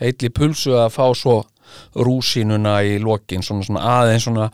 heitli 0.00 0.30
pulsu 0.34 0.76
að 0.78 0.94
fá 0.94 1.04
svo 1.16 1.40
rúsínuna 1.96 2.80
í 2.84 2.98
lokin 3.02 3.44
svona, 3.44 3.64
svona 3.66 3.84
aðeins 3.98 4.26
svona, 4.26 4.48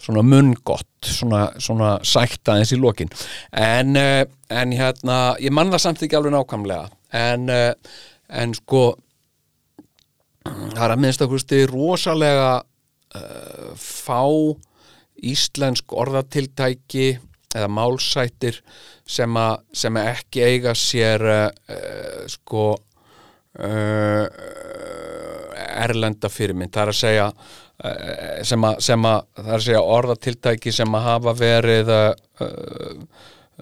svona 0.00 0.24
munngott 0.26 0.86
svona, 1.06 1.46
svona 1.60 1.92
sætt 2.06 2.48
aðeins 2.48 2.72
í 2.74 2.80
lokin. 2.80 3.12
En, 3.52 3.94
uh, 3.98 4.24
en 4.50 4.74
hérna 4.76 5.20
ég 5.42 5.54
man 5.54 5.72
það 5.72 5.84
samt 5.86 6.02
ekki 6.06 6.18
alveg 6.18 6.34
nákvæmlega. 6.36 6.90
En, 7.20 7.48
uh, 7.50 7.94
en 8.40 8.54
sko 8.56 8.84
það 10.44 10.84
er 10.84 10.94
að 10.94 11.02
minnst 11.04 11.24
að 11.24 11.34
hústi 11.34 11.62
rosalega 11.70 12.52
uh, 12.60 13.72
fá 13.76 14.22
íslensk 15.20 15.92
orðatiltæki 15.92 17.10
eða 17.50 17.68
málsættir 17.72 18.60
sem, 19.10 19.36
a, 19.36 19.58
sem 19.74 19.96
að 19.98 20.12
ekki 20.14 20.44
eiga 20.46 20.74
sér 20.78 21.24
uh, 21.26 21.48
sko 22.30 22.68
uh, 23.58 24.24
erlenda 25.80 26.30
fyrirmynd. 26.30 26.72
Það 26.72 26.82
er 26.82 26.92
að 26.94 27.00
segja 27.00 27.26
sem 28.44 28.64
að, 28.66 28.80
sem 28.84 29.04
að 29.08 29.20
það 29.38 29.50
er 29.50 29.56
að 29.56 29.66
segja 29.66 29.82
orðatiltæki 29.96 30.72
sem 30.74 30.96
að 30.96 31.06
hafa 31.06 31.32
verið 31.38 31.92
uh, 31.94 32.10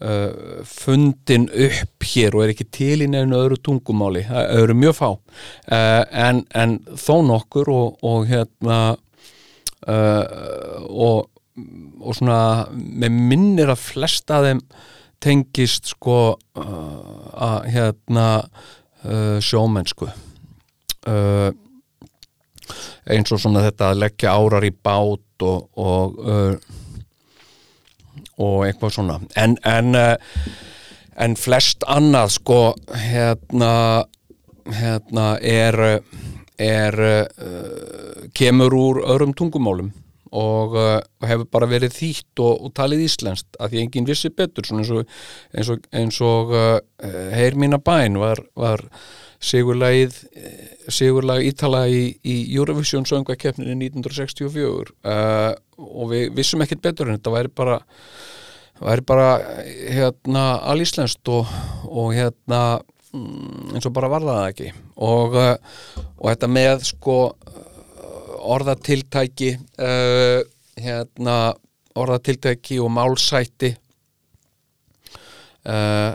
uh, 0.02 0.62
fundin 0.66 1.46
upp 1.52 2.06
hér 2.10 2.34
og 2.34 2.44
er 2.44 2.52
ekki 2.54 2.66
til 2.74 3.04
í 3.04 3.10
nefnu 3.10 3.38
öðru 3.38 3.60
tungumáli, 3.62 4.24
það 4.26 4.52
eru 4.58 4.78
mjög 4.78 4.96
fá. 4.98 5.08
Uh, 5.70 6.02
en, 6.26 6.42
en 6.50 6.78
þó 6.98 7.14
nokkur 7.28 7.70
og, 7.74 8.00
og 8.06 8.26
hérna 8.30 8.80
og, 9.88 11.28
og 12.02 12.16
svona 12.18 12.40
með 12.74 13.14
minnir 13.30 13.70
að 13.72 13.78
flesta 13.80 14.40
þeim 14.42 14.58
tengist 15.22 15.86
sko 15.94 16.18
að 16.58 17.70
hérna 17.72 18.26
sjómennsku. 19.40 20.10
Uh, 21.08 21.54
eins 23.09 23.32
og 23.32 23.40
svona 23.42 23.64
þetta 23.66 23.92
að 23.92 24.02
leggja 24.04 24.34
árar 24.36 24.66
í 24.68 24.72
bát 24.74 25.46
og, 25.48 25.68
og 25.78 26.20
uh, 26.24 26.76
og 28.38 28.66
eitthvað 28.68 28.94
svona. 28.94 29.18
En, 29.38 29.56
en, 29.66 29.94
uh, 29.98 30.50
en 31.18 31.36
flest 31.38 31.86
annað 31.90 32.34
sko 32.38 32.61
hérna, 33.06 33.72
hérna 34.78 35.30
er, 35.42 35.80
er 36.59 37.00
uh, 37.09 38.28
kemur 38.36 38.76
úr 38.78 39.02
öðrum 39.06 39.34
tungumálum 39.38 39.90
og, 40.28 40.76
uh, 40.76 40.98
hefur 41.24 41.48
bara 41.50 41.70
verið 41.70 41.96
þýtt 41.96 42.42
og, 42.44 42.66
og 42.66 42.74
talið 42.76 43.06
íslenskt 43.06 43.59
af 43.59 43.72
því 43.72 43.84
enginn 43.84 44.09
vissi 44.09 44.30
betur 44.30 44.68
eins 44.76 44.92
og, 44.92 45.09
eins 45.56 45.72
og, 45.72 45.88
eins 45.96 46.20
og 46.24 46.52
uh, 46.54 46.76
heyr 47.34 47.59
mína 47.59 47.80
bæn 47.82 48.20
var, 48.20 48.42
var 48.59 48.84
sigurlagið 49.39 50.16
sigurlag 50.91 51.45
ítala 51.47 51.84
í, 51.91 52.16
í 52.26 52.36
Eurovision 52.57 53.07
söngvakeppninni 53.07 53.91
1964 53.91 54.95
uh, 55.07 55.53
og 55.78 56.11
við 56.12 56.32
vissum 56.36 56.64
ekkert 56.64 56.82
betur 56.89 57.11
en 57.11 57.18
þetta 57.18 57.34
væri 57.34 57.53
bara 57.55 57.78
væri 58.80 59.05
bara 59.07 59.28
hérna 59.91 60.45
alíslenskt 60.70 61.28
og, 61.34 61.47
og 61.86 62.12
hérna 62.16 62.80
mm, 63.12 63.74
eins 63.76 63.89
og 63.89 63.95
bara 63.95 64.11
var 64.11 64.26
það 64.26 64.45
ekki. 64.53 64.72
Og, 65.07 65.39
uh, 65.39 66.05
og 66.18 66.30
þetta 66.30 66.51
með 66.51 66.86
sko 66.91 67.18
orðatiltæki 68.49 69.55
uh, 69.59 70.41
hérna 70.78 71.39
orðatiltæki 71.99 72.78
og 72.82 72.93
málsætti 72.95 73.74
Uh, 75.68 76.14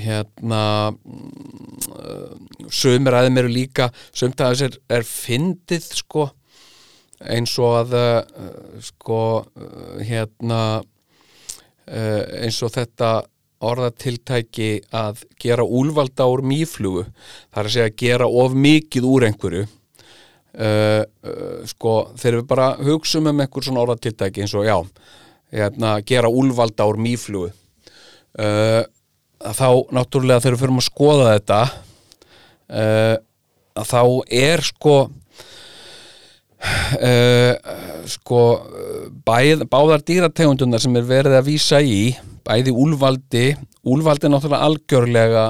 hérna 0.00 0.88
uh, 0.88 2.36
sömur 2.72 3.12
aðeim 3.18 3.42
eru 3.42 3.50
líka 3.52 3.90
sömt 4.16 4.40
aðeins 4.40 4.62
er, 4.64 4.78
er 4.88 5.04
fyndið 5.04 5.88
sko 5.98 6.22
eins 7.20 7.52
og 7.60 7.74
að 7.82 7.92
uh, 7.98 8.46
sko 8.80 9.18
hérna 10.00 10.60
eins 11.86 12.62
og 12.64 12.72
þetta 12.72 13.10
orðatiltæki 13.68 14.70
að 14.96 15.20
gera 15.44 15.68
úlvalda 15.68 16.24
úr 16.32 16.40
mýflugu 16.48 17.04
það 17.04 17.60
er 17.60 17.68
að 17.68 17.76
segja 17.76 17.90
að 17.90 18.00
gera 18.00 18.30
of 18.44 18.56
mikið 18.56 19.06
úr 19.06 19.28
einhverju. 19.28 19.66
Sko 21.70 21.94
þegar 22.16 22.40
við 22.40 22.48
bara 22.48 22.72
hugsum 22.80 23.28
um 23.28 23.44
einhver 23.44 23.68
svona 23.68 23.84
orðatiltæki 23.84 24.46
eins 24.46 24.56
og 24.56 24.66
já 24.66 24.76
hérna, 25.52 25.98
gera 26.00 26.32
úlvalda 26.32 26.88
úr 26.88 26.96
mýflugu 26.96 27.52
Uh, 28.36 28.84
þá 29.40 29.68
náttúrulega 29.96 30.42
þegar 30.44 30.56
við 30.56 30.62
fyrir 30.62 30.76
að 30.76 30.84
skoða 30.84 31.28
þetta 31.30 31.60
uh, 32.68 33.16
að 33.76 33.86
þá 33.88 34.02
er 34.36 34.62
sko 34.66 34.96
uh, 37.00 37.52
sko 38.12 38.40
bæð, 39.24 39.64
báðar 39.72 40.04
dýrategundunar 40.04 40.84
sem 40.84 40.98
er 41.00 41.08
verið 41.08 41.38
að 41.38 41.48
vísa 41.48 41.80
í 41.80 42.12
bæði 42.44 42.76
úlvaldi 42.76 43.46
úlvaldi 43.88 44.28
er 44.28 44.34
náttúrulega 44.34 44.68
algjörlega 44.68 45.46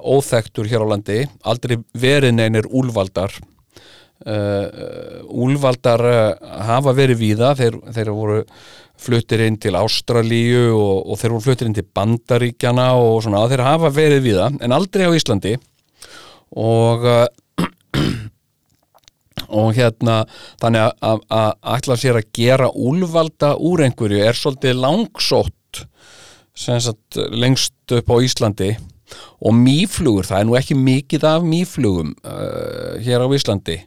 óþektur 0.00 0.68
hér 0.68 0.84
á 0.84 0.90
landi 0.92 1.18
aldrei 1.44 1.76
verið 1.92 2.32
neynir 2.36 2.68
úlvaldar 2.72 3.34
úlvaldar 5.28 6.00
hafa 6.64 6.94
verið 6.96 7.20
víða 7.20 7.50
þeir, 7.58 7.76
þeir 7.92 8.10
voru 8.16 8.38
fluttir 8.98 9.44
inn 9.46 9.58
til 9.62 9.78
Ástralíu 9.78 10.64
og, 10.74 10.96
og 11.06 11.20
þeir 11.20 11.34
voru 11.34 11.46
fluttir 11.46 11.68
inn 11.68 11.76
til 11.76 11.86
Bandaríkjana 11.96 12.88
og 12.98 13.22
svona, 13.24 13.46
þeir 13.50 13.66
hafa 13.66 13.92
verið 13.94 14.24
við 14.26 14.40
það 14.42 14.62
en 14.66 14.78
aldrei 14.78 15.04
á 15.06 15.16
Íslandi. 15.16 15.54
Og 16.58 17.06
og 19.58 19.68
hérna 19.76 20.16
þannig 20.60 20.84
að, 20.84 20.92
að, 21.08 21.18
að 21.32 21.50
ætla 21.76 21.96
sér 22.00 22.18
að 22.20 22.30
gera 22.36 22.68
úlvalda 22.74 23.54
úr 23.64 23.84
einhverju 23.86 24.20
er 24.24 24.36
svolítið 24.36 24.82
langsótt 24.82 25.54
sagt, 26.58 27.18
lengst 27.30 27.94
upp 27.94 28.10
á 28.10 28.16
Íslandi. 28.18 28.72
Og 29.40 29.54
mýflugur, 29.56 30.26
það 30.28 30.40
er 30.40 30.48
nú 30.48 30.56
ekki 30.58 30.76
mikið 30.76 31.26
af 31.30 31.46
mýflugum 31.46 32.10
uh, 32.26 32.98
hér 33.04 33.24
á 33.24 33.28
Íslandi. 33.32 33.78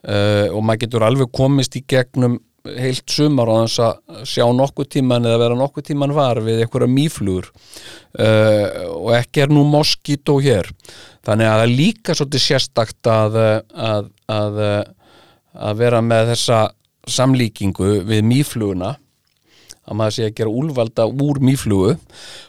Uh, 0.00 0.46
og 0.54 0.62
maður 0.64 0.84
getur 0.84 1.04
alveg 1.04 1.32
komist 1.34 1.74
í 1.76 1.82
gegnum 1.88 2.38
heilt 2.64 3.08
sumar 3.10 3.48
á 3.48 3.54
þess 3.64 3.82
að 3.84 4.24
sjá 4.28 4.44
nokkuð 4.52 4.88
tíman 4.96 5.28
eða 5.28 5.42
vera 5.44 5.58
nokkuð 5.58 5.86
tíman 5.90 6.14
var 6.16 6.42
við 6.44 6.64
einhverja 6.64 6.92
mýflugur 6.92 7.50
uh, 7.50 8.66
og 8.96 9.12
ekki 9.16 9.44
er 9.44 9.54
nú 9.54 9.64
moskító 9.68 10.38
hér. 10.44 10.68
Þannig 11.26 11.48
að 11.48 11.54
það 11.56 11.66
er 11.66 11.76
líka 11.78 12.16
svolítið 12.16 12.44
sérstakt 12.46 13.10
að, 13.12 13.38
að, 13.72 14.10
að, 14.32 14.60
að 15.68 15.80
vera 15.80 16.02
með 16.04 16.34
þessa 16.34 16.60
samlíkingu 17.10 18.00
við 18.08 18.26
mýfluguna 18.28 18.94
að 19.90 19.98
maður 19.98 20.16
sé 20.16 20.28
að 20.28 20.36
gera 20.38 20.54
úlvalda 20.62 21.06
úr 21.08 21.40
mýflugu. 21.42 21.96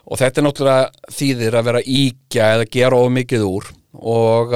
Og 0.06 0.20
þetta 0.22 0.42
er 0.42 0.46
náttúrulega 0.46 1.16
þýðir 1.18 1.58
að 1.58 1.68
vera 1.70 1.82
íkja 1.96 2.52
eða 2.58 2.70
gera 2.76 3.00
of 3.02 3.12
mikið 3.16 3.48
úr. 3.48 3.72
Og, 3.98 4.56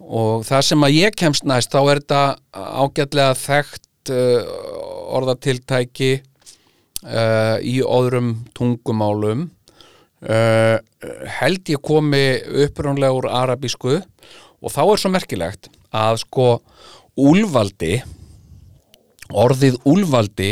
og 0.00 0.46
það 0.48 0.66
sem 0.70 0.86
að 0.86 0.96
ég 0.96 1.18
kemst 1.18 1.46
næst 1.48 1.74
þá 1.74 1.80
er 1.82 2.02
þetta 2.02 2.22
ágætlega 2.56 3.38
þekkt 3.42 3.84
uh, 4.08 4.50
orðatiltæki 5.18 6.12
uh, 7.04 7.56
í 7.60 7.80
öðrum 7.84 8.32
tungumálum. 8.56 9.48
Uh, 10.20 10.76
held 11.40 11.68
ég 11.72 11.80
komi 11.80 12.24
upprjónlega 12.64 13.16
úr 13.16 13.28
arabísku 13.32 13.98
og 14.60 14.72
þá 14.72 14.82
er 14.84 15.00
svo 15.00 15.12
merkilegt 15.14 15.70
að 15.96 16.18
sko 16.26 16.48
úlvaldi 17.20 18.02
orðið 19.30 19.78
úlvaldi 19.88 20.50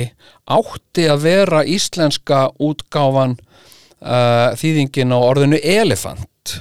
átti 0.49 1.07
að 1.11 1.25
vera 1.27 1.65
íslenska 1.67 2.47
útgáfan 2.63 3.37
uh, 3.37 4.55
þýðingin 4.59 5.15
á 5.15 5.19
orðinu 5.19 5.61
elefant. 5.61 6.59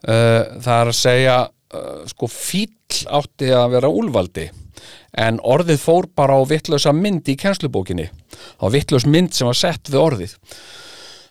Uh, 0.00 0.60
það 0.60 0.76
er 0.76 0.92
að 0.92 0.96
segja 0.96 1.38
uh, 1.48 2.04
sko 2.08 2.30
fíl 2.30 2.68
átti 3.10 3.50
að 3.54 3.76
vera 3.76 3.90
úlvaldi 3.92 4.48
en 5.18 5.40
orðið 5.42 5.80
fór 5.82 6.10
bara 6.16 6.36
á 6.38 6.42
vittlösa 6.48 6.92
mynd 6.96 7.28
í 7.30 7.36
kennslubókinni. 7.40 8.10
Á 8.60 8.66
vittlaus 8.72 9.08
mynd 9.08 9.34
sem 9.36 9.50
var 9.50 9.58
sett 9.58 9.90
við 9.90 10.00
orðið. 10.02 10.36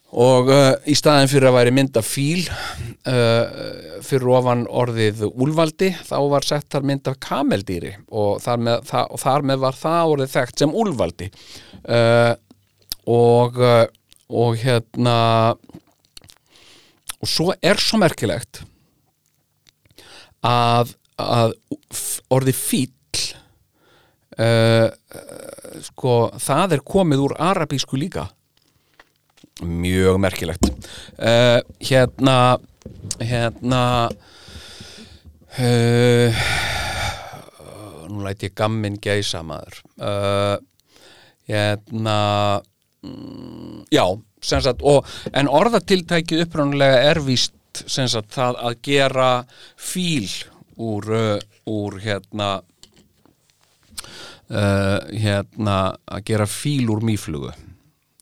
Og 0.09 0.49
uh, 0.49 0.71
í 0.89 0.95
staðin 0.97 1.29
fyrir 1.29 1.51
að 1.51 1.57
væri 1.59 1.73
mynda 1.77 2.01
fíl 2.01 2.41
uh, 2.49 3.99
fyrir 4.01 4.31
ofan 4.33 4.63
orðið 4.65 5.27
úlvaldi 5.29 5.91
þá 6.01 6.17
var 6.31 6.47
sett 6.47 6.65
þar 6.73 6.87
mynd 6.89 7.11
af 7.11 7.19
kameldýri. 7.21 7.93
Og 8.09 8.41
þar 8.41 8.65
með, 8.65 8.89
það, 8.89 9.13
og 9.13 9.23
þar 9.25 9.47
með 9.51 9.63
var 9.67 9.77
það 9.83 10.15
orðið 10.15 10.33
þekkt 10.33 10.63
sem 10.63 10.75
úlvaldi 10.81 11.29
uh, 11.29 12.33
og 13.09 13.61
uh, 13.61 13.85
og 14.29 14.59
hérna 14.61 15.17
og 17.19 17.27
svo 17.27 17.53
er 17.65 17.81
svo 17.81 17.99
merkilegt 18.01 18.61
að, 20.45 20.93
að 21.17 21.55
orðið 22.31 22.59
fíl 22.59 22.91
uh, 24.39 24.87
sko 25.85 26.15
það 26.39 26.77
er 26.77 26.85
komið 26.85 27.25
úr 27.27 27.35
arabísku 27.49 27.99
líka. 27.99 28.27
Mjög 29.65 30.19
merkilegt. 30.23 30.69
Uh, 31.19 31.59
hérna 31.83 32.57
hérna 33.19 33.83
uh, 35.59 36.43
nú 38.09 38.23
læti 38.25 38.49
ég 38.49 38.55
gamminn 38.57 38.97
gæsa 39.01 39.43
maður. 39.45 39.83
Hérna 41.49 42.17
mm, 43.03 43.85
já, 43.93 44.05
sagt 44.41 44.83
og, 44.85 45.07
en 45.33 45.49
orðatiltækið 45.49 46.45
uppránulega 46.45 47.01
er 47.09 47.21
sem 47.89 48.09
sagt 48.09 48.33
það 48.33 48.59
að 48.69 48.79
gera 48.85 49.29
fíl 49.77 50.29
úr, 50.79 51.09
úr 51.69 51.99
hérna 52.03 52.59
uh, 54.49 54.99
hérna 55.09 55.79
að 56.09 56.25
gera 56.31 56.49
fíl 56.49 56.89
úr 56.91 57.03
mýflugu. 57.05 57.53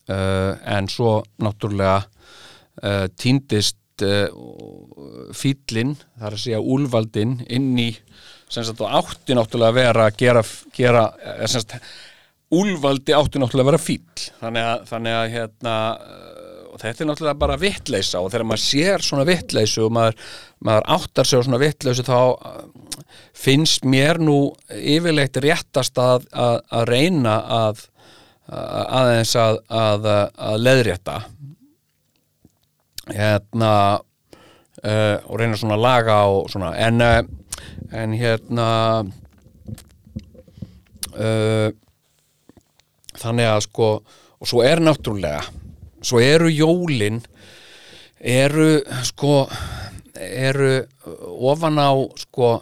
Uh, 0.08 0.56
en 0.64 0.88
svo 0.92 1.20
náttúrulega 1.44 2.00
uh, 2.06 3.08
týndist 3.20 4.06
uh, 4.06 4.30
fílinn, 5.36 5.98
það 6.18 6.30
er 6.30 6.38
að 6.38 6.44
segja 6.46 6.64
úlvaldinn 6.64 7.40
inn 7.48 7.74
í 7.82 7.92
sagt 8.48 8.82
átti 8.82 9.36
náttúrulega 9.36 9.72
að 9.72 9.80
vera 9.82 10.06
að 10.08 10.20
gera, 10.22 10.44
gera 10.76 11.04
eh, 11.20 11.48
sagt 11.52 11.76
úlvaldi 12.56 13.16
átti 13.16 13.42
náttúrulega 13.42 13.66
að 13.66 13.72
vera 13.74 13.82
fíl 13.84 14.28
þannig 14.40 14.68
að, 14.72 14.86
þannig 14.88 15.18
að 15.18 15.32
hérna 15.34 15.76
þetta 16.78 17.04
er 17.04 17.10
náttúrulega 17.10 17.42
bara 17.42 17.60
vittleysa 17.60 18.22
og 18.22 18.32
þegar 18.32 18.48
maður 18.48 18.64
sér 18.64 19.04
svona 19.04 19.26
vittleysu 19.28 19.88
og 19.88 19.96
maður, 19.98 20.20
maður 20.64 20.88
áttar 20.96 21.28
sig 21.28 21.42
á 21.42 21.46
svona 21.48 21.62
vittleysu 21.62 22.06
þá 22.08 22.20
finnst 23.38 23.86
mér 23.86 24.20
nú 24.24 24.56
yfirleitt 24.74 25.38
réttast 25.44 25.98
að, 26.02 26.28
að, 26.34 26.60
að 26.72 26.90
reyna 26.92 27.38
að 27.60 27.86
aðeins 28.48 29.34
að, 29.36 29.58
að, 29.68 30.06
leðrétta 30.64 31.18
hérna 33.12 33.72
uh, 34.00 35.18
og 35.28 35.40
reyna 35.40 35.58
svona 35.60 35.78
að 35.78 35.84
laga 35.84 36.18
og 36.32 36.50
svona 36.52 36.72
en, 36.80 37.02
uh, 37.04 37.20
en 37.96 38.16
hérna 38.18 38.70
uh, 41.16 41.70
þannig 43.18 43.52
að 43.52 43.64
sko 43.68 43.90
og 44.38 44.50
svo 44.50 44.64
er 44.66 44.84
náttúrulega 44.84 45.44
svo 46.06 46.22
eru 46.22 46.50
jólin 46.52 47.20
eru 48.18 48.78
sko 49.08 49.48
eru 50.18 50.86
ofan 51.52 51.80
á 51.82 51.92
sko 52.22 52.58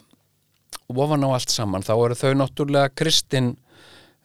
ofan 0.92 1.26
á 1.26 1.30
allt 1.34 1.54
saman 1.54 1.86
þá 1.86 1.94
eru 1.96 2.18
þau 2.20 2.34
náttúrulega 2.40 2.94
kristin 2.98 3.54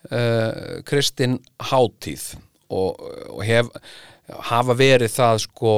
uh, 0.09 0.81
kristin 0.87 1.39
hátíð. 1.71 2.35
Og, 2.71 3.01
og 3.35 3.43
hef, 3.43 3.67
hafa 4.47 4.77
verið 4.79 5.11
það 5.11 5.41
sko 5.43 5.75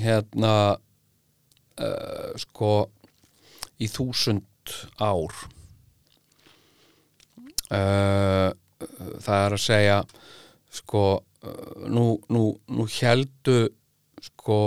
hérna 0.00 0.54
uh, 0.74 2.30
sko 2.40 2.72
í 3.82 3.90
þúsund 3.90 4.72
ár. 4.96 5.34
Uh, 7.68 8.52
það 9.20 9.38
er 9.42 9.56
að 9.56 9.60
segja 9.60 9.98
sko 10.72 11.04
nú, 11.92 12.18
nú, 12.32 12.46
nú 12.72 12.86
heldu 12.88 13.68
sko 14.24 14.58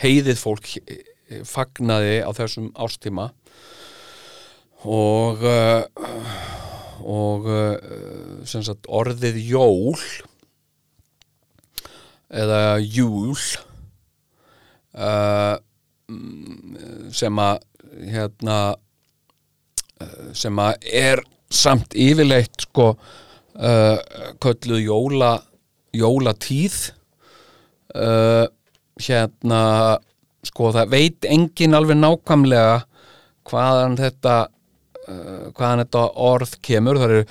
heiðið 0.00 0.40
fólk 0.40 0.70
fagnaði 1.48 2.20
á 2.24 2.30
þessum 2.32 2.70
ástíma 2.78 3.28
og 4.86 5.42
uh, 5.42 5.82
og 7.08 7.46
sem 8.48 8.62
sagt 8.66 8.88
orðið 8.90 9.38
jól 9.48 9.96
eða 12.28 12.78
júl 12.82 13.38
uh, 14.98 15.56
sem 17.14 17.40
að 17.40 17.64
hérna 18.12 18.58
sem 20.36 20.60
að 20.62 20.84
er 20.94 21.22
samt 21.50 21.96
yfirleitt 21.98 22.66
sko 22.68 22.90
uh, 22.92 23.96
kölluð 24.42 24.84
jóla 24.84 25.32
jólatíð 25.96 26.76
uh, 27.96 28.44
hérna 29.00 29.62
sko 30.46 30.70
það 30.76 30.92
veit 30.92 31.28
engin 31.28 31.76
alveg 31.76 31.98
nákvæmlega 31.98 32.78
hvaðan 33.48 33.96
þetta 33.98 34.36
uh, 35.08 35.48
hvaðan 35.56 35.84
þetta 35.84 36.04
orð 36.28 36.54
kemur 36.64 37.00
það 37.00 37.14
eru 37.16 37.24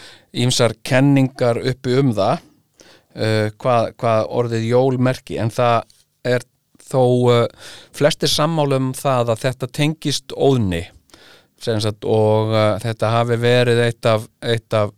ímsar 0.46 0.76
kenningar 0.88 1.62
uppi 1.72 1.96
um 2.02 2.12
það 2.18 2.42
uh, 2.42 3.48
hvað, 3.62 3.94
hvað 4.02 4.30
orðið 4.42 4.70
jól 4.72 5.00
merki 5.10 5.40
en 5.42 5.54
það 5.54 5.88
er 6.28 6.46
þó 6.88 7.04
uh, 7.32 7.42
flestir 7.96 8.32
sammálum 8.32 8.94
það 8.98 9.34
að 9.34 9.44
þetta 9.48 9.72
tengist 9.80 10.36
óðni 10.36 10.86
sagt, 11.58 12.06
og 12.06 12.52
þetta 12.84 13.10
hafi 13.16 13.36
verið 13.42 13.80
eitt 13.82 14.06
af, 14.06 14.28
eitt 14.46 14.76
af, 14.78 14.92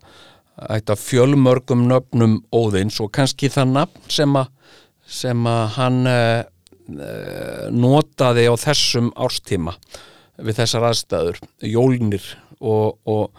eitt 0.67 0.91
af 0.91 0.99
fjölmörgum 0.99 1.85
nöfnum 1.87 2.41
óðins 2.51 2.97
og 2.99 3.13
kannski 3.15 3.47
það 3.53 3.75
nafn 3.77 4.09
sem 4.11 4.35
að 4.35 4.49
sem 5.09 5.47
að 5.49 5.63
hann 5.77 5.99
uh, 6.09 6.43
notaði 7.73 8.45
á 8.49 8.53
þessum 8.59 9.09
árstíma 9.17 9.75
við 10.39 10.61
þessar 10.61 10.87
aðstæður, 10.89 11.39
jólnir 11.65 12.23
og, 12.59 12.99
og, 13.07 13.31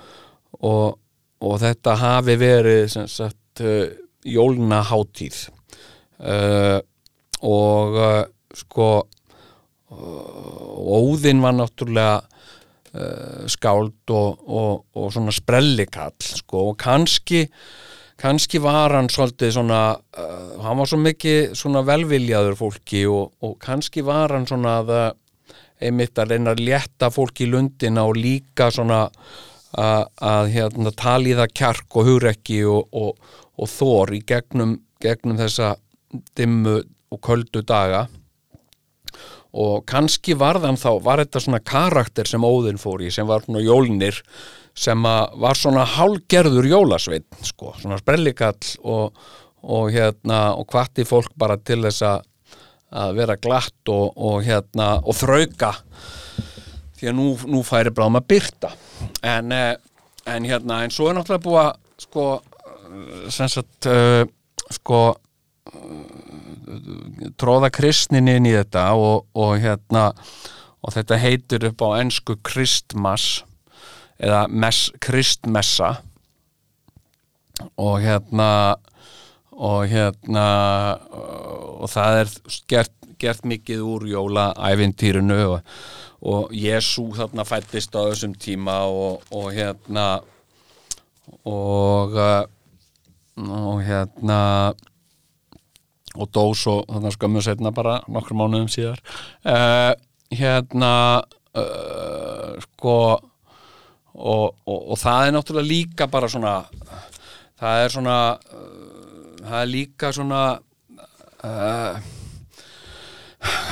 og, 0.60 0.98
og 1.40 1.58
þetta 1.60 1.96
hafi 2.00 2.36
verið 2.40 2.96
sagt 3.10 3.62
uh, 3.64 3.86
jólnaháttíð 4.26 5.38
uh, 6.20 6.80
og 7.46 7.96
uh, 8.00 8.22
sko 8.56 8.90
Óðinn 9.90 11.40
var 11.42 11.56
náttúrulega 11.58 12.20
uh, 12.22 13.46
skáld 13.50 14.12
og, 14.14 14.84
svona 15.10 15.34
sprellikall 15.34 16.14
sko 16.22 16.68
og 16.70 16.76
kannski 16.78 17.48
kannski 18.20 18.60
var 18.62 18.94
hann 18.94 19.08
svolítið 19.10 19.54
svona 19.56 19.80
hann 20.60 20.78
var 20.78 20.88
svo 20.88 21.00
mikið 21.00 21.56
svona 21.58 21.80
velviljaður 21.88 22.58
fólki 22.58 23.02
og, 23.08 23.56
kannski 23.58 24.04
var 24.06 24.36
hann 24.36 24.46
svona 24.46 24.76
að 24.82 24.92
einmitt 25.80 26.18
að 26.18 26.34
reyna 26.34 26.54
að 26.54 26.64
létta 26.68 27.10
fólki 27.12 27.46
í 27.46 27.50
lundina 27.52 28.04
og 28.08 28.18
líka 28.18 28.70
svona 28.74 29.06
að, 29.70 30.52
hérna, 30.54 30.92
tala 30.96 31.30
í 31.30 31.36
það 31.38 31.56
kjark 31.56 31.98
og 31.98 32.08
hugrekki 32.08 32.62
og, 32.68 32.88
og, 32.92 33.34
og 33.60 33.70
þór 33.70 34.14
í 34.18 34.22
gegnum, 34.26 34.78
gegnum 35.02 35.38
þessa 35.40 35.74
dimmu 36.38 36.80
og 37.10 37.20
köldu 37.26 37.62
daga. 37.66 38.06
Og 39.50 39.82
kannski 39.88 40.36
var 40.38 40.60
þann 40.62 40.78
þá, 40.78 40.90
var 41.02 41.22
þetta 41.24 41.42
svona 41.42 41.62
karakter 41.66 42.28
sem 42.28 42.44
Óðinn 42.46 42.78
fór 42.78 43.02
í, 43.02 43.10
sem 43.10 43.26
var 43.26 43.42
svona 43.42 43.62
jólnir 43.64 44.20
sem 44.80 45.02
var 45.02 45.58
svona 45.58 45.84
hálgerður 45.84 46.68
jólasveit, 46.70 47.26
sko, 47.44 47.74
svona 47.80 47.98
sprellikall 48.00 48.76
og, 48.86 49.16
og 49.66 49.90
hérna 49.92 50.54
og 50.56 50.68
hvatti 50.70 51.04
fólk 51.08 51.34
bara 51.38 51.58
til 51.58 51.82
þess 51.84 52.04
að 52.06 52.26
að 52.90 53.14
vera 53.20 53.38
glatt 53.38 53.92
og, 53.92 54.16
og 54.16 54.42
hérna 54.46 54.96
og 55.04 55.16
þrauka 55.16 55.74
því 56.98 57.10
að 57.10 57.16
nú, 57.16 57.28
nú 57.48 57.62
færi 57.64 57.92
bráðum 57.94 58.18
að 58.20 58.28
byrta 58.32 58.72
en, 59.22 59.52
eh, 59.54 59.74
en 60.26 60.48
hérna 60.48 60.82
en 60.84 60.94
svo 60.94 61.10
er 61.10 61.18
náttúrulega 61.18 61.46
búið 61.46 61.62
að 61.64 61.76
sko 62.00 62.24
sem 63.30 63.50
sagt 63.50 63.86
uh, 63.86 64.24
sko 64.74 65.00
tróða 67.40 67.70
kristnin 67.74 68.28
inn 68.30 68.48
í 68.48 68.54
þetta 68.54 68.90
og, 68.98 69.28
og 69.38 69.56
hérna 69.62 70.10
og 70.80 70.94
þetta 70.94 71.18
heitir 71.20 71.66
upp 71.70 71.84
á 71.84 71.88
ennsku 72.00 72.38
kristmas 72.46 73.44
eða 74.20 74.46
mes, 74.48 74.88
kristmessa 75.02 75.94
og 77.80 78.00
hérna 78.04 78.76
og 79.60 79.88
hérna 79.90 80.46
og 81.80 81.88
það 81.92 82.20
er 82.22 82.30
gert, 82.70 82.94
gert 83.20 83.44
mikið 83.44 83.82
úr 83.84 84.06
jólaævintýrinu 84.08 85.40
og, 85.54 85.74
og 86.20 86.54
Jésu 86.56 87.10
þarna 87.16 87.44
fættist 87.48 87.96
á 87.96 88.08
þessum 88.08 88.36
tíma 88.40 88.82
og, 88.88 89.26
og 89.32 89.50
hérna 89.56 90.06
og 91.44 92.16
og 93.40 93.82
hérna 93.86 94.40
og 96.18 96.28
dó 96.34 96.50
svo 96.58 96.80
þannig 96.88 97.14
skömmu 97.14 97.42
setna 97.44 97.70
bara 97.70 98.00
nokkur 98.10 98.36
mánuðum 98.36 98.70
síðar. 98.70 98.98
Uh, 99.46 99.94
hérna 100.34 101.22
uh, 101.54 102.56
sko 102.64 102.96
og, 104.20 104.56
og 104.66 104.96
það 104.98 105.28
er 105.28 105.36
náttúrulega 105.36 105.70
líka 105.70 106.08
bara 106.10 106.28
svona 106.28 106.64
það 107.60 107.84
er 107.84 107.94
svona 107.94 108.18
uh, 108.34 109.09
það 109.46 109.60
er 109.60 109.70
líka 109.70 110.12
svona 110.12 110.42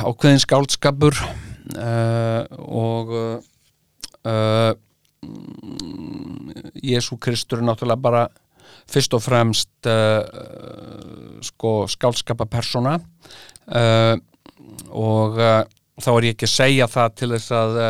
ákveðin 0.08 0.40
skáldskapur 0.40 1.18
og 2.58 3.12
Jésu 6.78 7.18
Kristur 7.20 7.60
er 7.60 7.66
náttúrulega 7.68 8.00
bara 8.00 8.22
fyrst 8.88 9.14
og 9.16 9.22
fremst 9.22 9.88
uh, 9.88 10.22
sko 11.44 11.72
skálskapapersona 11.90 12.96
uh, 12.98 14.14
og 14.88 15.38
uh, 15.38 15.62
þá 15.98 16.10
er 16.14 16.28
ég 16.28 16.36
ekki 16.36 16.48
að 16.48 16.54
segja 16.54 16.88
það 16.90 17.16
til 17.20 17.30
þess 17.34 17.56
að 17.58 17.80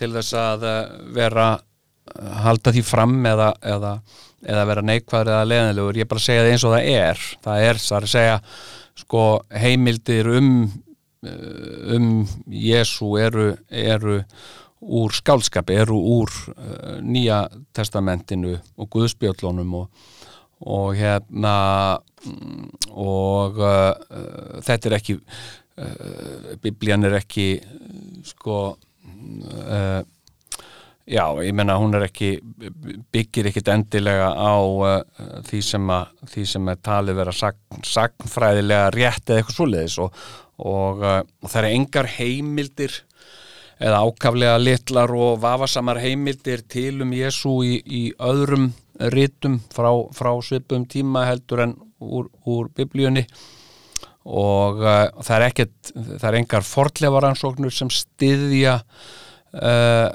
til 0.00 0.10
þess 0.14 0.32
að 0.40 0.62
vera 1.12 1.50
halda 2.40 2.72
því 2.72 2.82
fram 2.82 3.18
eða, 3.28 3.50
eða, 3.60 3.90
eða 4.46 4.66
vera 4.70 4.84
neikvæður 4.86 5.32
eða 5.34 5.48
leðnilegur, 5.48 5.98
ég 5.98 6.06
er 6.06 6.10
bara 6.10 6.22
að 6.22 6.28
segja 6.28 6.44
það 6.44 6.52
eins 6.52 6.66
og 6.68 6.76
það 6.76 6.92
er. 6.94 7.24
Það 7.44 7.64
er 7.66 7.82
það 7.86 7.98
að 7.98 8.12
segja 8.14 8.38
sko 9.00 9.24
heimildir 9.62 10.30
um 10.38 10.54
um 11.20 12.26
Jésu 12.48 13.18
eru, 13.20 13.56
eru 13.68 14.22
úr 14.80 15.12
skálskapi, 15.12 15.76
eru 15.76 15.98
úr 15.98 16.30
uh, 16.54 17.00
nýja 17.04 17.42
testamentinu 17.76 18.56
og 18.80 18.88
guðspjöllunum 18.94 19.74
og, 19.82 20.06
og 20.64 20.94
hérna 20.96 21.54
mm, 22.24 22.70
og 22.96 23.60
uh, 23.60 23.92
uh, 23.92 24.60
þetta 24.64 24.88
er 24.88 24.96
ekki 25.00 25.18
biblían 26.60 27.04
er 27.08 27.18
ekki 27.20 27.50
sko 28.24 28.56
uh, 28.72 30.00
já, 31.08 31.24
ég 31.44 31.54
menna 31.56 31.78
hún 31.80 31.94
er 31.96 32.06
ekki 32.06 32.30
byggir 33.12 33.50
ekkit 33.50 33.70
endilega 33.72 34.30
á 34.36 34.54
uh, 34.60 34.96
því, 35.46 35.60
sem 35.64 35.92
að, 35.94 36.10
því 36.32 36.46
sem 36.52 36.72
er 36.72 36.80
talið 36.84 37.20
vera 37.20 37.34
sagn, 37.34 37.84
sagnfræðilega 37.86 38.90
rétt 38.94 39.30
eða 39.30 39.42
eitthvað 39.42 39.58
svoleiðis 39.58 39.98
og, 40.04 40.18
og, 40.58 41.04
uh, 41.04 41.22
og 41.42 41.52
það 41.52 41.62
er 41.62 41.70
engar 41.70 42.10
heimildir 42.18 42.98
eða 43.80 44.02
ákaflega 44.04 44.58
litlar 44.60 45.12
og 45.16 45.38
vafasamar 45.40 46.02
heimildir 46.02 46.66
til 46.68 47.00
um 47.04 47.14
Jésu 47.16 47.54
í, 47.64 47.78
í 47.80 48.02
öðrum 48.20 48.70
ritum 49.14 49.56
frá, 49.72 49.88
frá 50.12 50.34
svipum 50.44 50.84
tíma 50.84 51.24
heldur 51.30 51.64
en 51.64 51.74
úr, 52.00 52.28
úr 52.44 52.68
biblíunni. 52.76 53.24
Og 54.28 54.82
uh, 54.84 55.08
það 55.24 55.34
er 55.38 55.46
ekkert 55.48 55.92
það 55.94 56.28
er 56.28 56.38
engar 56.42 56.66
fortlefaransóknur 56.68 57.72
sem 57.72 57.88
styðja 57.88 58.76
uh, 59.54 60.08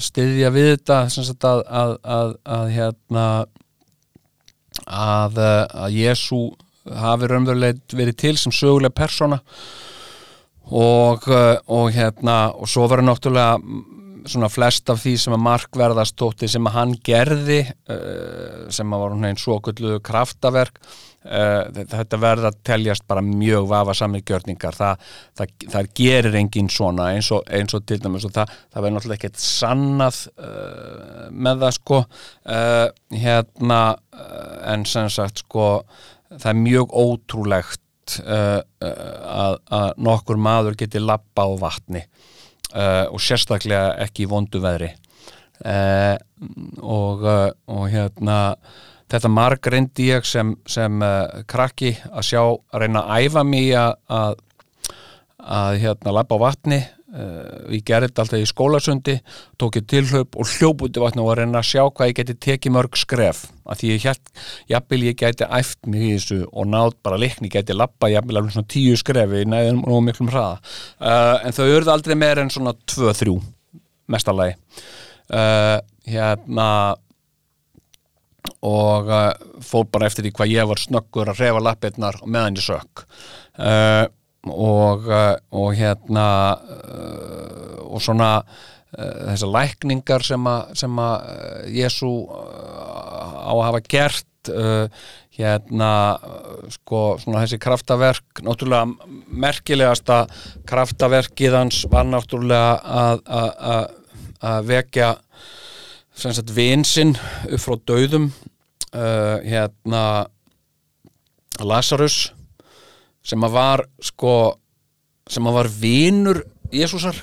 styðja 0.00 0.50
við 0.54 0.66
þetta 0.74 0.98
sagt 1.12 1.44
að, 1.48 1.62
að, 1.66 1.92
að, 2.04 2.34
að 2.56 2.66
hérna 2.74 3.26
að, 4.86 5.38
að 5.40 5.90
Jésu 5.96 6.40
hafi 7.00 7.28
raunverulegt 7.30 7.94
verið 7.96 8.16
til 8.24 8.36
sem 8.40 8.52
sögulega 8.54 8.96
persóna. 9.02 9.38
Og, 10.70 11.24
og 11.66 11.90
hérna 11.94 12.36
og 12.54 12.68
svo 12.70 12.86
var 12.90 13.02
náttúrulega 13.02 13.58
mm, 13.58 13.80
svona 14.30 14.48
flest 14.52 14.90
af 14.92 15.00
því 15.02 15.16
sem 15.18 15.34
að 15.34 15.44
markverðast 15.48 16.14
tótti 16.20 16.46
sem 16.50 16.66
að 16.68 16.76
hann 16.76 16.92
gerði 17.02 17.60
sem 18.70 18.92
að 18.92 19.00
var 19.02 19.14
hún 19.16 19.26
einn 19.26 19.40
svo 19.40 19.56
gullu 19.64 19.98
kraftaverk 20.04 20.78
þetta 21.20 22.18
verða 22.20 22.48
að 22.48 22.60
teljast 22.64 23.04
bara 23.08 23.20
mjög 23.24 23.66
vafa 23.68 23.94
sami 23.96 24.22
gjörningar. 24.24 24.76
Það, 24.76 25.02
það, 25.36 25.52
það 25.74 25.90
gerir 26.00 26.38
engin 26.40 26.70
svona 26.72 27.10
eins 27.14 27.28
og, 27.36 27.44
eins 27.52 27.76
og 27.76 27.84
til 27.88 28.00
dæmis 28.00 28.24
og 28.24 28.32
það, 28.36 28.54
það 28.72 28.86
verður 28.86 28.96
náttúrulega 28.96 29.20
ekkert 29.20 29.42
sannað 29.44 30.22
uh, 30.40 31.26
með 31.30 31.66
það 31.66 31.76
sko. 31.76 32.00
Uh, 32.48 32.86
hérna 33.12 33.82
uh, 34.16 34.56
en 34.72 34.86
sem 34.88 35.10
sagt 35.12 35.44
sko 35.44 35.68
það 36.30 36.50
er 36.54 36.60
mjög 36.62 36.96
ótrúlegt 36.96 37.80
að, 38.20 39.58
að 39.70 39.90
nokkur 40.02 40.38
maður 40.40 40.74
geti 40.78 40.98
lappa 40.98 41.44
á 41.46 41.50
vatni 41.60 42.00
og 42.74 43.20
sérstaklega 43.22 43.92
ekki 44.02 44.24
í 44.24 44.28
vondu 44.30 44.58
veðri. 44.62 44.88
Og, 46.82 47.22
og 47.22 47.84
hérna 47.92 48.38
þetta 49.10 49.32
marg 49.32 49.72
reyndi 49.72 50.10
ég 50.10 50.28
sem, 50.28 50.54
sem 50.68 51.02
uh, 51.02 51.42
krakki 51.50 51.96
að 52.10 52.30
sjá 52.30 52.40
að 52.44 52.84
reyna 52.84 53.04
að 53.06 53.26
æfa 53.26 53.44
mig 53.46 53.74
að, 53.78 53.92
að, 54.20 54.40
að 55.60 55.78
hérna 55.84 56.16
lappa 56.20 56.38
á 56.38 56.44
vatni 56.44 56.80
uh, 56.80 57.66
ég 57.74 57.84
gerði 57.86 58.10
þetta 58.10 58.24
alltaf 58.24 58.42
í 58.44 58.48
skólasundi 58.48 59.16
tók 59.60 59.80
ég 59.80 59.88
tilhlaup 59.90 60.38
og 60.38 60.54
hljóp 60.54 60.84
út 60.86 60.98
í 60.98 61.02
vatni 61.02 61.24
og 61.24 61.32
að 61.32 61.40
reyna 61.42 61.62
að 61.62 61.68
sjá 61.72 61.82
hvað 61.88 62.12
ég 62.12 62.18
geti 62.20 62.38
tekið 62.46 62.76
mörg 62.76 62.98
skref. 63.00 63.42
Að 63.70 63.82
því 63.82 63.92
ég 63.92 64.06
held, 64.08 64.32
jafnvel 64.70 65.02
ég 65.06 65.18
geti 65.20 65.50
æft 65.58 65.90
mig 65.90 66.06
í 66.06 66.14
þessu 66.16 66.40
og 66.50 66.70
náð 66.70 66.96
bara 67.04 67.20
leikni 67.20 67.52
geti 67.52 67.76
lappa 67.76 68.10
jafnvel 68.12 68.40
alveg 68.40 68.56
svona 68.56 68.72
tíu 68.76 68.96
skrefi 68.98 69.44
næðum 69.48 69.84
og 69.90 70.02
miklum 70.06 70.32
hraða. 70.32 70.58
Uh, 70.98 71.36
en 71.44 71.56
þau 71.56 71.66
eruð 71.68 71.94
aldrei 71.94 72.18
meir 72.18 72.42
en 72.42 72.52
svona 72.52 72.74
2-3 72.94 73.36
mestalagi 74.10 74.56
uh, 75.34 75.78
hérna 76.10 76.66
og 78.66 79.10
uh, 79.10 79.30
fór 79.64 79.86
bara 79.92 80.08
eftir 80.10 80.26
því 80.26 80.34
hvað 80.36 80.54
ég 80.54 80.70
var 80.70 80.80
snöggur 80.80 81.30
að 81.32 81.42
reyfa 81.44 81.62
lappirnar 81.64 82.20
meðan 82.26 82.58
ég 82.58 82.66
sök 82.66 83.04
uh, 83.04 84.06
og, 84.48 85.08
uh, 85.08 85.36
og 85.52 85.72
hérna 85.78 86.26
og 87.84 88.00
svona 88.02 88.32
þessar 88.90 89.52
lækningar 89.54 90.24
sem 90.26 90.46
að, 90.50 91.28
Jésu 91.70 92.08
á 92.26 93.52
að 93.54 93.62
hafa 93.68 93.80
gert 93.86 94.50
hérna 95.38 95.90
sko 96.74 97.02
svona 97.22 97.44
þessi 97.44 97.60
kraftaverk 97.62 98.42
náttúrulega 98.42 99.14
merkilegasta 99.44 100.24
kraftaverkið 100.66 101.54
hans 101.54 101.84
var 101.92 102.08
náttúrulega 102.10 102.80
að, 102.82 103.22
að, 103.30 103.52
að, 103.70 103.86
að 104.50 104.68
vekja 104.72 105.12
sem 106.16 106.34
sagt 106.34 106.52
vinsinn 106.54 107.14
upp 107.48 107.62
frá 107.62 107.76
dauðum 107.88 108.30
uh, 108.30 109.38
hérna 109.44 110.04
Lazarus 111.60 112.30
sem 113.22 113.42
að 113.44 113.56
var 113.56 113.84
sko 114.02 114.34
sem 115.30 115.46
að 115.46 115.58
var 115.60 115.70
vinur 115.80 116.42
Jésúsar 116.74 117.16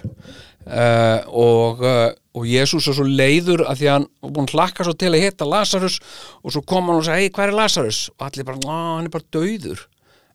uh, 0.67 1.19
og, 1.27 1.83
uh, 1.83 2.11
og 2.38 2.47
Jésús 2.47 2.88
er 2.88 2.97
svo 2.97 3.05
leiður 3.07 3.65
að 3.67 3.81
því 3.81 3.89
að 3.89 3.95
hann 3.95 4.07
var 4.23 4.33
búin 4.35 4.49
að 4.49 4.55
hlakka 4.55 4.88
svo 4.88 4.95
til 4.99 5.11
að 5.13 5.23
hitta 5.25 5.47
Lazarus 5.49 5.99
og 6.41 6.53
svo 6.53 6.63
kom 6.67 6.89
hann 6.89 7.01
og 7.01 7.07
sagði, 7.07 7.27
hei, 7.27 7.35
hvað 7.35 7.51
er 7.51 7.59
Lazarus? 7.61 8.01
og 8.15 8.27
allir 8.27 8.47
bara, 8.47 8.77
hann 8.97 9.09
er 9.09 9.13
bara 9.13 9.31
dauður. 9.35 9.85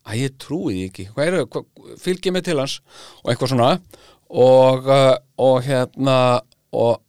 Að 0.02 0.18
ég 0.18 0.38
trúi 0.42 0.74
því 0.74 0.86
ekki, 0.88 1.08
hvað 1.14 1.28
er 1.28 1.36
það, 1.38 1.66
fylgjið 2.02 2.34
mig 2.34 2.44
til 2.48 2.58
hans? 2.58 2.80
Og 3.22 3.30
eitthvað 3.30 3.52
svona. 3.52 3.68
Og, 4.32 4.88
uh, 4.90 5.14
og 5.44 5.60
hérna 5.66 6.16
og 6.72 7.02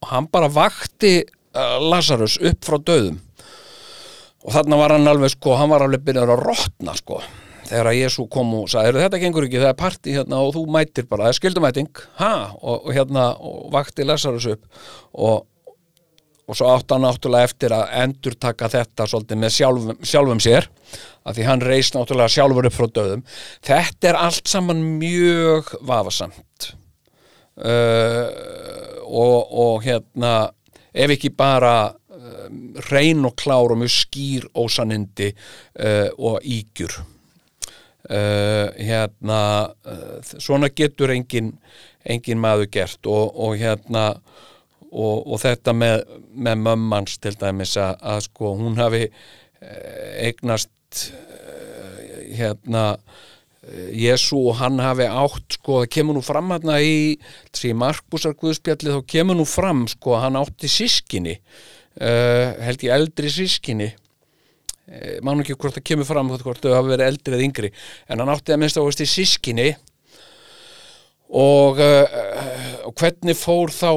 og 0.00 0.12
hann 0.12 0.28
bara 0.32 0.48
vakti 0.52 1.20
uh, 1.24 1.76
Lazarus 1.90 2.38
upp 2.40 2.64
frá 2.64 2.78
döðum 2.80 3.20
og 4.40 4.54
þarna 4.54 4.78
var 4.80 4.96
hann 4.96 5.10
alveg 5.10 5.34
sko, 5.34 5.54
hann 5.58 5.70
var 5.72 5.84
alveg 5.84 6.02
byrjar 6.06 6.32
að 6.32 6.42
rotna 6.46 6.94
sko. 6.96 7.20
Þegar 7.68 7.90
að 7.90 7.98
Jésu 8.00 8.24
kom 8.32 8.48
og 8.56 8.70
sagði, 8.72 9.02
þetta 9.04 9.20
gengur 9.22 9.46
ekki, 9.46 9.60
það 9.60 9.70
er 9.70 9.78
parti 9.78 10.14
hérna 10.16 10.40
og 10.42 10.54
þú 10.56 10.64
mætir 10.74 11.06
bara, 11.06 11.28
það 11.28 11.34
er 11.34 11.38
skildumæting 11.38 12.02
ha, 12.18 12.32
og, 12.56 12.88
og 12.88 12.96
hérna, 12.96 13.28
og 13.36 13.68
vakti 13.74 14.06
Lazarus 14.06 14.48
upp 14.50 14.80
og, 15.12 15.44
og 16.50 16.58
svo 16.58 16.72
átt 16.72 16.90
hann 16.90 17.04
náttúrulega 17.06 17.46
eftir 17.46 17.76
að 17.76 17.92
endur 18.00 18.34
taka 18.42 18.72
þetta 18.72 19.06
svolítið 19.12 19.42
með 19.44 19.54
sjálfum, 19.54 20.02
sjálfum 20.02 20.42
sér 20.42 20.66
að 21.22 21.38
því 21.38 21.46
hann 21.46 21.64
reist 21.68 21.94
náttúrulega 21.94 22.34
sjálfur 22.34 22.70
upp 22.72 22.78
frá 22.80 22.90
döðum 22.98 23.22
þetta 23.68 24.10
er 24.10 24.20
allt 24.24 24.50
saman 24.50 24.82
mjög 24.98 25.70
vafasamt. 25.86 26.72
Uh, 27.60 28.26
og, 29.10 29.52
og 29.52 29.82
hérna 29.84 30.34
ef 30.94 31.14
ekki 31.14 31.32
bara 31.36 31.74
uh, 31.90 32.46
reyn 32.90 33.24
og 33.26 33.36
klár 33.38 33.74
og 33.74 33.80
mjög 33.82 33.94
skýr 33.94 34.48
ósanindi 34.54 35.32
uh, 35.32 36.08
og 36.18 36.40
ígjur. 36.42 37.00
Uh, 38.10 38.70
hérna 38.80 39.40
uh, 39.86 40.16
svona 40.38 40.70
getur 40.74 41.12
engin, 41.14 41.52
engin 42.04 42.40
maður 42.40 42.70
gert 42.72 43.06
og, 43.06 43.36
og 43.36 43.58
hérna 43.60 44.14
og, 44.90 45.26
og 45.26 45.38
þetta 45.42 45.74
með, 45.76 46.02
með 46.34 46.64
mömmans 46.64 47.18
til 47.22 47.36
dæmis 47.38 47.76
að, 47.78 47.98
að 48.02 48.24
sko 48.26 48.54
hún 48.58 48.80
hafi 48.80 49.04
uh, 49.06 50.16
eignast 50.24 51.04
uh, 51.12 52.00
hérna 52.34 52.84
Jésu 53.60 54.38
og 54.48 54.54
hann 54.56 54.80
hafi 54.80 55.04
átt 55.04 55.58
sko, 55.58 55.82
það 55.82 55.90
kemur 55.92 56.16
nú 56.16 56.22
fram 56.24 56.48
hérna 56.48 56.78
í 56.80 56.94
því 57.52 57.74
Markusar 57.76 58.32
Guðspjalli 58.40 58.94
þá 58.94 59.00
kemur 59.12 59.36
nú 59.36 59.44
fram 59.44 59.82
sko, 59.90 60.14
hann 60.16 60.38
átti 60.40 60.68
sískinni 60.70 61.34
uh, 61.36 62.56
held 62.64 62.86
ég 62.86 62.94
eldri 62.94 63.28
sískinni 63.34 63.90
uh, 63.92 65.18
mánu 65.20 65.44
ekki 65.44 65.58
hvort 65.60 65.76
það 65.76 65.84
kemur 65.90 66.08
fram 66.08 66.32
hvort 66.32 66.64
þau 66.64 66.72
hafi 66.72 66.94
verið 66.94 67.10
eldri 67.12 67.36
eða 67.36 67.46
yngri 67.50 67.70
en 68.08 68.22
hann 68.22 68.32
átti 68.32 68.54
að 68.54 68.62
minnst 68.62 68.80
ást 68.80 69.02
í 69.04 69.08
sískinni 69.12 69.66
og, 71.28 71.82
uh, 71.84 72.86
og 72.88 72.94
hvernig 72.96 73.36
fór 73.36 73.74
þá 73.76 73.92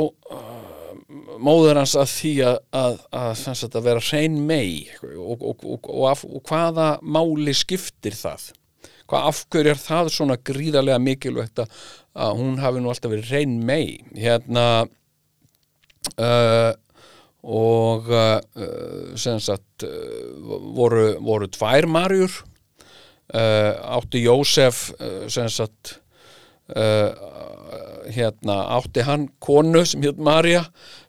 móður 1.43 1.79
hans 1.79 1.93
að 1.99 2.11
því 2.11 2.33
að, 2.49 2.59
að, 2.81 2.99
að, 3.15 3.47
að, 3.63 3.79
vera 3.87 4.03
hrein 4.09 4.35
mei 4.43 4.91
og, 5.15 5.39
og, 5.39 5.87
og 5.87 6.43
hvaða 6.51 6.89
máli 6.99 7.55
skiptir 7.55 8.19
það 8.19 8.51
hvað 9.13 9.29
afhverju 9.29 9.73
er 9.73 9.81
það 9.81 10.11
svona 10.15 10.39
gríðarlega 10.49 11.01
mikilvægt 11.01 11.61
að 11.63 12.39
hún 12.39 12.57
hafi 12.61 12.81
nú 12.81 12.89
alltaf 12.89 13.13
verið 13.13 13.33
reyn 13.33 13.59
mei 13.65 13.99
hérna 14.17 14.65
uh, 16.17 16.71
og 17.43 18.09
uh, 18.09 18.39
sem 19.19 19.37
sagt 19.43 19.85
uh, 19.85 20.33
voru, 20.73 21.13
voru 21.21 21.49
tvær 21.51 21.89
marjur. 21.91 22.41
Uh, 23.33 23.73
átti 23.97 24.23
Jósef 24.23 24.89
uh, 24.97 25.25
sem 25.31 25.47
sagt 25.49 25.97
uh, 26.75 27.11
hérna 28.13 28.57
átti 28.77 29.03
hann 29.07 29.27
konu 29.43 29.83
sem 29.87 30.03
hétt 30.03 30.19
Marja 30.21 30.63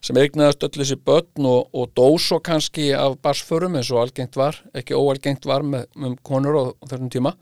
sem 0.04 0.18
eignaðast 0.18 0.64
öll 0.66 0.78
þessi 0.78 0.98
börn 1.04 1.48
og, 1.48 1.70
og 1.74 1.92
dó 1.96 2.06
svo 2.22 2.40
kannski 2.44 2.92
af 2.96 3.18
barsförum 3.24 3.76
eins 3.78 3.90
og 3.92 4.04
algengt 4.04 4.38
var, 4.38 4.58
ekki 4.76 4.96
óalgengt 4.96 5.46
var 5.48 5.66
með, 5.66 5.88
með 5.98 6.18
konur 6.26 6.60
á 6.60 6.64
þessum 6.88 7.10
tíma 7.12 7.34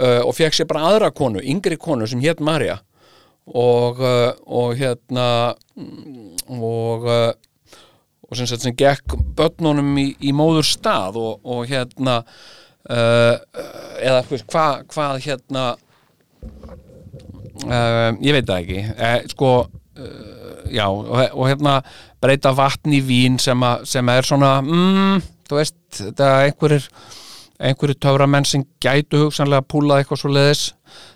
uh, 0.00 0.20
og 0.24 0.34
fekk 0.36 0.56
sér 0.56 0.68
bara 0.70 0.88
aðra 0.90 1.10
konu, 1.14 1.42
yngri 1.42 1.78
konu 1.80 2.08
sem 2.10 2.22
hétt 2.24 2.42
Marja 2.44 2.80
og, 3.46 4.00
uh, 4.00 4.32
og 4.46 4.74
hérna 4.78 5.26
mm, 5.76 6.60
og 6.60 7.08
uh, 7.08 7.32
og 8.24 8.38
sem, 8.38 8.48
sem 8.48 8.74
gekk 8.76 9.16
börnunum 9.36 9.94
í, 10.00 10.08
í 10.24 10.32
móður 10.34 10.66
stað 10.66 11.18
og, 11.20 11.40
og 11.44 11.66
hérna 11.68 12.22
eða 12.84 14.22
hvað 14.28 14.80
hva, 14.92 15.04
hérna 15.20 15.62
ég 18.20 18.34
veit 18.36 18.48
það 18.48 18.58
ekki. 18.58 18.80
Eh, 18.92 19.14
sko 19.32 19.50
já 20.74 20.86
og, 20.88 21.12
og 21.32 21.46
hérna 21.48 21.78
breyta 22.22 22.52
vatn 22.56 22.96
í 22.96 23.00
vín 23.04 23.38
sem, 23.40 23.60
a, 23.62 23.76
sem 23.86 24.08
er 24.10 24.26
svona 24.26 24.56
mm, 24.64 25.22
þú 25.48 25.60
veist 25.60 25.76
þetta 26.00 26.30
er 26.30 26.48
einhverjir 26.48 26.88
einhverjir 27.64 27.98
töframenn 28.02 28.46
sem 28.48 28.64
gætu 28.82 29.24
hugsanlega 29.24 29.64
púlað 29.68 30.02
eitthvað 30.02 30.20
svo 30.20 30.32
leiðis 30.34 30.64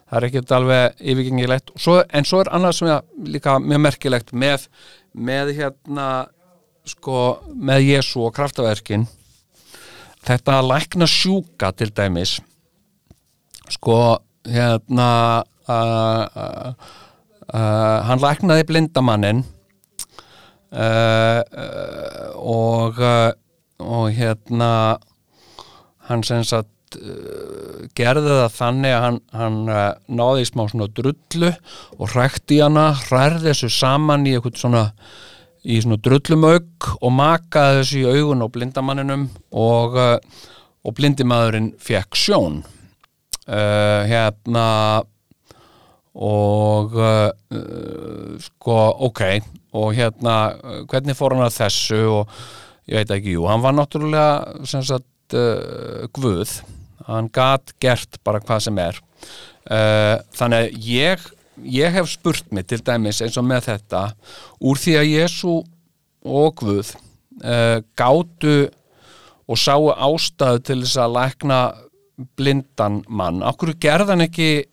það 0.08 0.18
er 0.18 0.26
ekkert 0.28 0.54
alveg 0.56 1.02
yfirgengilegt. 1.12 1.72
Svo, 1.76 1.98
en 2.08 2.26
svo 2.28 2.42
er 2.42 2.50
annað 2.56 2.76
sem 2.78 2.90
er 2.92 3.32
líka 3.34 3.58
mjög 3.60 3.82
merkilegt 3.84 4.32
með, 4.32 4.66
með 5.12 5.52
hérna 5.58 6.08
sko 6.88 7.18
með 7.52 7.90
Jésu 7.90 8.22
og 8.24 8.32
kraftaverkin. 8.36 9.04
Þetta 10.24 10.58
að 10.58 10.70
lækna 10.72 11.08
sjúka 11.08 11.72
til 11.76 11.90
dæmis 11.94 12.38
sko 13.68 14.16
hérna 14.48 15.10
uh, 15.68 16.24
uh, 16.24 16.72
uh, 17.52 17.98
hann 18.08 18.22
læknaði 18.22 18.64
blindamannin 18.68 19.44
og 22.38 22.98
og 23.78 24.10
hérna 24.12 24.98
hann 26.08 26.24
sem 26.26 26.44
sagt 26.46 26.98
uh, 26.98 27.86
gerði 27.98 28.34
það 28.34 28.52
þannig 28.56 28.96
að 28.96 29.06
hann, 29.06 29.18
hann 29.36 29.58
uh, 29.72 29.88
náði 30.08 30.44
í 30.44 30.50
smá 30.50 30.64
svona 30.70 30.90
drullu 30.96 31.52
og 31.98 32.12
hrækti 32.14 32.62
hana, 32.62 32.90
hræði 33.06 33.44
þessu 33.50 33.72
saman 33.72 34.26
í 34.28 34.36
eitthvað 34.36 34.62
svona 34.62 34.84
í 35.68 35.78
svona 35.82 35.98
drullumögg 36.00 36.88
og 37.02 37.12
makaði 37.12 37.82
þessu 37.82 38.00
í 38.00 38.16
augun 38.16 38.44
á 38.44 38.48
blindamanninum 38.54 39.28
og, 39.52 39.98
uh, 39.98 40.16
og 40.86 40.96
blindimaðurinn 40.96 41.72
fekk 41.82 42.18
sjón. 42.18 42.62
Uh, 43.48 44.04
hérna 44.08 44.66
og 46.18 46.96
uh, 46.98 47.30
sko 48.42 48.78
ok 49.06 49.22
og 49.78 49.92
hérna 49.96 50.34
hvernig 50.90 51.16
fór 51.16 51.36
hann 51.36 51.46
að 51.46 51.60
þessu 51.62 52.00
og 52.10 52.34
ég 52.88 52.98
veit 52.98 53.14
ekki, 53.14 53.36
jú, 53.36 53.46
hann 53.48 53.62
var 53.64 53.76
náttúrulega 53.76 54.66
sem 54.68 54.84
sagt 54.84 55.06
uh, 55.36 56.06
guð 56.14 56.60
hann 57.08 57.28
gat 57.32 57.72
gert 57.80 58.18
bara 58.26 58.40
hvað 58.44 58.64
sem 58.66 58.78
er. 58.82 59.00
Uh, 59.68 60.16
þannig 60.36 60.58
að 60.58 60.88
ég 60.88 61.26
ég 61.68 61.92
hef 61.96 62.10
spurt 62.12 62.52
mig 62.54 62.68
til 62.70 62.80
dæmis 62.84 63.20
eins 63.24 63.36
og 63.40 63.46
með 63.48 63.72
þetta 63.72 64.02
úr 64.62 64.78
því 64.78 64.94
að 65.00 65.10
Jésu 65.10 65.54
og 66.28 66.60
Guð 66.60 66.92
uh, 66.94 67.80
gátu 67.98 68.68
og 69.48 69.58
sáu 69.58 69.90
ástæðu 69.92 70.64
til 70.68 70.80
þess 70.84 71.00
að 71.02 71.14
lækna 71.16 71.60
blindan 72.38 73.02
mann 73.08 73.42
okkur 73.46 73.74
gerðan 73.80 74.26
ekki 74.26 74.66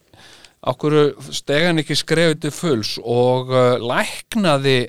okkur 0.65 1.15
stegan 1.33 1.81
ekki 1.81 1.97
skrefið 1.97 2.39
til 2.45 2.53
fulls 2.53 2.95
og 3.01 3.51
læknaði 3.81 4.79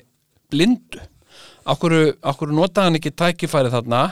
blindu? 0.51 1.01
Okkur, 1.67 2.15
hann 2.79 2.95
ekki 2.95 3.11
tækifæri 3.11 3.71
þarna 3.73 4.03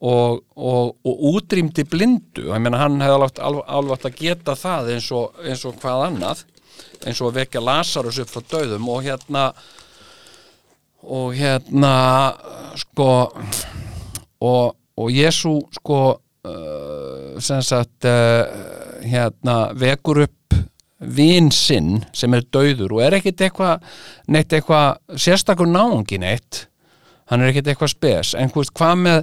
og, 0.00 0.40
og, 0.56 0.94
og 1.04 1.24
útrýmdi 1.34 1.84
blindu. 1.88 2.46
Ég 2.48 2.62
meina 2.62 2.80
hann 2.80 3.00
hefði 3.04 3.18
alveg, 3.44 3.92
átt 3.96 4.08
að 4.08 4.16
geta 4.16 4.56
það 4.56 4.94
eins 4.94 5.10
og, 5.12 5.36
eins 5.44 5.66
og 5.68 5.76
hvað 5.82 6.06
annað 6.08 6.46
eins 7.04 7.20
og 7.20 7.30
að 7.30 7.38
vekja 7.40 7.62
Lazarus 7.64 8.20
upp 8.22 8.32
frá 8.32 8.44
döðum 8.54 8.88
og 8.92 9.04
hérna 9.04 9.44
og 11.00 11.36
hérna 11.36 11.92
sko 12.80 13.10
og, 14.40 14.76
og 15.00 15.12
Jésu 15.12 15.54
sko 15.76 16.00
uh, 16.16 17.40
sem 17.40 17.62
sagt 17.64 18.08
uh, 18.08 18.44
hérna 19.04 19.70
vekur 19.76 20.24
upp 20.26 20.58
vin 21.00 21.48
sinn 21.52 22.02
sem 22.12 22.34
er 22.36 22.44
döður 22.52 22.98
og 22.98 23.04
er 23.06 23.16
ekkit 23.16 23.46
eitthvað 23.46 23.86
neitt 24.28 24.52
eitthvað 24.52 25.00
sérstakur 25.16 25.68
náungi 25.68 26.20
neitt. 26.20 26.66
Hann 27.30 27.40
er 27.40 27.52
ekkit 27.52 27.70
eitthvað 27.72 27.94
spes. 27.94 28.34
En 28.36 28.52
hvað 28.52 29.00
með 29.00 29.22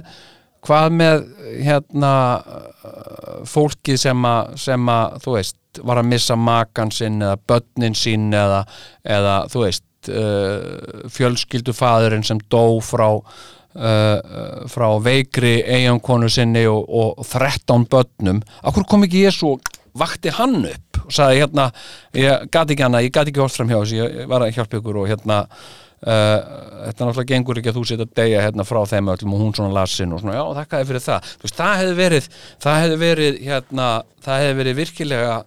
hvað 0.66 0.96
með 0.98 1.26
hérna 1.64 2.12
uh, 2.38 3.42
fólkið 3.48 4.00
sem 4.00 4.26
að, 4.28 4.54
sem 4.60 4.90
að 4.92 5.18
þú 5.24 5.36
veist, 5.36 5.58
var 5.84 6.00
að 6.00 6.10
missa 6.10 6.36
makan 6.38 6.90
sinn 6.94 7.20
eða 7.22 7.38
börnin 7.50 7.96
sín 7.98 8.32
eða, 8.34 8.64
eða 9.06 9.36
þú 9.52 9.64
veist 9.66 10.10
uh, 10.12 11.06
fjölskyldufæðurinn 11.14 12.26
sem 12.26 12.40
dó 12.50 12.80
frá 12.84 13.08
uh, 13.18 14.66
frá 14.70 14.88
veikri 15.04 15.58
eiginkonu 15.62 16.30
sinni 16.32 16.66
og, 16.70 16.86
og 16.88 17.26
13 17.26 17.88
börnum. 17.90 18.42
Akkur 18.66 18.88
kom 18.88 19.06
ekki 19.06 19.26
ég 19.28 19.36
svo 19.36 19.56
vakti 19.98 20.32
hann 20.34 20.62
upp 20.68 21.02
og 21.04 21.12
sagði 21.14 21.42
hérna 21.42 21.68
ég 22.14 22.48
gati 22.52 22.74
ekki 22.74 22.84
hana, 22.84 23.02
ég 23.02 23.14
gati 23.14 23.32
ekki 23.32 23.42
hort 23.42 23.56
fram 23.56 23.70
hjá 23.70 23.80
þessu 23.80 24.00
ég 24.00 24.26
var 24.30 24.44
að 24.44 24.56
hjálpa 24.58 24.82
ykkur 24.82 25.02
og 25.02 25.12
hérna 25.12 25.44
Uh, 25.48 25.87
þetta 25.98 27.06
náttúrulega 27.06 27.28
gengur 27.32 27.58
ekki 27.58 27.72
að 27.72 27.78
þú 27.78 27.84
setja 27.90 28.06
að 28.06 28.16
deyja 28.20 28.42
hérna 28.46 28.66
frá 28.68 28.80
þeim 28.86 29.12
öllum 29.14 29.34
og 29.34 29.42
hún 29.42 29.54
svona 29.56 29.74
lasin 29.74 30.14
og 30.14 30.22
svona, 30.22 30.36
já, 30.38 30.44
þakkaði 30.60 30.88
fyrir 30.90 31.04
það. 31.04 31.30
Veist, 31.42 31.58
það 31.58 31.78
hefði 31.82 31.94
verið, 31.98 32.28
það 32.64 32.82
hefði 32.82 32.98
verið 33.02 33.40
hérna, 33.48 33.86
það 34.24 34.42
hefði 34.44 34.58
verið 34.62 34.82
virkilega 34.82 35.38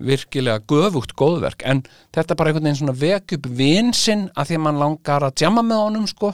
virkilega 0.00 0.62
göfugt 0.70 1.14
góðverk. 1.18 1.64
En 1.68 1.82
þetta 2.14 2.32
er 2.32 2.38
bara 2.40 2.52
einhvern 2.52 2.68
veginn 2.70 2.78
svona 2.80 2.96
vek 2.96 3.34
upp 3.36 3.48
vinsinn 3.58 4.28
að 4.32 4.50
því 4.50 4.58
að 4.58 4.62
mann 4.64 4.80
langar 4.80 5.26
að 5.26 5.34
djama 5.42 5.64
með 5.66 5.82
honum 5.84 6.06
sko. 6.08 6.30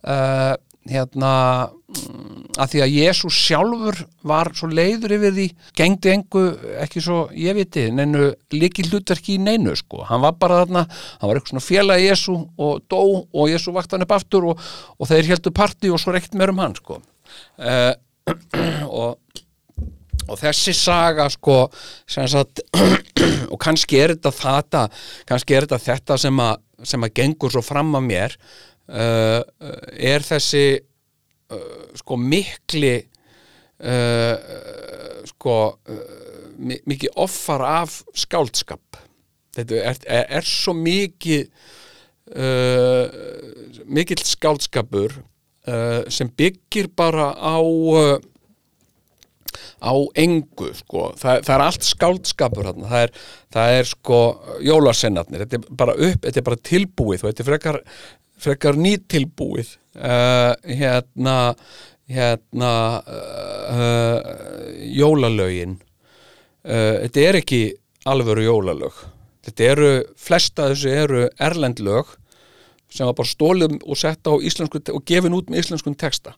Uh, 0.00 0.54
hérna 0.88 1.32
mm, 1.68 2.56
að 2.60 2.72
því 2.72 2.82
að 2.84 2.94
Jésús 2.94 3.40
sjálfur 3.44 3.98
var 4.26 4.50
svo 4.56 4.70
leiður 4.72 5.14
yfir 5.18 5.34
því 5.36 5.46
gengdi 5.76 6.12
engu 6.14 6.44
ekki 6.80 7.02
svo, 7.04 7.20
ég 7.36 7.58
viti, 7.58 7.86
neinu 7.92 8.30
líki 8.54 8.86
hlutverki 8.88 9.36
í 9.36 9.42
neinu 9.42 9.74
sko. 9.78 10.04
Hann 10.08 10.24
var 10.24 10.38
bara 10.40 10.62
þarna, 10.62 10.86
hann 11.20 11.30
var 11.30 11.40
eitthvað 11.40 11.54
svona 11.54 11.66
félag 11.66 12.04
Jésú 12.06 12.38
og 12.56 12.80
dó 12.90 13.02
og 13.02 13.52
Jésú 13.52 13.76
vakt 13.76 13.92
hann 13.92 14.06
upp 14.06 14.16
aftur 14.16 14.50
og, 14.54 14.64
og 14.96 15.10
þeir 15.10 15.34
heldur 15.34 15.56
parti 15.56 15.92
og 15.92 16.00
svo 16.00 16.16
reykt 16.16 16.38
mér 16.38 16.54
um 16.54 16.64
hann 16.64 16.78
sko. 16.78 17.00
Uh, 17.60 17.92
og 19.00 19.18
og 20.30 20.38
þessi 20.38 20.74
saga 20.76 21.26
sko 21.32 21.64
sagt, 22.06 22.62
og 23.52 23.58
kannski 23.60 24.00
er 24.00 24.14
þetta 24.14 24.32
þetta 24.36 24.82
kannski 25.28 25.56
er 25.56 25.66
þetta 25.66 25.80
þetta 25.86 26.18
sem 26.22 26.42
að, 26.44 26.60
sem 26.86 27.06
að 27.06 27.14
gengur 27.20 27.54
svo 27.54 27.62
fram 27.64 27.94
að 27.98 28.06
mér 28.06 28.36
uh, 28.90 29.42
er 29.94 30.24
þessi 30.26 30.64
uh, 30.78 31.90
sko 31.98 32.18
mikli 32.20 32.96
uh, 32.98 34.34
sko 35.30 35.56
mikið 36.60 37.14
offar 37.20 37.64
af 37.64 38.00
skáldskap 38.18 38.98
þetta 39.56 39.78
er, 39.80 40.02
er, 40.04 40.26
er 40.40 40.46
svo 40.46 40.74
mikið 40.76 41.48
mikill 43.90 44.20
skáldskapur 44.22 45.16
sem 46.14 46.28
byggir 46.38 46.86
bara 46.94 47.32
á 47.34 47.58
á 49.80 49.92
engu 50.14 50.70
sko. 50.76 51.10
það, 51.18 51.42
það 51.46 51.54
er 51.54 51.64
allt 51.64 51.88
skáldskapur 51.88 52.68
hérna. 52.68 52.88
það, 52.90 53.04
er, 53.06 53.12
það 53.56 53.76
er 53.78 53.90
sko 53.90 54.20
jólasennarnir, 54.66 55.44
þetta 55.44 55.58
er 55.58 55.78
bara 55.82 55.96
upp 55.96 56.26
þetta 56.26 56.42
er 56.42 56.48
bara 56.50 56.64
tilbúið 56.70 57.24
og 57.24 57.30
þetta 57.30 57.44
er 57.44 57.50
frekar 57.50 57.80
frekar 58.40 58.78
nýttilbúið 58.80 59.74
uh, 60.00 60.54
hérna 60.64 61.36
hérna 62.10 62.72
uh, 63.06 64.18
jólalögin. 64.90 65.76
Uh, 66.66 67.06
þetta 67.06 67.26
er 67.28 67.38
ekki 67.40 67.60
alvöru 68.10 68.48
jólalög. 68.48 68.96
Þetta 69.46 69.68
eru, 69.74 69.92
flesta 70.18 70.70
þessu 70.72 70.90
eru 70.90 71.22
erlendlög 71.40 72.16
sem 72.90 73.06
var 73.06 73.14
bara 73.14 73.30
stólið 73.30 73.76
og 73.86 73.98
sett 73.98 74.26
á 74.26 74.34
íslensku 74.34 74.80
og 74.90 75.04
gefin 75.06 75.36
út 75.36 75.46
með 75.46 75.62
íslenskun 75.62 75.94
texta. 75.94 76.32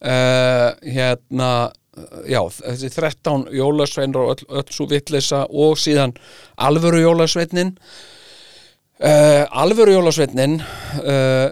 Hérna 0.00 1.50
já, 2.24 2.40
þessi 2.56 2.90
13 2.94 3.50
jólasveinur 3.52 4.24
og 4.24 4.32
öll, 4.32 4.46
öll 4.62 4.72
svo 4.72 4.86
vitleisa 4.88 5.44
og 5.50 5.76
síðan 5.80 6.14
alvöru 6.56 7.02
jólasveinin 7.02 7.74
uh, 9.02 9.44
alvöru 9.62 9.96
jólasveinin 9.96 10.58
uh, 11.02 11.48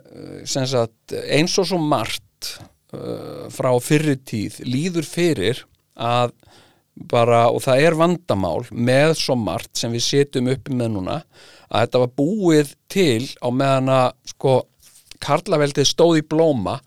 sagt, 0.46 1.14
eins 1.26 1.56
og 1.60 1.68
svo 1.68 1.80
margt 1.82 2.54
uh, 2.94 3.48
frá 3.52 3.72
fyrri 3.82 4.16
tíð 4.22 4.60
líður 4.66 5.08
fyrir 5.08 5.64
að 6.00 6.34
bara, 7.10 7.46
og 7.50 7.62
það 7.64 7.84
er 7.86 7.96
vandamál 7.98 8.64
með 8.70 9.14
svo 9.20 9.36
margt 9.38 9.78
sem 9.78 9.92
við 9.94 10.06
setjum 10.06 10.50
uppi 10.52 10.74
með 10.76 10.92
núna 10.96 11.20
að 11.70 11.86
þetta 11.86 12.02
var 12.02 12.12
búið 12.18 12.74
til 12.90 13.30
á 13.40 13.48
meðan 13.54 13.94
að 13.94 14.10
sko 14.32 14.56
karlaveldið 15.20 15.88
stóð 15.88 16.20
í 16.20 16.26
blóma 16.26 16.78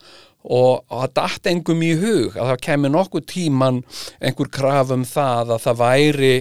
og, 0.44 0.84
það 0.90 1.14
datt 1.20 1.50
engum 1.52 1.84
í 1.86 1.92
hug 2.00 2.38
að 2.38 2.50
það 2.52 2.64
kemur 2.68 2.94
nokkuð 2.94 3.26
tíman 3.32 3.82
einhver 4.20 4.50
kraf 4.54 4.92
um 4.96 5.06
það 5.08 5.54
að 5.56 5.64
það 5.68 5.80
væri 5.84 6.34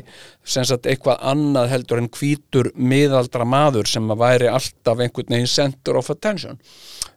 sagt 0.42 0.88
eitthvað 0.90 1.22
annað 1.32 1.70
heldur 1.70 2.02
en 2.02 2.10
hvítur 2.16 2.72
miðaldra 2.74 3.46
maður 3.46 3.90
sem 3.90 4.10
að 4.10 4.24
væri 4.24 4.50
alltaf 4.50 5.04
einhvern 5.04 5.36
veginn 5.36 5.52
center 5.52 6.00
of 6.00 6.10
attention. 6.10 6.58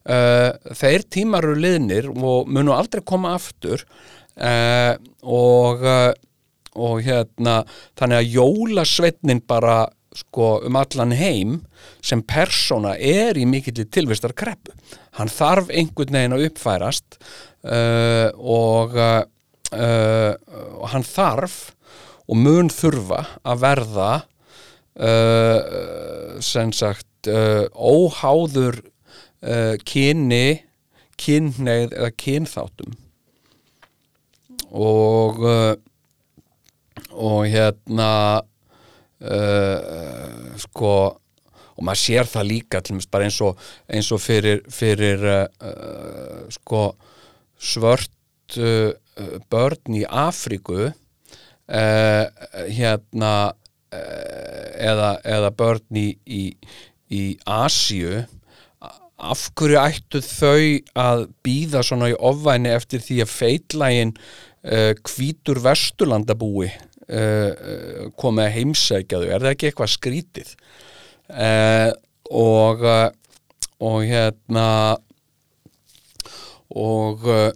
Uh, 0.05 0.53
þeir 0.77 1.07
tímar 1.09 1.47
eru 1.47 1.57
liðnir 1.57 2.11
og 2.13 2.45
munu 2.45 2.75
aldrei 2.75 3.01
koma 3.01 3.33
aftur. 3.39 3.81
Uh, 4.35 4.93
og 5.23 5.81
uh, 5.81 6.11
og 6.75 6.99
hérna 7.05 7.61
þannig 7.97 8.19
að 8.19 8.33
jólasveitnin 8.35 9.41
bara 9.47 9.85
sko 10.15 10.59
um 10.65 10.77
allan 10.79 11.13
heim 11.15 11.57
sem 12.03 12.23
persóna 12.23 12.95
er 12.95 13.37
í 13.37 13.45
mikill 13.49 13.85
tilvistar 13.91 14.33
kreppu. 14.37 14.73
Hann 15.19 15.31
þarf 15.31 15.71
einhvern 15.71 16.15
veginn 16.15 16.35
að 16.37 16.45
uppfærast 16.49 17.17
uh, 17.19 18.29
og 18.35 18.95
uh, 18.99 19.23
hann 20.91 21.05
þarf 21.07 21.57
og 22.25 22.39
mun 22.41 22.71
þurfa 22.73 23.21
að 23.45 23.63
verða 23.63 24.11
uh, 24.97 26.39
sem 26.43 26.71
sagt 26.75 27.29
uh, 27.29 27.65
óháður 27.75 28.79
uh, 29.45 29.75
kyni, 29.85 30.61
kynneið 31.21 31.95
eða 31.95 32.13
kynþáttum 32.19 32.95
og 34.75 35.43
uh, 35.45 35.75
og 37.15 37.45
hérna 37.47 38.43
uh, 39.25 40.55
sko 40.61 40.95
og 41.75 41.83
maður 41.83 42.01
sér 42.01 42.29
það 42.31 42.49
líka 42.51 42.81
bara 43.11 43.27
eins 43.27 43.41
og, 43.43 43.57
eins 43.91 44.11
og 44.15 44.21
fyrir, 44.23 44.61
fyrir 44.71 45.25
uh, 45.33 46.45
sko 46.53 46.85
svört 47.59 48.57
uh, 48.59 48.93
börn 49.51 49.99
í 49.99 50.05
Afríku 50.05 50.91
hérna 51.65 53.29
eða, 53.89 55.07
eða 55.25 55.49
börn 55.57 55.97
í, 55.97 56.11
í, 56.29 56.43
í 57.09 57.21
Asíu 57.49 58.19
af 59.15 59.47
hverju 59.55 59.79
ættu 59.79 60.21
þau 60.23 60.61
að 60.99 61.23
býða 61.45 61.83
svona 61.85 62.11
í 62.11 62.17
ofvæni 62.19 62.71
eftir 62.75 63.03
því 63.03 63.21
að 63.23 63.31
feitlægin 63.31 64.13
uh, 64.15 64.91
hvítur 65.07 65.61
vesturlandabúi 65.63 66.69
uh, 67.09 68.09
komið 68.19 68.47
að 68.47 68.55
heimsækja 68.59 69.21
þau, 69.21 69.27
er 69.29 69.45
það 69.45 69.51
ekki 69.53 69.69
eitthvað 69.69 69.93
skrítið? 69.95 70.55
Uh, 71.25 71.91
og 72.31 72.85
uh, 72.85 73.07
og 73.85 74.05
hérna 74.07 74.67
og 76.75 77.25
uh, 77.27 77.49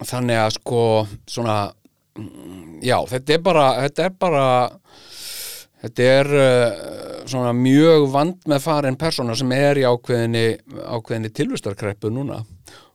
þannig 0.00 0.40
að 0.40 0.54
sko 0.56 0.82
svona 1.28 1.58
mm, 2.18 2.80
já, 2.84 2.98
þetta 3.10 3.36
er 3.36 3.42
bara 3.44 3.66
þetta 3.84 4.06
er 4.06 4.16
bara 4.24 4.46
þetta 5.84 6.08
er 6.18 6.32
uh, 6.36 7.24
svona 7.30 7.52
mjög 7.56 8.08
vand 8.12 8.48
með 8.50 8.64
farin 8.64 8.98
persóna 9.00 9.36
sem 9.38 9.52
er 9.54 9.80
í 9.80 9.86
ákveðinni, 9.86 10.46
ákveðinni 10.90 11.32
tilvistarkreppu 11.36 12.10
núna. 12.12 12.40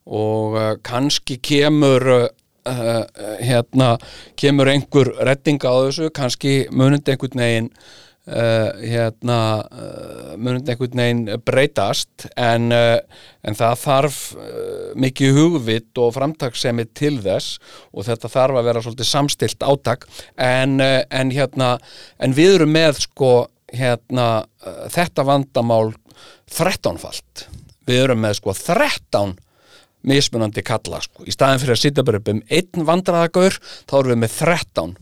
Og 0.05 0.57
uh, 0.57 0.71
kannski 0.86 1.39
kemur 1.41 2.28
uh, 2.70 3.03
hérna 3.43 3.95
kemur 4.39 4.70
einhver 4.72 5.13
reddinga 5.28 5.72
á 5.72 5.76
þessu 5.88 6.09
kannski 6.16 6.55
munandi 6.72 7.13
einhvern 7.13 7.41
veginn 7.41 7.70
uh, 7.70 8.70
hérna 8.82 9.39
uh, 9.66 10.36
munandi 10.38 10.74
einhvern 10.74 11.01
veginn 11.01 11.24
breytast 11.45 12.28
en, 12.36 12.70
uh, 12.76 12.99
en 13.45 13.57
það 13.57 13.82
þarf 13.84 14.22
mikið 14.99 15.39
hugvit 15.39 16.01
og 16.01 16.13
framtaksemi 16.16 16.88
til 16.97 17.18
þess 17.24 17.59
og 17.91 18.07
þetta 18.09 18.32
þarf 18.38 18.61
að 18.61 18.70
vera 18.70 18.86
svolítið 18.86 19.11
samstilt 19.11 19.66
átak. 19.66 20.07
En, 20.38 20.80
en 20.82 21.34
hérna 21.34 21.76
en 22.20 22.36
við 22.38 22.59
erum 22.59 22.74
með 22.76 23.03
sko 23.05 23.34
hérna 23.76 24.45
þetta 24.93 25.26
vandamál 25.28 25.93
13-falt 26.51 27.47
við 27.86 28.05
erum 28.05 28.22
með 28.24 28.39
sko 28.39 28.53
13 28.55 29.36
mismunandi 30.06 30.64
kalla 30.66 31.01
sko. 31.03 31.26
í 31.26 31.34
staðin 31.34 31.62
fyrir 31.62 31.76
að 31.76 31.82
sitja 31.82 32.06
bara 32.06 32.22
upp 32.22 32.32
um 32.32 32.41
einn 32.49 32.88
vandraðagaur 32.88 33.58
þá 33.62 33.95
erum 33.99 34.14
við 34.14 34.22
með 34.24 34.36
13 34.39 34.95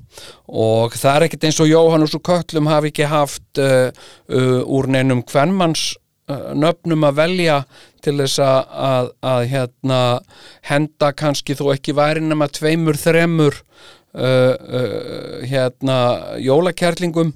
og 0.68 0.96
það 1.00 1.16
er 1.16 1.26
ekkert 1.28 1.48
eins 1.50 1.60
og 1.64 1.72
Jóhannes 1.72 2.16
og 2.18 2.24
Köllum 2.28 2.70
hafi 2.72 2.94
ekki 2.94 3.10
haft 3.12 3.62
uh, 3.62 3.90
uh, 4.30 4.62
úr 4.64 4.90
neinum 4.92 5.24
hvernmanns 5.30 5.94
uh, 6.32 6.52
nöfnum 6.58 7.08
að 7.08 7.20
velja 7.22 7.58
til 8.04 8.18
þess 8.20 8.42
að, 8.44 8.60
að, 8.90 9.12
að 9.34 9.46
hérna, 9.54 10.00
henda 10.68 11.12
kannski 11.16 11.56
þó 11.56 11.70
ekki 11.74 11.96
væri 11.96 12.24
nema 12.24 12.50
tveimur, 12.52 13.00
þremur 13.00 13.60
uh, 13.60 14.54
uh, 14.54 15.40
hérna, 15.48 15.98
jólakærlingum 16.44 17.34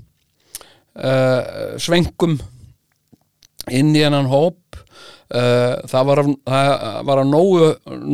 uh, 0.99 1.76
svengum 1.82 2.38
inn 3.68 3.95
í 3.95 4.03
hennan 4.03 4.30
hóp 4.32 4.59
það 5.28 6.03
var 6.07 6.17
af, 6.21 6.28
það 6.47 7.03
var 7.09 7.17
af 7.21 7.28
nógu, 7.28 7.65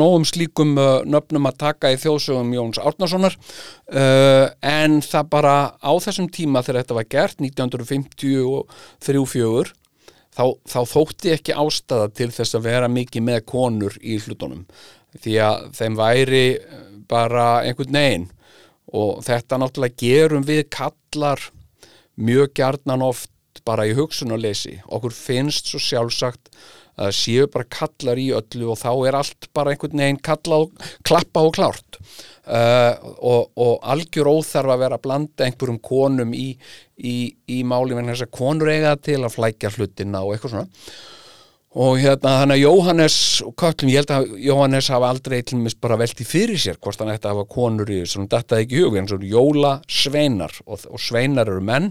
nógum 0.01 0.26
slíkum 0.26 0.72
uh, 0.82 1.05
nöfnum 1.05 1.49
að 1.49 1.59
taka 1.61 1.91
í 1.93 2.01
þjóðsögum 2.01 2.55
Jóns 2.55 2.80
Árnasonar. 2.82 3.36
Uh, 3.91 4.45
en 4.66 5.01
það 5.05 5.30
bara 5.36 5.55
á 5.78 5.91
þessum 6.01 6.28
tíma 6.34 6.64
þegar 6.66 6.80
þetta 6.82 6.97
var 6.97 7.07
gert 7.14 7.38
1953-4 7.43 9.74
þá, 10.34 10.45
þá 10.66 10.80
þótti 10.89 11.36
ekki 11.36 11.57
ástæða 11.57 12.07
til 12.18 12.32
þess 12.34 12.57
að 12.57 12.66
vera 12.70 12.88
mikið 12.89 13.22
með 13.30 13.39
konur 13.53 13.93
í 14.01 14.18
hlutunum. 14.24 14.64
Því 15.14 15.34
að 15.45 15.55
þeim 15.78 15.95
væri 15.99 16.45
bara 17.09 17.61
einhvern 17.61 17.99
veginn. 17.99 18.32
Og 18.93 19.22
þetta 19.26 19.59
náttúrulega 19.61 20.01
gerum 20.01 20.43
við 20.45 20.66
kallar 20.74 21.41
mjög 22.18 22.53
gjarnan 22.57 23.05
oft 23.05 23.30
bara 23.66 23.86
í 23.88 23.93
hugsunarleysi. 23.97 24.80
Okkur 24.89 25.14
finnst 25.16 25.70
svo 25.70 25.82
sjálfsagt 25.82 26.51
að 27.00 27.16
séu 27.18 27.48
bara 27.52 27.70
kallar 27.74 28.20
í 28.22 28.28
öllu 28.38 28.70
og 28.74 28.80
þá 28.82 28.91
er 29.08 29.18
allt 29.18 29.50
bara 29.56 29.74
einhvern 29.74 30.04
veginn 30.04 30.22
kalla 30.24 30.62
og 30.66 30.86
klappa 31.06 31.46
og 31.48 31.56
klárt. 31.58 32.00
Uh, 32.44 32.91
og, 33.24 33.54
og 33.56 33.86
algjör 33.88 34.28
óþarf 34.28 34.74
að 34.74 34.82
vera 34.84 35.00
að 35.00 35.06
blanda 35.06 35.46
einhverjum 35.46 35.80
konum 35.80 36.34
í, 36.36 36.50
í, 37.00 37.16
í 37.48 37.64
máli 37.64 37.96
vegna 37.96 38.12
þess 38.12 38.28
að 38.28 38.36
konur 38.36 38.72
eiga 38.74 38.98
til 39.00 39.22
að 39.22 39.36
flækja 39.38 39.72
hlutina 39.78 40.26
og 40.26 40.36
eitthvað 40.36 40.58
svona. 40.58 40.88
Og 41.74 41.98
hérna 41.98 42.36
þannig 42.38 42.60
að 42.60 42.64
Jóhannes 42.68 43.16
og 43.41 43.56
Köllum, 43.58 43.89
ég 43.89 44.04
held 44.04 44.12
að 44.14 44.34
Jóhannes 44.46 44.89
hafa 44.94 45.08
aldrei 45.10 45.39
mis 45.58 45.74
bara 45.74 45.98
velti 45.98 46.28
fyrir 46.28 46.60
sér 46.62 46.78
hvort 46.78 47.02
hann 47.02 47.10
ætti 47.10 47.26
að 47.26 47.39
hafa 47.39 47.50
konur 47.50 47.89
í 47.89 48.04
þessum 48.04 48.28
dattaði 48.30 48.68
ekki 48.68 48.78
í 48.78 48.84
hug 48.84 49.00
eins 49.00 49.16
og 49.16 49.26
Jóla 49.26 49.72
Sveinar 49.89 50.54
og, 50.68 50.84
og 50.86 51.02
Sveinar 51.02 51.50
eru 51.50 51.64
menn. 51.66 51.89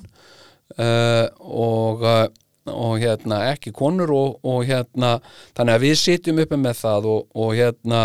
Uh, 0.78 1.26
og 1.42 2.06
uh, 2.06 2.28
og 2.70 3.00
hérna 3.02 3.40
ekki 3.52 3.72
konur 3.74 4.12
og, 4.14 4.36
og 4.46 4.62
hérna 4.68 5.16
þannig 5.56 5.74
að 5.74 5.86
við 5.86 5.96
sitjum 6.00 6.42
uppi 6.44 6.58
með 6.60 6.78
það 6.82 7.08
og, 7.10 7.24
og 7.34 7.56
hérna 7.58 8.02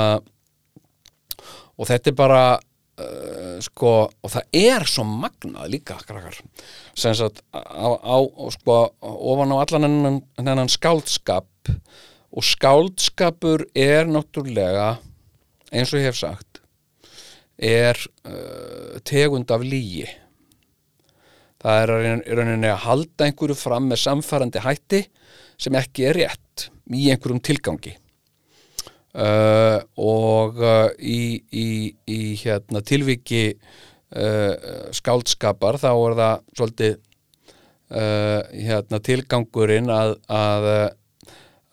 og 1.78 1.90
þetta 1.90 2.12
er 2.12 2.18
bara 2.18 2.42
uh, 2.58 3.58
sko 3.64 3.94
og 4.10 4.34
það 4.34 4.58
er 4.58 4.88
svo 4.90 5.06
magnað 5.08 5.72
líka 5.74 6.00
krakkar. 6.02 6.40
Sem 6.98 7.16
sagt 7.18 7.44
á, 7.54 7.88
á 7.94 8.18
sko 8.56 8.80
ofan 9.02 9.54
á 9.54 9.58
allan 9.62 9.88
hennan, 9.88 10.22
hennan 10.40 10.72
skáldskap 10.72 11.74
og 12.32 12.46
skáldskapur 12.46 13.68
er 13.78 14.10
náttúrulega 14.10 14.96
eins 15.72 15.92
og 15.94 16.02
ég 16.02 16.10
hef 16.10 16.20
sagt 16.20 16.62
er 17.58 17.98
uh, 18.28 18.98
tegund 19.06 19.52
af 19.52 19.64
lígi 19.66 20.08
það 21.64 21.82
er 21.84 21.94
rauninni 22.38 22.70
að 22.72 22.84
halda 22.86 23.28
einhverju 23.28 23.58
fram 23.58 23.88
með 23.92 24.04
samfærandi 24.04 24.64
hætti 24.66 25.04
sem 25.58 25.78
ekki 25.78 26.06
er 26.10 26.22
rétt 26.22 26.68
í 26.94 27.10
einhverjum 27.12 27.42
tilgangi. 27.44 27.96
Uh, 29.18 29.82
og 29.98 30.60
uh, 30.62 30.92
í, 31.02 31.42
í, 31.50 31.68
í 32.06 32.20
hérna, 32.38 32.84
tilviki 32.86 33.56
uh, 34.14 34.92
skáldskapar 34.94 35.80
þá 35.82 35.90
er 35.96 36.18
það 36.20 36.44
svolítið 36.60 36.92
uh, 36.94 38.42
hérna, 38.54 39.00
tilgangurinn 39.02 39.90
að, 39.90 40.14
að, 40.30 40.68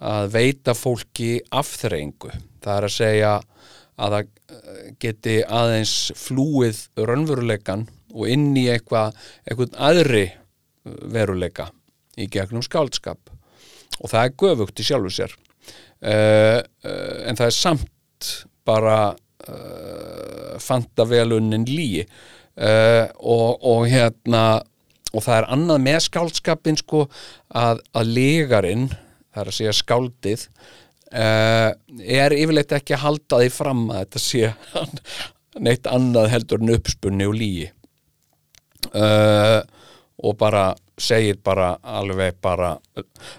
að 0.01 0.31
veita 0.33 0.77
fólki 0.79 1.35
afþreyingu. 1.53 2.33
Það 2.65 2.79
er 2.79 2.89
að 2.89 2.97
segja 2.97 3.35
að 3.37 4.17
það 4.17 4.25
uh, 4.25 4.81
geti 5.05 5.37
aðeins 5.45 5.95
flúið 6.17 6.81
raunveruleikan 6.97 7.85
og 8.15 8.31
inn 8.31 8.53
í 8.57 8.69
eitthvað 8.73 9.17
eitthvað 9.45 9.79
aðri 9.91 10.27
veruleika 10.85 11.69
í 12.21 12.29
gegnum 12.31 12.63
skáldskap. 12.65 13.19
Og 14.01 14.11
það 14.11 14.21
er 14.23 14.39
göfugt 14.43 14.81
í 14.81 14.87
sjálfu 14.87 15.13
sér. 15.15 15.35
Uh, 16.05 16.61
uh, 16.85 17.21
en 17.29 17.39
það 17.39 17.49
er 17.49 17.57
samt 17.57 18.33
bara 18.67 18.99
uh, 19.49 20.55
fantavelunin 20.61 21.67
líi 21.69 22.05
uh, 22.05 23.09
og, 23.19 23.61
og 23.65 23.87
hérna 23.89 24.45
og 25.15 25.23
það 25.23 25.37
er 25.39 25.51
annað 25.55 25.85
með 25.85 26.01
skáldskapin 26.09 26.81
sko 26.81 27.05
að, 27.55 27.83
að 27.95 28.11
legarinn 28.19 28.89
það 28.91 29.43
er 29.43 29.51
að 29.51 29.57
segja 29.59 29.77
skáldið 29.79 30.47
uh, 31.15 31.71
er 32.01 32.37
yfirleitt 32.37 32.75
ekki 32.77 32.97
að 32.97 33.05
halda 33.07 33.41
því 33.43 33.55
fram 33.55 33.87
að 33.91 34.03
þetta 34.03 34.25
sé 34.25 34.53
neitt 35.65 35.89
annað 35.91 36.33
heldur 36.35 36.65
en 36.65 36.77
uppspunni 36.77 37.29
og 37.31 37.39
lígi 37.39 37.71
uh, 38.93 39.61
og 40.25 40.37
bara 40.39 40.73
segir 41.01 41.41
bara 41.43 41.73
alveg 41.83 42.37
bara 42.43 42.77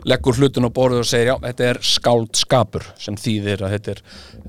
leggur 0.03 0.35
hlutin 0.35 0.67
á 0.67 0.71
borðu 0.75 1.03
og 1.03 1.07
segir 1.07 1.31
já, 1.31 1.35
þetta 1.45 1.67
er 1.69 1.79
skáldskapur 1.87 2.87
sem 2.99 3.15
þýðir 3.19 3.63
að 3.63 3.75
þetta 3.77 3.93
er, 3.93 4.01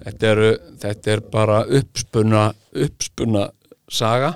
þetta 0.06 0.32
er, 0.32 0.42
þetta 0.82 1.12
er 1.14 1.22
bara 1.30 1.60
uppspunna 1.78 2.48
uppspunna 2.74 3.46
saga. 3.86 4.34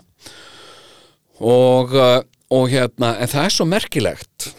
Og, 1.40 1.94
uh, 1.96 2.20
og 2.52 2.66
hérna 2.70 3.14
en 3.18 3.30
það 3.30 3.46
er 3.46 3.54
svo 3.54 3.66
merkilegt 3.68 4.50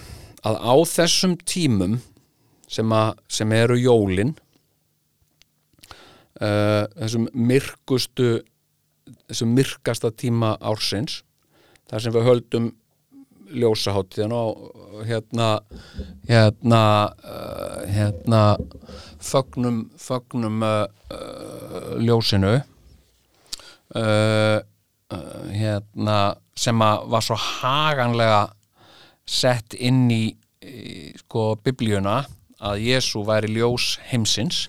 að 0.47 0.57
á 0.57 0.73
þessum 0.89 1.35
tímum 1.45 1.99
sem, 2.71 2.93
að, 2.95 3.19
sem 3.29 3.51
eru 3.53 3.77
jólin 3.77 4.33
uh, 6.41 6.87
þessum 6.97 7.27
myrkustu 7.37 8.39
þessum 9.29 9.53
myrkasta 9.57 10.11
tíma 10.15 10.55
ársins 10.57 11.21
þar 11.91 12.03
sem 12.03 12.15
við 12.15 12.27
höldum 12.29 12.71
ljósaháttíðan 13.51 14.31
og 14.31 15.01
hérna 15.07 15.47
hérna 16.29 16.83
uh, 17.19 17.81
hérna 17.91 18.41
fögnum 19.19 19.83
fögnum 19.99 20.63
uh, 20.63 20.87
uh, 21.11 21.99
ljósinu 21.99 22.53
uh, 23.95 24.59
uh, 25.11 25.43
hérna 25.51 26.17
sem 26.55 26.83
að 26.83 27.07
var 27.11 27.25
svo 27.25 27.35
haganlega 27.35 28.41
sett 29.27 29.75
inn 29.75 30.05
í, 30.11 30.23
í 30.63 31.11
sko 31.19 31.55
biblíuna 31.63 32.21
að 32.61 32.83
Jésu 32.85 33.23
væri 33.25 33.49
ljós 33.55 33.95
heimsins. 34.11 34.67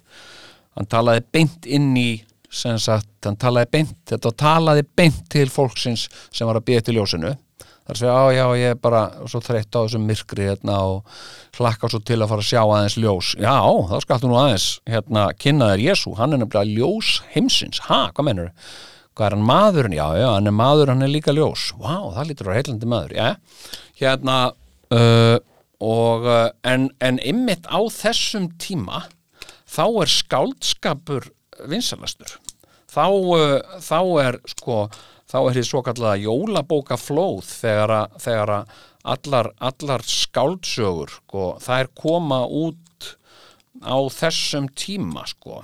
Hann 0.72 0.88
talaði 0.88 1.26
beint 1.34 1.66
inn 1.68 1.90
í 1.98 2.22
sem 2.52 2.76
sagt, 2.80 3.08
hann 3.24 3.38
talaði 3.40 3.70
beint 3.72 3.96
þetta 4.12 4.34
talaði 4.42 4.84
beint 4.96 5.24
til 5.32 5.48
fólksins 5.50 6.08
sem 6.30 6.48
var 6.48 6.60
að 6.60 6.68
býja 6.68 6.84
til 6.84 6.98
ljósinu. 6.98 7.32
Þar 7.82 7.98
segja, 7.98 8.14
á 8.14 8.24
já, 8.30 8.44
ég 8.60 8.74
er 8.76 8.78
bara 8.78 9.00
svo 9.26 9.40
þreytt 9.42 9.74
á 9.74 9.80
þessum 9.80 10.04
myrkri 10.06 10.44
hérna 10.46 10.76
og 10.86 11.16
hlakka 11.58 11.90
svo 11.90 11.98
til 12.06 12.20
að 12.20 12.30
fara 12.30 12.44
að 12.44 12.50
sjá 12.52 12.60
aðeins 12.62 12.98
ljós. 13.00 13.32
Já, 13.42 13.56
þá 13.90 13.96
skaltu 14.04 14.30
nú 14.30 14.38
aðeins 14.38 14.68
hérna 14.86 15.26
kynna 15.34 15.72
þér 15.72 15.84
Jésu, 15.88 16.14
hann 16.20 16.36
er 16.36 16.42
nefnilega 16.44 16.76
ljós 16.78 17.16
heimsins, 17.34 17.82
ha, 17.88 18.04
hvað 18.14 18.28
mennur 18.28 18.52
hvað 19.12 19.26
er 19.26 19.36
hann 19.36 19.48
maðurinn, 19.48 19.96
já, 19.96 20.06
já, 20.16 20.28
hann 20.32 20.48
er 20.48 20.54
maður 20.56 20.92
hann 20.92 21.04
er 21.04 21.12
líka 21.12 21.34
ljós, 21.36 21.70
vá, 21.76 21.96
það 22.14 22.28
lítur 22.30 22.48
að 22.48 22.58
heilandi 22.58 22.88
maður 22.88 23.16
já, 23.18 23.26
hérna 24.00 24.36
uh, 24.96 25.36
og 25.82 26.28
uh, 26.28 26.46
en, 26.68 26.88
en 27.04 27.20
ymmit 27.20 27.68
á 27.68 27.80
þessum 27.92 28.48
tíma 28.62 29.04
þá 29.68 29.84
er 30.04 30.12
skáldskapur 30.12 31.28
vinsalastur 31.68 32.38
þá, 32.92 33.06
uh, 33.08 33.80
þá 33.80 33.98
er 34.26 34.40
sko 34.52 34.84
þá 35.32 35.38
er 35.40 35.56
því 35.56 35.66
svo 35.66 35.82
kallaða 35.86 36.22
jólabókaflóð 36.26 37.44
þegar 37.48 37.94
að, 37.96 38.16
þegar 38.20 38.54
að 38.58 38.80
allar, 39.12 39.50
allar 39.58 40.04
skáldsögur 40.06 41.14
sko, 41.16 41.46
þær 41.62 41.90
koma 41.98 42.42
út 42.46 43.08
á 43.82 43.96
þessum 44.12 44.68
tíma 44.78 45.24
sko. 45.30 45.62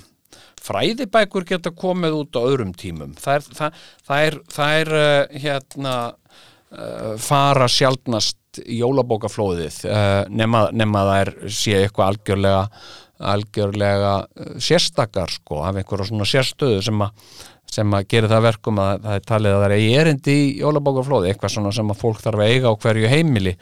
Fræðibækur 0.64 1.46
geta 1.48 1.70
komið 1.72 2.16
út 2.24 2.38
á 2.40 2.40
öðrum 2.42 2.72
tímum. 2.76 3.14
Það 3.16 3.36
er, 3.36 3.44
það, 3.58 3.84
það 4.08 4.24
er, 4.24 4.38
það 4.56 4.78
er 4.80 4.94
uh, 4.98 5.36
hérna 5.44 5.94
uh, 6.08 7.12
fara 7.22 7.68
sjaldnast 7.70 8.36
í 8.64 8.80
jólabókaflóðið 8.80 9.76
nema, 10.34 10.64
nema 10.74 11.02
það 11.06 11.18
er 11.20 11.28
sé 11.52 11.76
eitthvað 11.78 12.08
algjörlega 12.08 12.62
algjörlega 13.18 14.14
uh, 14.24 14.56
sérstakar 14.62 15.32
sko 15.32 15.62
af 15.66 15.78
einhverja 15.78 16.10
svona 16.10 16.28
sérstöðu 16.28 16.82
sem 16.84 17.06
að 17.06 17.14
sem 17.68 17.92
að 17.92 18.06
gera 18.08 18.30
það 18.30 18.46
verkum 18.46 18.78
að 18.80 19.02
það 19.04 19.18
er 19.18 19.24
talið 19.28 19.54
að 19.54 19.62
það 19.62 19.74
er 19.74 20.00
erindi 20.00 20.34
í 20.38 20.44
jólabókarflóði, 20.62 21.28
eitthvað 21.28 21.52
svona 21.52 21.72
sem 21.76 21.92
að 21.92 21.98
fólk 22.00 22.22
þarf 22.24 22.40
að 22.40 22.52
eiga 22.54 22.72
á 22.72 22.80
hverju 22.80 23.10
heimili. 23.12 23.52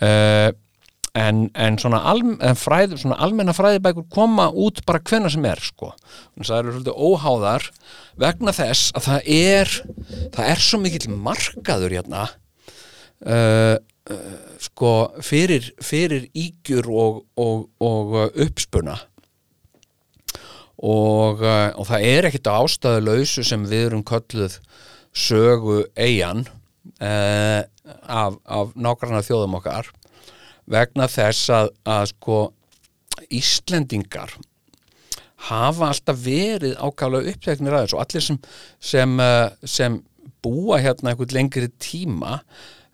Uh, 0.00 0.48
en, 1.14 1.44
en 1.54 1.78
svona, 1.78 2.00
alm, 2.10 2.34
fræð, 2.58 2.96
svona 2.98 3.18
almenna 3.22 3.54
fræðibækur 3.54 4.08
koma 4.12 4.48
út 4.50 4.82
bara 4.86 5.02
hvenna 5.06 5.30
sem 5.30 5.44
er 5.46 5.62
sko, 5.62 5.92
þannig 6.34 6.42
að 6.42 6.50
það 6.50 6.58
eru 6.58 6.74
svolítið 6.74 7.04
óháðar 7.08 7.68
vegna 8.24 8.54
þess 8.56 8.94
að 8.98 9.06
það 9.08 9.30
er 9.36 9.74
það 10.34 10.50
er 10.50 10.64
svo 10.66 10.80
mikill 10.82 11.14
markaður 11.14 11.98
hérna. 11.98 12.26
Uh, 13.24 13.76
uh, 14.10 14.38
sko 14.62 14.92
fyrir, 15.24 15.70
fyrir 15.82 16.28
ígjur 16.34 16.88
og, 16.90 17.20
og, 17.40 17.68
og 17.84 18.16
uppspuna. 18.44 18.98
Og, 20.84 21.40
uh, 21.40 21.70
og 21.78 21.86
það 21.88 22.08
er 22.10 22.28
ekkit 22.28 22.50
ástæðu 22.50 23.04
lausu 23.06 23.44
sem 23.46 23.64
við 23.70 23.88
erum 23.88 24.04
kölluð 24.06 24.58
sögu 25.14 25.84
eigin 25.94 26.44
uh, 27.00 27.62
af, 28.02 28.40
af 28.44 28.74
nákvæmna 28.74 29.22
þjóðum 29.24 29.60
okkar 29.60 29.92
vegna 30.70 31.06
þess 31.10 31.52
að, 31.52 31.70
að 31.86 32.10
sko 32.14 32.40
Íslendingar 33.34 34.32
hafa 35.48 35.90
alltaf 35.92 36.18
verið 36.24 36.74
ákvæmlega 36.80 37.34
uppteknir 37.34 37.76
aðeins 37.76 37.94
og 37.94 38.02
allir 38.02 38.24
sem, 38.24 38.38
sem, 38.82 39.14
uh, 39.22 39.52
sem 39.62 40.00
búa 40.44 40.80
hérna 40.82 41.12
einhvern 41.12 41.36
lengri 41.36 41.70
tíma 41.80 42.40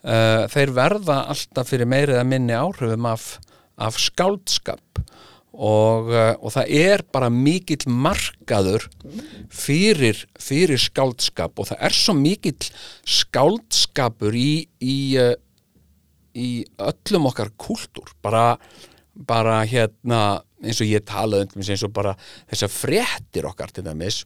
uh, 0.05 0.47
þeir 0.51 0.75
verða 0.77 1.23
alltaf 1.33 1.71
fyrir 1.73 1.89
meirið 1.91 2.21
að 2.21 2.31
minni 2.31 2.57
áhrifum 2.57 3.09
af, 3.11 3.33
af 3.81 3.99
skáldskap. 4.01 5.03
Og, 5.51 6.09
uh, 6.15 6.35
og 6.41 6.55
það 6.55 6.75
er 6.81 7.05
bara 7.13 7.29
mikill 7.33 7.83
markaður 7.91 8.87
fyrir, 9.53 10.25
fyrir 10.41 10.81
skáldskap. 10.81 11.59
Og 11.59 11.71
það 11.73 11.87
er 11.89 11.97
svo 11.97 12.17
mikill 12.17 12.71
skáldskapur 13.19 14.37
í, 14.37 14.53
í, 14.81 15.01
uh, 15.21 15.35
í 16.33 16.51
öllum 16.81 17.29
okkar 17.33 17.53
kúltúr. 17.61 18.15
Bara, 18.25 18.55
bara 19.15 19.61
hérna 19.69 20.41
eins 20.65 20.81
og 20.83 20.91
ég 20.91 21.05
talaði 21.09 21.49
um 21.57 21.65
eins 21.65 21.85
og 21.87 21.93
bara 21.97 22.17
þessar 22.51 22.73
fréttir 22.73 23.49
okkar 23.49 23.73
til 23.73 23.85
dæmis 23.87 24.23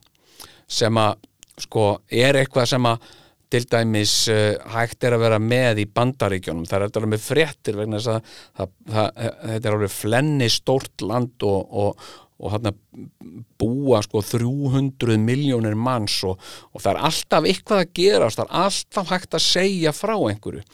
sem 0.67 0.97
að 0.99 1.15
sko 1.61 1.85
er 2.11 2.35
eitthvað 2.41 2.67
sem 2.73 2.87
að 2.89 3.13
til 3.53 3.63
dæmis 3.71 4.17
uh, 4.33 4.55
hægt 4.75 5.05
er 5.05 5.15
að 5.17 5.25
vera 5.27 5.39
með 5.41 5.83
í 5.83 5.87
bandaríkjónum, 5.95 6.67
það 6.69 6.77
er 6.77 6.87
alveg 6.89 7.13
með 7.15 7.25
fréttir 7.25 7.79
vegna 7.79 8.01
þess 8.01 8.13
að 8.15 8.35
það, 8.59 8.75
það, 8.91 9.25
þetta 9.45 9.69
er 9.69 9.79
alveg 9.79 9.95
flenni 9.95 10.51
stórt 10.53 11.05
land 11.05 11.45
og, 11.47 11.75
og, 11.85 12.07
og 12.35 12.51
hann 12.51 12.71
að 12.71 12.79
búa 13.59 14.01
sko 14.03 14.21
300 14.25 15.17
miljónir 15.23 15.75
manns 15.79 16.17
og, 16.27 16.39
og 16.73 16.83
það 16.83 16.91
er 16.91 17.03
alltaf 17.09 17.47
eitthvað 17.49 17.83
að 17.83 17.93
gerast, 17.99 18.39
það 18.39 18.49
er 18.49 18.65
alltaf 18.65 19.13
hægt 19.13 19.37
að 19.37 19.45
segja 19.45 19.93
frá 19.95 20.15
einhverju. 20.17 20.65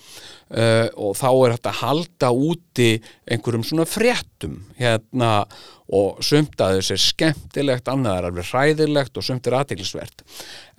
Uh, 0.51 0.87
og 0.99 1.13
þá 1.15 1.27
er 1.31 1.53
hægt 1.53 1.69
að 1.69 1.77
halda 1.79 2.31
úti 2.35 2.89
einhverjum 3.31 3.63
svona 3.67 3.85
fréttum 3.87 4.57
hérna 4.79 5.45
og 5.91 6.19
sumt 6.23 6.59
að 6.63 6.79
þessu 6.79 6.95
er 6.95 7.03
skemmtilegt, 7.05 7.91
annað 7.91 8.17
er 8.17 8.27
alveg 8.29 8.49
hræðilegt 8.49 9.19
og 9.19 9.27
sumt 9.27 9.47
er 9.47 9.57
aðteglisvert 9.59 10.25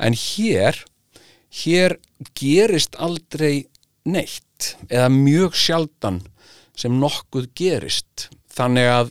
en 0.03 0.17
hér 0.17 0.83
hér 1.53 1.99
gerist 2.39 2.97
aldrei 2.97 3.67
neitt 4.09 4.75
eða 4.89 5.09
mjög 5.13 5.57
sjaldan 5.59 6.21
sem 6.79 6.95
nokkuð 6.99 7.51
gerist. 7.59 8.29
Þannig 8.53 8.89
að, 8.91 9.11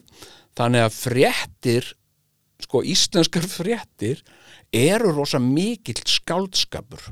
þannig 0.58 0.86
að 0.86 0.98
fréttir 0.98 1.90
sko 2.62 2.84
íslenskar 2.88 3.48
fréttir 3.60 4.24
eru 4.72 5.12
rosa 5.16 5.42
mikill 5.42 6.02
skáldskapur. 6.08 7.04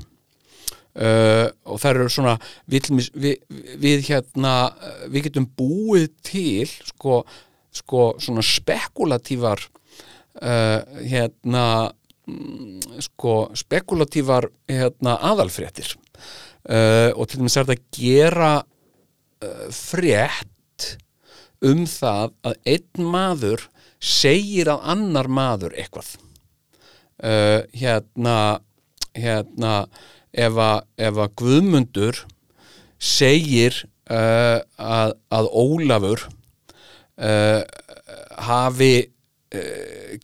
Uh, 0.90 1.46
og 1.70 1.78
það 1.78 1.92
eru 1.92 2.10
svona 2.10 2.32
við, 2.66 2.88
við, 3.14 3.36
við 3.78 4.08
hérna 4.08 4.54
við 5.06 5.28
getum 5.28 5.46
búið 5.54 6.08
til 6.26 6.66
sko, 6.66 7.20
sko 7.70 8.08
svona 8.18 8.42
spekulatívar 8.42 9.62
uh, 9.62 10.82
hérna 11.06 11.64
sko 13.02 13.50
spekulatívar 13.58 14.48
hérna, 14.70 15.16
aðalfréttir. 15.30 15.94
Uh, 16.60 17.10
og 17.16 17.28
til 17.28 17.40
dæmis 17.40 17.56
er 17.56 17.64
þetta 17.64 17.76
að 17.78 17.84
gera 17.96 18.50
uh, 18.60 19.68
frétt 19.72 20.88
um 21.64 21.86
það 21.88 22.34
að 22.44 22.58
einn 22.74 23.06
maður 23.14 23.64
segir 24.00 24.68
að 24.72 24.84
annar 24.92 25.30
maður 25.32 25.76
eitthvað. 25.76 26.10
Uh, 27.20 27.64
hérna 27.76 28.60
hérna 29.16 29.74
ef 30.32 30.60
að, 30.62 30.84
ef 31.00 31.16
að 31.24 31.32
Guðmundur 31.40 32.20
segir 33.00 33.80
að, 34.10 35.14
að 35.32 35.48
Ólafur 35.56 36.22
hafi 38.46 38.92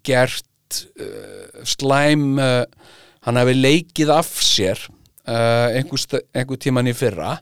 gert 0.07 0.47
uh, 0.85 1.65
slæm 1.67 2.37
uh, 2.39 2.65
hann 3.27 3.41
hafi 3.41 3.57
leikið 3.57 4.13
af 4.15 4.31
sér 4.45 4.79
einhver, 5.27 6.21
einhver 6.39 6.59
tíman 6.63 6.87
í 6.87 6.93
fyrra. 6.95 7.33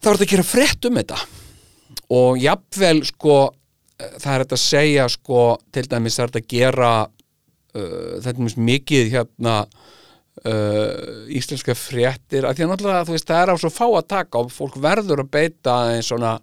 Þá 0.00 0.06
er 0.06 0.16
þetta 0.16 0.26
að 0.26 0.32
gera 0.32 0.46
frétt 0.46 0.86
um 0.86 0.98
þetta. 1.00 1.16
Og 2.16 2.38
jafnvel 2.40 3.02
sko 3.08 3.36
eh, 4.00 4.14
það 4.18 4.32
er 4.32 4.44
þetta 4.44 4.56
að 4.56 4.62
segja 4.64 5.06
sko 5.12 5.40
til 5.74 5.86
dæmis 5.90 6.16
það 6.16 6.24
er 6.24 6.32
þetta 6.32 6.42
að 6.44 6.54
gera 6.54 6.92
uh, 7.04 8.14
þetta 8.24 8.46
er 8.46 8.62
mikið 8.70 9.10
hérna 9.12 9.56
uh, 9.66 11.26
íslenska 11.36 11.76
fréttir 11.78 12.46
að 12.46 12.56
því 12.56 12.66
að 12.66 12.72
náttúrulega 12.72 13.08
þú 13.08 13.16
veist 13.16 13.30
það 13.30 13.42
er 13.42 13.52
á 13.52 13.56
svo 13.62 13.72
fá 13.74 13.86
að 13.88 14.08
taka 14.14 14.42
og 14.42 14.54
fólk 14.54 14.80
verður 14.82 15.24
að 15.24 15.32
beita 15.36 15.76
einn 15.92 16.06
svona 16.06 16.38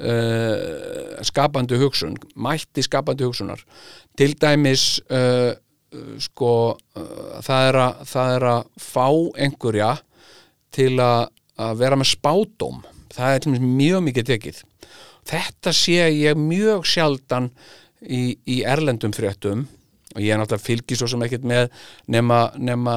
uh, 0.00 1.20
skapandi 1.26 1.78
hugsun 1.80 2.16
mætti 2.34 2.84
skapandi 2.84 3.26
hugsunar. 3.26 3.62
Til 4.18 4.34
dæmis 4.40 4.98
uh, 5.10 5.52
uh, 5.94 6.16
sko 6.22 6.50
uh, 6.74 7.38
það, 7.44 7.68
er 7.68 7.80
að, 7.84 8.02
það 8.10 8.34
er 8.38 8.48
að 8.50 8.66
fá 8.80 9.08
einhverja 9.46 9.92
til 10.74 10.92
að, 11.02 11.30
að 11.60 11.78
vera 11.84 12.00
með 12.00 12.12
spádóm. 12.14 12.82
Það 13.14 13.38
er 13.38 13.62
mjög 13.62 14.06
mikið 14.08 14.30
tekið. 14.32 14.62
Þetta 15.24 15.72
sé 15.72 16.10
ég 16.12 16.36
mjög 16.36 16.84
sjaldan 16.88 17.48
í, 18.02 18.36
í 18.44 18.62
erlendum 18.66 19.14
fréttum 19.16 19.64
og 20.14 20.22
ég 20.22 20.34
er 20.34 20.40
náttúrulega 20.40 20.66
fylgis 20.66 21.00
svo 21.00 21.08
sem 21.10 21.22
ekkert 21.26 21.46
með 21.48 21.70
nema, 22.10 22.46
nema 22.58 22.96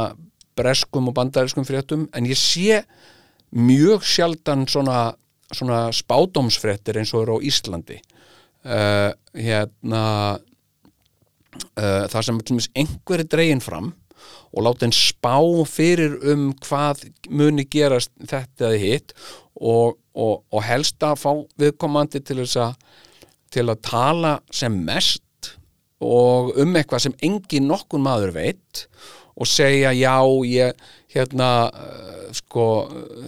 breskum 0.58 1.10
og 1.10 1.16
bandariskum 1.18 1.66
fréttum 1.68 2.08
en 2.16 2.28
ég 2.30 2.38
sé 2.38 2.82
mjög 3.56 4.04
sjaldan 4.06 4.68
svona, 4.70 5.16
svona 5.56 5.88
spádómsfréttir 5.96 7.00
eins 7.00 7.14
og 7.16 7.26
eru 7.26 7.40
á 7.40 7.46
Íslandi. 7.48 8.02
Uh, 8.68 9.12
hérna 9.38 10.04
uh, 11.78 12.06
þar 12.12 12.26
sem 12.26 12.42
einhverju 12.76 13.28
dregin 13.32 13.64
fram 13.64 13.94
og 14.52 14.64
láta 14.66 14.88
henn 14.88 14.96
spá 14.96 15.38
fyrir 15.70 16.18
um 16.34 16.50
hvað 16.66 17.06
muni 17.30 17.68
gerast 17.70 18.12
þetta 18.18 18.72
eða 18.72 18.82
hitt 18.82 19.14
og, 19.56 19.98
og, 20.18 20.42
og 20.52 20.66
helst 20.66 21.04
að 21.06 21.22
fá 21.22 21.32
viðkomandi 21.62 22.24
til 22.26 22.42
þess 22.42 22.60
að 22.66 22.74
til 23.54 23.68
að 23.72 23.84
tala 23.88 24.34
sem 24.52 24.74
mest 24.88 25.54
og 26.04 26.52
um 26.60 26.76
eitthvað 26.78 27.08
sem 27.08 27.16
engin 27.26 27.70
nokkun 27.70 28.04
maður 28.06 28.36
veit 28.36 28.84
og 28.84 29.17
segja 29.46 29.92
já 29.94 30.18
ég 30.48 30.74
hérna 31.14 31.70
uh, 31.70 32.30
sko 32.34 32.68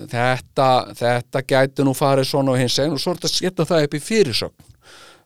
þetta, 0.10 0.70
þetta 0.98 1.44
gæti 1.46 1.86
nú 1.86 1.94
farið 1.98 2.32
svona 2.32 2.56
og 2.56 2.62
hins 2.62 2.80
eginn 2.80 2.98
og 2.98 3.04
svo 3.04 3.14
þetta 3.14 3.30
að 3.30 3.36
setja 3.36 3.68
það 3.70 3.86
upp 3.88 3.94
í 3.94 4.04
fyrirsögn. 4.04 4.66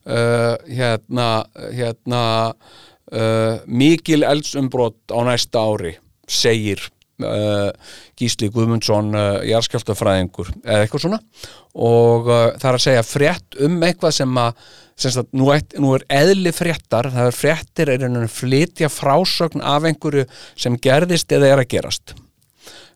Uh, 0.03 0.57
hérna 0.67 1.27
hérna 1.71 2.23
uh, 2.51 3.61
mikil 3.65 4.25
eldsumbrot 4.27 5.15
á 5.15 5.19
næsta 5.23 5.63
ári 5.63 5.93
segir 6.27 6.83
Gísli 8.19 8.49
Guðmundsson 8.53 9.13
uh, 9.15 9.41
jarðskjálftafræðingur 9.47 10.53
eða 10.63 10.85
eitthvað 10.85 11.05
svona. 11.05 11.19
Og 11.73 12.29
uh, 12.29 12.49
það 12.57 12.69
er 12.69 12.79
að 12.79 12.85
segja 12.87 13.05
frétt 13.07 13.59
um 13.65 13.77
eitthvað 13.85 14.17
sem 14.19 14.41
að 14.43 14.65
sem 14.93 15.13
sagt, 15.15 15.31
nú, 15.33 15.47
eitt, 15.49 15.73
nú 15.81 15.95
er 15.97 16.03
eðli 16.13 16.51
fréttar 16.53 17.09
það 17.13 17.29
er 17.31 17.37
fréttir 17.37 17.89
er 17.89 18.03
einhvern 18.03 18.21
veginn 18.21 18.35
flytja 18.35 18.89
frásögn 18.93 19.63
af 19.65 19.87
einhverju 19.89 20.27
sem 20.53 20.77
gerðist 20.81 21.33
eða 21.33 21.49
er 21.49 21.63
að 21.63 21.71
gerast. 21.73 22.13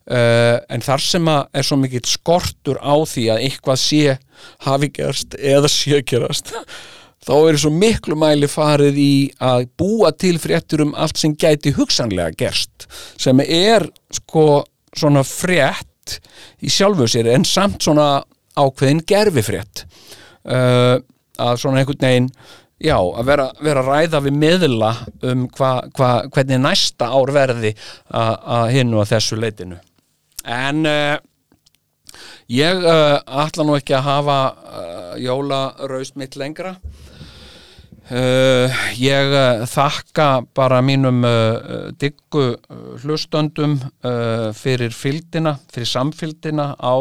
Uh, 0.07 0.55
en 0.71 0.83
þar 0.85 1.03
sem 1.03 1.25
að 1.27 1.57
er 1.59 1.65
svo 1.67 1.79
mikill 1.81 2.05
skortur 2.07 2.77
á 2.79 2.95
því 3.03 3.25
að 3.33 3.41
eitthvað 3.47 3.81
sé 3.81 4.13
hafi 4.63 4.91
gerst 4.95 5.35
eða 5.35 5.71
sé 5.73 5.99
gerast 6.07 6.53
þá 7.27 7.33
er 7.51 7.57
svo 7.59 7.71
miklu 7.75 8.15
mæli 8.19 8.47
farið 8.49 8.97
í 9.03 9.11
að 9.43 9.65
búa 9.79 10.13
til 10.15 10.37
fréttur 10.41 10.85
um 10.85 10.93
allt 10.95 11.19
sem 11.19 11.35
gæti 11.35 11.73
hugsanlega 11.75 12.31
gerst 12.39 12.87
sem 13.19 13.41
er 13.43 13.85
sko 14.15 14.63
svona 14.97 15.25
frétt 15.27 16.19
í 16.63 16.71
sjálfu 16.71 17.07
sér 17.11 17.33
en 17.35 17.43
samt 17.45 17.83
svona 17.83 18.21
ákveðin 18.57 19.03
gerfi 19.07 19.43
frétt 19.45 19.83
uh, 20.47 20.95
að 21.37 21.59
svona 21.61 21.81
einhvern 21.83 22.05
veginn 22.07 22.29
já, 22.81 22.95
að 22.97 23.25
vera, 23.27 23.45
vera 23.65 23.83
ræða 23.85 24.21
við 24.25 24.35
miðla 24.37 24.91
um 25.27 25.43
hva, 25.57 25.71
hva, 25.97 26.09
hvernig 26.33 26.61
næsta 26.63 27.09
ár 27.11 27.31
verði 27.35 27.71
að- 28.13 28.39
að 28.57 28.67
hinn 28.75 28.93
og 28.95 29.01
að 29.03 29.11
þessu 29.15 29.37
leitinu. 29.41 29.77
En 30.45 30.85
uh, 30.85 31.17
ég 32.53 32.85
uh, 32.85 33.17
ætla 33.43 33.65
nú 33.67 33.75
ekki 33.79 33.95
að 33.97 34.05
hafa 34.07 34.37
uh, 34.53 35.15
jólaraust 35.21 36.15
mitt 36.21 36.37
lengra 36.39 36.75
Uh, 38.07 38.71
ég 38.95 39.34
uh, 39.35 39.65
þakka 39.67 40.45
bara 40.55 40.77
mínum 40.79 41.25
uh, 41.27 41.89
diggu 41.99 42.53
hlustöndum 43.03 43.73
fyrir 44.55 44.93
fylgdina, 44.95 45.57
fyrir 45.73 45.89
samfylgdina 45.91 46.69
á 46.79 46.95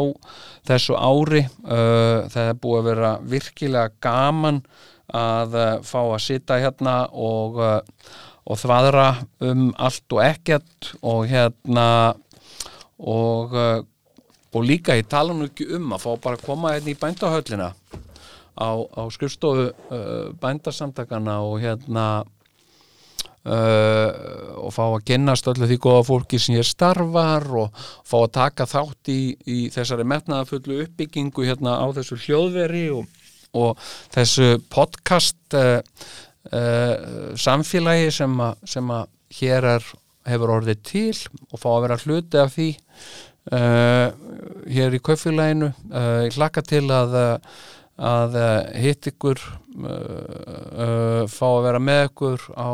þessu 0.67 0.97
ári. 0.99 1.45
Það 1.63 2.41
er 2.43 2.59
búið 2.59 2.79
að 2.79 2.89
vera 2.89 3.11
virkilega 3.23 3.93
gaman 4.03 4.59
að 5.15 5.55
fá 5.87 5.99
að 6.01 6.23
sita 6.25 6.57
hérna 6.59 6.95
og, 7.15 7.61
og 8.43 8.59
þvaðra 8.59 9.07
um 9.47 9.69
allt 9.79 10.17
og 10.17 10.23
ekkert 10.25 10.91
og 10.99 11.29
hérna 11.31 11.87
og, 12.99 13.55
og 13.55 14.67
líka 14.67 14.97
ég 14.99 15.07
tala 15.07 15.35
nú 15.37 15.47
ekki 15.47 15.69
um 15.79 15.95
að 15.95 16.03
fá 16.03 16.11
bara 16.27 16.41
að 16.41 16.47
koma 16.49 16.75
hérna 16.75 16.91
í 16.91 16.99
bændahöllina 16.99 17.71
á, 18.57 18.71
á 18.73 19.03
skrifstofu 19.13 19.69
uh, 19.69 20.33
bændarsamtakana 20.41 21.39
og 21.45 21.61
hérna 21.61 22.07
uh, 23.47 24.09
og 24.65 24.73
fá 24.75 24.83
að 24.85 25.05
kynnast 25.11 25.47
öllu 25.51 25.69
því 25.69 25.77
góða 25.83 26.05
fólki 26.07 26.39
sem 26.41 26.57
hér 26.57 26.67
starfar 26.67 27.45
og 27.61 27.83
fá 28.07 28.17
að 28.19 28.33
taka 28.39 28.67
þátt 28.69 29.13
í, 29.13 29.21
í 29.45 29.59
þessari 29.73 30.07
metnaðafullu 30.07 30.81
uppbyggingu 30.85 31.47
hérna 31.47 31.77
á 31.79 31.85
þessu 31.95 32.19
hljóðveri 32.25 32.87
og, 32.95 33.05
og 33.57 33.87
þessu 34.15 34.57
podcast 34.73 35.57
uh, 35.57 35.79
uh, 36.51 37.31
samfélagi 37.37 38.11
sem, 38.19 38.35
a, 38.41 38.51
sem 38.67 38.91
að 38.93 39.07
hér 39.37 39.71
er, 39.77 39.89
hefur 40.27 40.57
orðið 40.57 40.83
til 40.87 41.15
og 41.51 41.61
fá 41.61 41.71
að 41.73 41.81
vera 41.85 42.01
hluti 42.03 42.41
af 42.41 42.53
því 42.55 42.69
uh, 43.55 44.07
hér 44.67 44.95
í 44.97 45.03
kaufélaginu 45.03 45.71
uh, 45.71 46.23
ég 46.27 46.37
hlakka 46.37 46.63
til 46.67 46.85
að 46.91 47.17
uh, 47.21 47.57
að 47.97 48.35
uh, 48.37 48.49
hitt 48.77 49.09
ykkur 49.09 49.39
uh, 49.41 49.85
uh, 49.89 51.21
fá 51.29 51.47
að 51.49 51.63
vera 51.65 51.81
með 51.81 52.03
ykkur 52.11 52.43
á, 52.53 52.69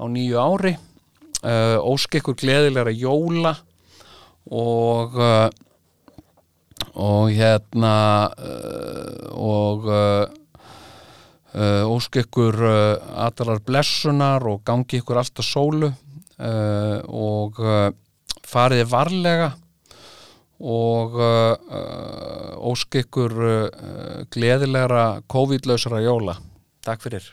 á 0.00 0.04
nýju 0.08 0.38
ári. 0.40 0.76
Ósk 1.40 2.18
ykkur 2.18 2.34
gleðilegra 2.36 2.92
jóla 2.92 3.54
og 4.52 5.14
og 7.00 7.30
hérna 7.32 7.92
og 9.32 9.88
ósk 11.94 12.18
ykkur 12.26 12.60
allarar 12.60 13.62
blessunar 13.64 14.44
og 14.52 14.60
gangi 14.68 15.00
ykkur 15.00 15.22
alltaf 15.22 15.48
sólu. 15.48 15.88
Og 17.08 17.56
uh, 17.64 17.88
farið 18.44 18.84
varlega 18.92 19.50
og 20.60 21.16
uh, 21.16 21.56
uh, 21.72 22.70
ósk 22.70 23.00
ykkur 23.00 23.32
uh, 23.40 23.68
gleðilegra 24.32 25.22
COVID-lausara 25.32 26.02
jóla. 26.04 26.36
Takk 26.84 27.04
fyrir. 27.06 27.24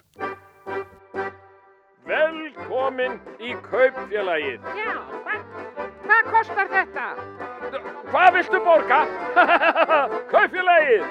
Velkomin 2.07 3.19
í 3.43 3.55
kaupfélagið. 3.67 4.63
Já, 4.79 4.95
hvað, 5.27 5.43
hvað 6.07 6.31
kostar 6.31 6.71
þetta? 6.71 7.07
Hvað 8.07 8.33
viltu 8.39 8.63
borga? 8.63 9.03
kaupfélagið. 10.31 11.03